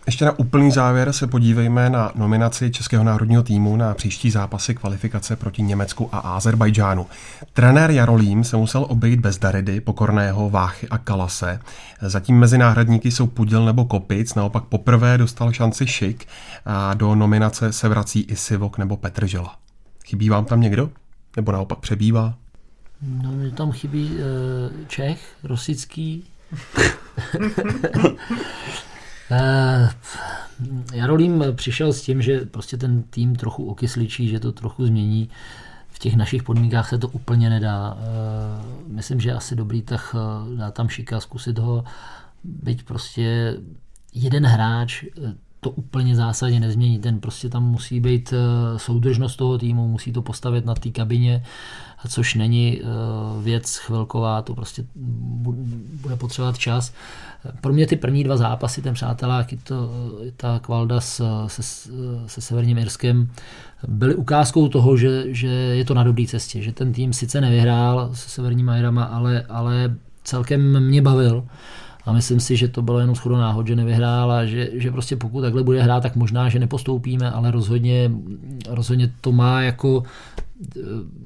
Ještě 0.06 0.26
na 0.26 0.39
úplný 0.39 0.72
závěr 0.72 1.13
se 1.13 1.28
podívejme 1.28 1.89
na 1.89 2.12
nominaci 2.16 2.72
Českého 2.72 3.04
národního 3.04 3.44
týmu 3.44 3.76
na 3.76 3.94
příští 3.94 4.32
zápasy 4.32 4.76
kvalifikace 4.76 5.36
proti 5.36 5.62
Německu 5.62 6.10
a 6.12 6.18
Azerbajdžánu. 6.18 7.06
Trenér 7.54 7.92
Jarolím 7.92 8.44
se 8.44 8.58
musel 8.58 8.86
obejít 8.89 9.20
bez 9.20 9.38
Daridy, 9.38 9.82
Pokorného, 9.82 10.50
Váchy 10.50 10.89
a 10.89 10.98
Kalase. 10.98 11.60
Zatím 12.02 12.39
mezi 12.39 12.58
náhradníky 12.58 13.12
jsou 13.12 13.28
Pudil 13.28 13.66
nebo 13.66 13.86
Kopic, 13.86 14.36
naopak 14.36 14.63
poprvé 14.63 15.18
dostal 15.18 15.52
šanci 15.52 15.88
Šik 15.88 16.28
a 16.66 16.94
do 16.94 17.16
nominace 17.16 17.74
se 17.74 17.89
vrací 17.89 18.22
i 18.22 18.36
Sivok 18.36 18.78
nebo 18.78 18.98
Petržela. 18.98 19.56
Chybí 20.06 20.30
vám 20.30 20.46
tam 20.46 20.62
někdo? 20.62 20.89
Nebo 21.36 21.52
naopak 21.52 21.80
přebývá? 21.80 22.34
No, 23.02 23.32
mě 23.32 23.52
tam 23.52 23.72
chybí 23.72 24.12
uh, 24.12 24.20
Čech, 24.88 25.36
Rosický. 25.44 26.24
Uh, 29.32 29.90
Jarolím 30.94 31.44
přišel 31.56 31.94
s 31.94 32.02
tím, 32.02 32.22
že 32.22 32.46
prostě 32.46 32.78
ten 32.78 33.04
tým 33.04 33.36
trochu 33.36 33.66
okysličí, 33.66 34.28
že 34.28 34.40
to 34.40 34.52
trochu 34.52 34.86
změní. 34.86 35.30
V 35.88 36.00
těch 36.00 36.16
našich 36.16 36.44
podmínkách 36.44 36.90
se 36.90 36.98
to 36.98 37.08
úplně 37.08 37.50
nedá. 37.50 37.94
Uh, 37.94 38.00
myslím, 38.88 39.20
že 39.20 39.34
asi 39.34 39.56
dobrý, 39.56 39.82
tak 39.82 40.16
uh, 40.16 40.58
dá 40.58 40.72
tam 40.72 40.90
šika, 40.90 41.20
zkusit 41.20 41.60
ho. 41.60 41.84
Byť 42.44 42.84
prostě 42.84 43.58
jeden 44.14 44.46
hráč 44.46 45.04
to 45.60 45.70
úplně 45.70 46.16
zásadně 46.16 46.60
nezmění. 46.60 47.00
Ten 47.00 47.20
prostě 47.20 47.50
tam 47.50 47.64
musí 47.64 48.00
být 48.00 48.34
soudržnost 48.78 49.36
toho 49.36 49.58
týmu, 49.58 49.88
musí 49.88 50.12
to 50.12 50.22
postavit 50.22 50.66
na 50.66 50.76
té 50.76 50.90
kabině, 50.90 51.44
což 52.08 52.36
není 52.36 52.82
věc 53.42 53.78
chvilková, 53.78 54.42
to 54.42 54.56
prostě 54.56 54.86
bude 56.02 56.16
potřebovat 56.16 56.58
čas. 56.58 56.94
Pro 57.62 57.74
mě 57.74 57.88
ty 57.88 57.96
první 57.96 58.24
dva 58.24 58.38
zápasy, 58.38 58.82
ten 58.82 58.94
přátelák 58.94 59.54
i 59.54 59.58
to, 59.58 59.92
ta 60.38 60.60
kvalda 60.60 61.02
s, 61.02 61.46
se, 61.48 61.89
se 62.28 62.42
Severním 62.42 62.78
Irskem, 62.78 63.30
byly 63.88 64.16
ukázkou 64.16 64.68
toho, 64.68 64.98
že, 64.98 65.34
že 65.34 65.48
je 65.48 65.86
to 65.86 65.94
na 65.94 66.04
dobré 66.04 66.26
cestě, 66.28 66.62
že 66.62 66.72
ten 66.72 66.94
tým 66.94 67.13
sice 67.13 67.42
nevyhrál 67.42 68.10
se 68.13 68.30
Severníma 68.30 68.78
Irama, 68.78 69.04
ale, 69.04 69.46
ale 69.50 69.96
celkem 70.24 70.88
mě 70.88 71.02
bavil. 71.02 71.48
A 72.06 72.13
myslím 72.13 72.39
si, 72.39 72.58
že 72.58 72.68
to 72.68 72.82
bylo 72.82 73.00
jenom 73.00 73.16
schodu 73.16 73.36
náhod, 73.36 73.68
že 73.68 73.76
nevyhrál 73.76 74.32
a 74.32 74.46
že, 74.46 74.70
že 74.74 74.92
prostě 74.92 75.16
pokud 75.16 75.42
takhle 75.42 75.63
bude 75.63 75.84
hrát, 75.84 76.04
tak 76.04 76.16
možná, 76.16 76.50
že 76.50 76.60
nepostoupíme, 76.60 77.32
ale 77.32 77.52
rozhodně, 77.52 78.12
rozhodně 78.70 79.12
to 79.22 79.32
má 79.32 79.62
jako 79.62 80.04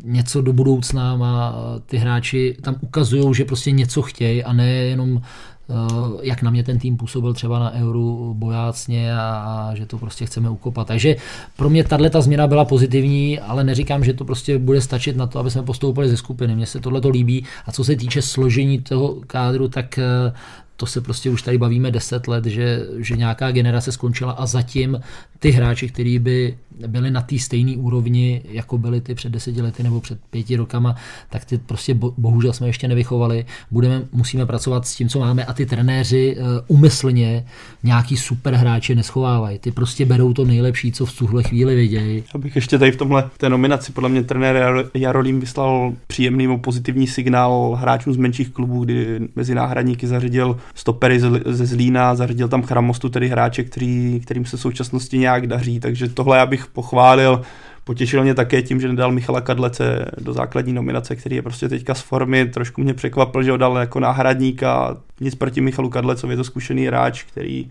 něco 0.04 0.42
do 0.42 0.54
budoucna, 0.54 1.16
má 1.16 1.56
ty 1.86 1.98
hráči 1.98 2.58
tam 2.62 2.76
ukazují, 2.82 3.36
že 3.36 3.46
prostě 3.46 3.72
něco 3.72 4.02
chtějí 4.02 4.44
a 4.44 4.54
ne 4.54 4.68
jenom 4.68 5.22
Eh, 5.70 6.18
jak 6.22 6.42
na 6.42 6.52
mě 6.52 6.64
ten 6.64 6.80
tým 6.80 6.98
působil 6.98 7.34
třeba 7.34 7.60
na 7.60 7.72
Euro 7.72 8.34
bojácně 8.34 9.16
a, 9.16 9.20
a 9.20 9.76
že 9.76 9.86
to 9.86 9.98
prostě 9.98 10.26
chceme 10.26 10.50
ukopat. 10.50 10.88
Takže 10.88 11.16
pro 11.56 11.70
mě 11.70 11.84
tahle 11.84 12.10
ta 12.10 12.22
změna 12.22 12.48
byla 12.48 12.66
pozitivní, 12.66 13.40
ale 13.40 13.64
neříkám, 13.64 14.04
že 14.04 14.14
to 14.14 14.26
prostě 14.26 14.58
bude 14.58 14.82
stačit 14.82 15.18
na 15.18 15.28
to, 15.28 15.40
aby 15.40 15.52
jsme 15.52 15.64
postoupili 15.64 16.10
ze 16.10 16.18
skupiny. 16.18 16.56
Mně 16.56 16.66
se 16.66 16.80
tohle 16.80 17.02
to 17.02 17.10
líbí 17.10 17.46
a 17.66 17.72
co 17.72 17.84
se 17.84 17.96
týče 17.96 18.22
složení 18.22 18.82
toho 18.82 19.16
kádru, 19.28 19.68
tak 19.68 19.98
eh, 19.98 20.34
to 20.78 20.86
se 20.86 21.02
prostě 21.02 21.30
už 21.30 21.42
tady 21.42 21.58
bavíme 21.58 21.92
deset 21.92 22.28
let, 22.28 22.46
že, 22.46 22.86
že 22.98 23.18
nějaká 23.18 23.52
generace 23.52 23.92
skončila 23.92 24.32
a 24.32 24.46
zatím 24.46 25.02
ty 25.40 25.52
hráči, 25.52 25.88
kteří 25.88 26.20
by 26.20 26.58
byli 26.88 27.12
na 27.12 27.22
té 27.22 27.40
stejné 27.40 27.78
úrovni, 27.78 28.42
jako 28.52 28.78
byli 28.78 29.02
ty 29.02 29.16
před 29.16 29.32
deseti 29.32 29.62
lety 29.62 29.84
nebo 29.84 30.02
před 30.02 30.20
pěti 30.30 30.56
rokama, 30.56 30.96
tak 31.30 31.46
ty 31.46 31.58
prostě 31.58 31.94
bohužel 32.18 32.54
jsme 32.54 32.68
ještě 32.68 32.88
nevychovali. 32.88 33.46
Budeme, 33.72 34.02
musíme 34.12 34.46
pracovat 34.46 34.88
s 34.88 34.96
tím, 34.96 35.10
co 35.10 35.20
máme 35.20 35.46
a 35.46 35.54
ty 35.54 35.66
trenéři 35.66 36.38
uh, 36.38 36.46
umyslně 36.68 37.46
nějaký 37.84 38.18
super 38.18 38.54
hráče 38.54 38.96
neschovávají. 38.96 39.60
Ty 39.60 39.72
prostě 39.72 40.06
berou 40.06 40.34
to 40.34 40.46
nejlepší, 40.46 40.92
co 40.92 41.06
v 41.06 41.18
tuhle 41.18 41.44
chvíli 41.44 41.76
vidějí. 41.76 42.24
Abych 42.36 42.56
ještě 42.56 42.80
tady 42.80 42.92
v 42.92 42.98
tomhle 42.98 43.30
té 43.38 43.50
nominaci, 43.50 43.92
podle 43.92 44.10
mě 44.10 44.24
trenér 44.24 44.90
Jarolím 44.94 45.40
vyslal 45.40 45.94
příjemný 46.08 46.60
pozitivní 46.60 47.08
signál 47.08 47.78
hráčům 47.80 48.14
z 48.14 48.18
menších 48.18 48.50
klubů, 48.50 48.86
kdy 48.86 49.20
mezi 49.36 49.56
náhradníky 49.56 50.08
zařadil 50.08 50.58
stopery 50.76 51.20
ze 51.46 51.66
Zlína, 51.66 52.16
zařadil 52.16 52.48
tam 52.48 52.64
Chramostu, 52.64 53.10
tedy 53.10 53.28
hráče, 53.28 53.64
který, 53.64 54.20
kterým 54.24 54.46
se 54.46 54.58
v 54.58 54.62
současnosti 54.62 55.18
nějak 55.18 55.48
daří, 55.48 55.80
takže 55.80 56.10
tohle 56.10 56.38
já 56.38 56.46
bych 56.46 56.68
pochválil. 56.68 57.42
Potěšil 57.84 58.24
mě 58.24 58.34
také 58.34 58.62
tím, 58.62 58.82
že 58.82 58.88
nedal 58.88 59.12
Michala 59.12 59.42
Kadlece 59.42 60.06
do 60.18 60.34
základní 60.34 60.74
nominace, 60.74 61.16
který 61.16 61.36
je 61.36 61.42
prostě 61.42 61.70
teďka 61.70 61.94
z 61.94 62.02
formy. 62.02 62.46
Trošku 62.46 62.82
mě 62.82 62.94
překvapil, 62.94 63.44
že 63.44 63.52
ho 63.52 63.58
dal 63.58 63.78
jako 63.78 64.00
náhradníka. 64.00 64.98
Nic 65.20 65.36
proti 65.36 65.62
Michalu 65.62 65.90
Kadlecovi, 65.90 66.34
je 66.34 66.38
to 66.38 66.44
zkušený 66.44 66.86
hráč, 66.86 67.24
který 67.24 67.70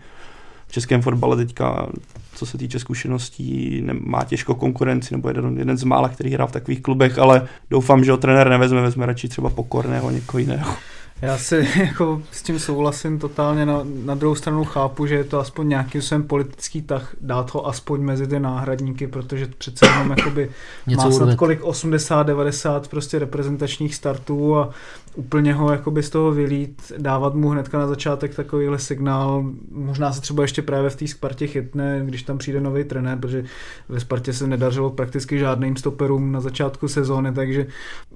v 0.67 0.71
českém 0.71 1.01
fotbale 1.01 1.37
teďka, 1.37 1.87
co 2.35 2.45
se 2.45 2.57
týče 2.57 2.79
zkušeností, 2.79 3.83
má 3.99 4.23
těžko 4.23 4.55
konkurenci, 4.55 5.13
nebo 5.13 5.27
jeden, 5.29 5.57
jeden 5.57 5.77
z 5.77 5.83
mála, 5.83 6.09
který 6.09 6.33
hrál 6.33 6.47
v 6.47 6.51
takových 6.51 6.81
klubech, 6.81 7.17
ale 7.19 7.47
doufám, 7.69 8.03
že 8.03 8.11
ho 8.11 8.17
trenér 8.17 8.49
nevezme, 8.49 8.81
vezme 8.81 9.05
radši 9.05 9.27
třeba 9.27 9.49
pokorného, 9.49 10.11
někoho 10.11 10.39
jiného. 10.39 10.73
Já 11.21 11.37
si 11.37 11.67
jako 11.79 12.21
s 12.31 12.43
tím 12.43 12.59
souhlasím 12.59 13.19
totálně. 13.19 13.65
Na, 13.65 13.81
na 14.05 14.15
druhou 14.15 14.35
stranu 14.35 14.63
chápu, 14.63 15.05
že 15.05 15.15
je 15.15 15.23
to 15.23 15.39
aspoň 15.39 15.69
nějaký 15.69 16.01
svém 16.01 16.23
politický 16.23 16.81
tah 16.81 17.15
dát 17.21 17.53
ho 17.53 17.67
aspoň 17.67 18.01
mezi 18.01 18.27
ty 18.27 18.39
náhradníky, 18.39 19.07
protože 19.07 19.47
přece 19.57 19.85
jenom 19.85 20.09
jakoby 20.17 20.51
má 20.95 21.11
snad 21.11 21.35
kolik 21.35 21.61
80-90 21.61 22.81
prostě 22.89 23.19
reprezentačních 23.19 23.95
startů 23.95 24.57
a 24.57 24.69
úplně 25.17 25.53
ho 25.53 25.71
jakoby 25.71 26.03
z 26.03 26.09
toho 26.09 26.31
vylít, 26.31 26.91
dávat 26.97 27.35
mu 27.35 27.49
hnedka 27.49 27.79
na 27.79 27.87
začátek 27.87 28.35
takovýhle 28.35 28.79
signál. 28.79 29.45
Možná 29.71 30.13
se 30.13 30.21
třeba 30.21 30.43
ještě 30.43 30.61
právě 30.61 30.89
v 30.89 30.95
té 30.95 31.07
Spartě 31.07 31.47
chytne, 31.47 32.01
když 32.05 32.23
tam 32.23 32.37
přijde 32.37 32.61
nový 32.61 32.83
trenér, 32.83 33.17
protože 33.17 33.43
ve 33.89 33.99
Spartě 33.99 34.33
se 34.33 34.47
nedařilo 34.47 34.89
prakticky 34.89 35.39
žádným 35.39 35.75
stoperům 35.75 36.31
na 36.31 36.39
začátku 36.39 36.87
sezóny, 36.87 37.33
takže 37.33 37.67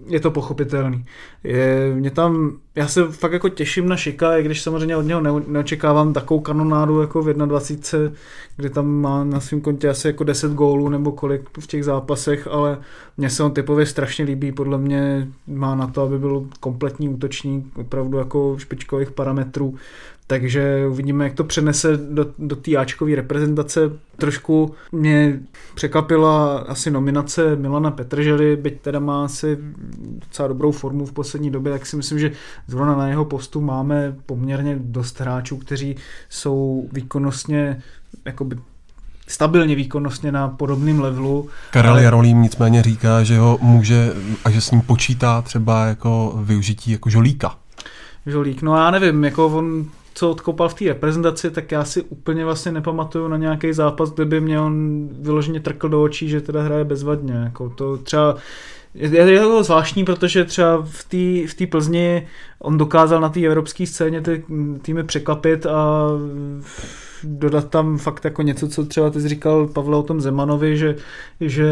je 0.08 0.20
to 0.20 0.32
pochopitelný. 0.32 1.06
Je, 1.44 1.94
mě 1.96 2.12
tam, 2.12 2.58
já 2.76 2.88
se 2.88 3.08
fakt 3.08 3.34
jako 3.34 3.50
těším 3.50 3.90
na 3.90 3.98
Šika, 3.98 4.38
i 4.38 4.44
když 4.44 4.62
samozřejmě 4.62 4.98
od 4.98 5.02
něho 5.02 5.22
ne, 5.22 5.32
neočekávám 5.48 6.14
takovou 6.14 6.40
kanonádu 6.40 7.02
jako 7.02 7.22
v 7.22 7.34
21, 7.34 8.18
kdy 8.56 8.70
tam 8.70 8.88
má 8.88 9.24
na 9.24 9.40
svém 9.40 9.62
kontě 9.62 9.90
asi 9.90 10.08
jako 10.08 10.24
10 10.24 10.52
gólů 10.52 10.90
nebo 10.90 11.12
kolik 11.12 11.50
v 11.60 11.68
těch 11.68 11.86
zápasech, 11.86 12.48
ale 12.48 12.78
mně 13.18 13.30
se 13.30 13.44
on 13.44 13.52
typově 13.52 13.86
strašně 13.86 14.26
líbí, 14.26 14.52
podle 14.52 14.78
mě 14.78 15.28
má 15.48 15.76
na 15.76 15.88
to, 15.88 16.02
aby 16.02 16.20
byl 16.20 16.48
kompletní 16.60 16.91
útočník, 17.00 17.78
opravdu 17.78 18.18
jako 18.18 18.56
špičkových 18.60 19.12
parametrů, 19.12 19.76
takže 20.28 20.88
uvidíme, 20.90 21.24
jak 21.24 21.34
to 21.34 21.44
přenese 21.44 21.98
do, 21.98 22.34
do 22.38 22.56
té 22.56 22.76
Ačkové 22.76 23.16
reprezentace. 23.16 23.92
Trošku 24.18 24.74
mě 24.92 25.40
překvapila 25.76 26.58
asi 26.58 26.92
nominace 26.92 27.56
Milana 27.56 27.92
Petržely, 27.92 28.56
byť 28.56 28.82
teda 28.82 29.00
má 29.00 29.26
asi 29.26 29.58
docela 30.20 30.48
dobrou 30.48 30.72
formu 30.72 31.06
v 31.06 31.12
poslední 31.12 31.52
době, 31.52 31.72
tak 31.72 31.86
si 31.86 31.96
myslím, 31.96 32.20
že 32.20 32.32
zrovna 32.68 32.96
na 32.96 33.08
jeho 33.08 33.26
postu 33.26 33.62
máme 33.62 34.16
poměrně 34.26 34.78
dost 34.82 35.20
hráčů, 35.20 35.58
kteří 35.58 35.96
jsou 36.30 36.90
výkonnostně 36.92 37.82
jakoby 38.26 38.58
stabilně 39.32 39.76
výkonnostně 39.76 40.32
na 40.32 40.48
podobném 40.48 41.00
levelu. 41.00 41.50
Karel 41.72 41.92
ale... 41.92 42.04
Jarolím 42.04 42.42
nicméně 42.42 42.84
říká, 42.84 43.24
že 43.24 43.38
ho 43.38 43.60
může 43.62 44.14
a 44.46 44.50
že 44.50 44.62
s 44.62 44.72
ním 44.72 44.82
počítá 44.82 45.42
třeba 45.42 45.86
jako 45.86 46.34
využití 46.44 46.92
jako 46.92 47.10
žolíka. 47.10 47.56
Žolík, 48.26 48.62
no 48.62 48.76
já 48.76 48.92
nevím, 48.92 49.24
jako 49.24 49.48
on 49.48 49.86
co 50.14 50.32
odkopal 50.32 50.70
v 50.70 50.74
té 50.74 50.86
reprezentaci, 50.86 51.52
tak 51.52 51.72
já 51.72 51.86
si 51.86 52.02
úplně 52.02 52.46
vlastně 52.46 52.72
nepamatuju 52.72 53.28
na 53.28 53.38
nějaký 53.38 53.74
zápas, 53.74 54.12
kde 54.12 54.26
by 54.26 54.42
mě 54.42 54.60
on 54.60 55.08
vyloženě 55.22 55.60
trkl 55.60 55.90
do 55.90 56.04
očí, 56.04 56.30
že 56.30 56.42
teda 56.42 56.62
hraje 56.62 56.84
bezvadně. 56.84 57.34
Jako 57.34 57.70
to 57.70 57.98
třeba 57.98 58.36
je, 58.94 59.32
je 59.32 59.40
to 59.40 59.64
zvláštní, 59.64 60.06
protože 60.06 60.46
třeba 60.46 60.86
v 60.86 61.04
té 61.04 61.64
v 61.64 61.68
Plzni 61.68 62.28
on 62.60 62.78
dokázal 62.78 63.22
na 63.22 63.30
té 63.30 63.40
evropské 63.40 63.88
scéně 63.88 64.22
ty 64.22 64.44
týmy 64.82 65.04
překvapit 65.04 65.66
a 65.66 66.08
dodat 67.24 67.70
tam 67.70 67.98
fakt 67.98 68.26
jako 68.26 68.42
něco, 68.42 68.68
co 68.68 68.86
třeba 68.86 69.10
ty 69.10 69.22
jsi 69.22 69.30
říkal 69.30 69.68
Pavle 69.68 69.98
o 69.98 70.04
tom 70.04 70.22
Zemanovi, 70.22 70.78
že, 70.78 70.96
že 71.42 71.66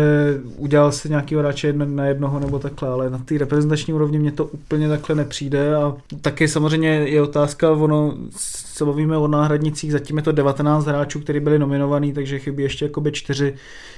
udělal 0.58 0.92
si 0.92 1.10
nějaký 1.10 1.36
hráče 1.36 1.74
na 1.74 2.06
jednoho 2.06 2.40
nebo 2.40 2.60
takhle, 2.60 2.90
ale 2.90 3.10
na 3.10 3.18
té 3.18 3.38
reprezentační 3.38 3.94
úrovni 3.94 4.20
mě 4.20 4.32
to 4.32 4.46
úplně 4.46 4.90
takhle 4.90 5.16
nepřijde 5.16 5.76
a 5.76 5.96
taky 6.22 6.48
samozřejmě 6.48 6.90
je 6.90 7.22
otázka, 7.22 7.72
ono 7.72 8.18
se 8.80 8.86
bavíme 8.86 9.18
o 9.18 9.28
náhradnicích, 9.28 9.92
zatím 9.92 10.18
je 10.18 10.24
to 10.24 10.32
19 10.32 10.86
hráčů, 10.86 11.20
kteří 11.20 11.40
byli 11.40 11.60
nominovaní, 11.60 12.14
takže 12.14 12.40
chybí 12.40 12.64
ještě 12.64 12.86
jakoby 12.86 13.12
čtyři, 13.12 13.54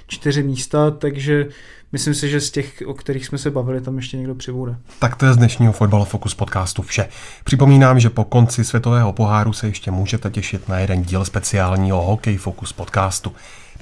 čtyři 0.08 0.44
místa, 0.44 0.92
takže 0.92 1.48
myslím 1.92 2.14
si, 2.14 2.30
že 2.30 2.42
z 2.42 2.52
těch, 2.52 2.84
o 2.86 2.94
kterých 2.94 3.26
jsme 3.26 3.38
se 3.38 3.52
bavili, 3.52 3.82
tam 3.82 3.98
ještě 3.98 4.18
někdo 4.18 4.36
přibude. 4.36 4.76
Tak 5.00 5.16
to 5.16 5.26
je 5.26 5.34
z 5.34 5.38
dnešního 5.38 5.74
Fotbal 5.74 6.06
Focus 6.06 6.34
podcastu 6.34 6.82
vše. 6.82 7.08
Připomínám, 7.44 8.00
že 8.00 8.10
po 8.10 8.24
konci 8.24 8.64
světového 8.64 9.14
poháru 9.14 9.54
se 9.54 9.68
ještě 9.68 9.92
můžete 9.92 10.30
těšit 10.30 10.70
na 10.70 10.80
jeden 10.80 11.02
díl 11.04 11.26
speciálního 11.26 12.02
Hokej 12.02 12.38
Focus 12.38 12.74
podcastu. 12.74 13.32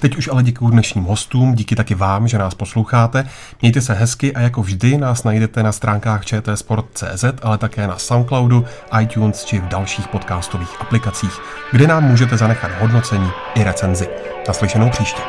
Teď 0.00 0.16
už 0.16 0.28
ale 0.28 0.42
děkuji 0.42 0.70
dnešním 0.70 1.04
hostům, 1.04 1.54
díky 1.54 1.76
taky 1.76 1.94
vám, 1.94 2.28
že 2.28 2.38
nás 2.38 2.54
posloucháte. 2.54 3.28
Mějte 3.62 3.80
se 3.80 3.94
hezky 3.94 4.34
a 4.34 4.40
jako 4.40 4.62
vždy 4.62 4.98
nás 4.98 5.24
najdete 5.24 5.62
na 5.62 5.72
stránkách 5.72 6.24
čtsport.cz, 6.24 7.24
ale 7.42 7.58
také 7.58 7.86
na 7.86 7.98
Soundcloudu, 7.98 8.64
iTunes 9.00 9.44
či 9.44 9.58
v 9.58 9.68
dalších 9.68 10.08
podcastových 10.08 10.80
aplikacích, 10.80 11.40
kde 11.72 11.86
nám 11.86 12.04
můžete 12.04 12.36
zanechat 12.36 12.70
hodnocení 12.80 13.30
i 13.54 13.64
recenzi. 13.64 14.08
Naslyšenou 14.48 14.90
příště. 14.90 15.22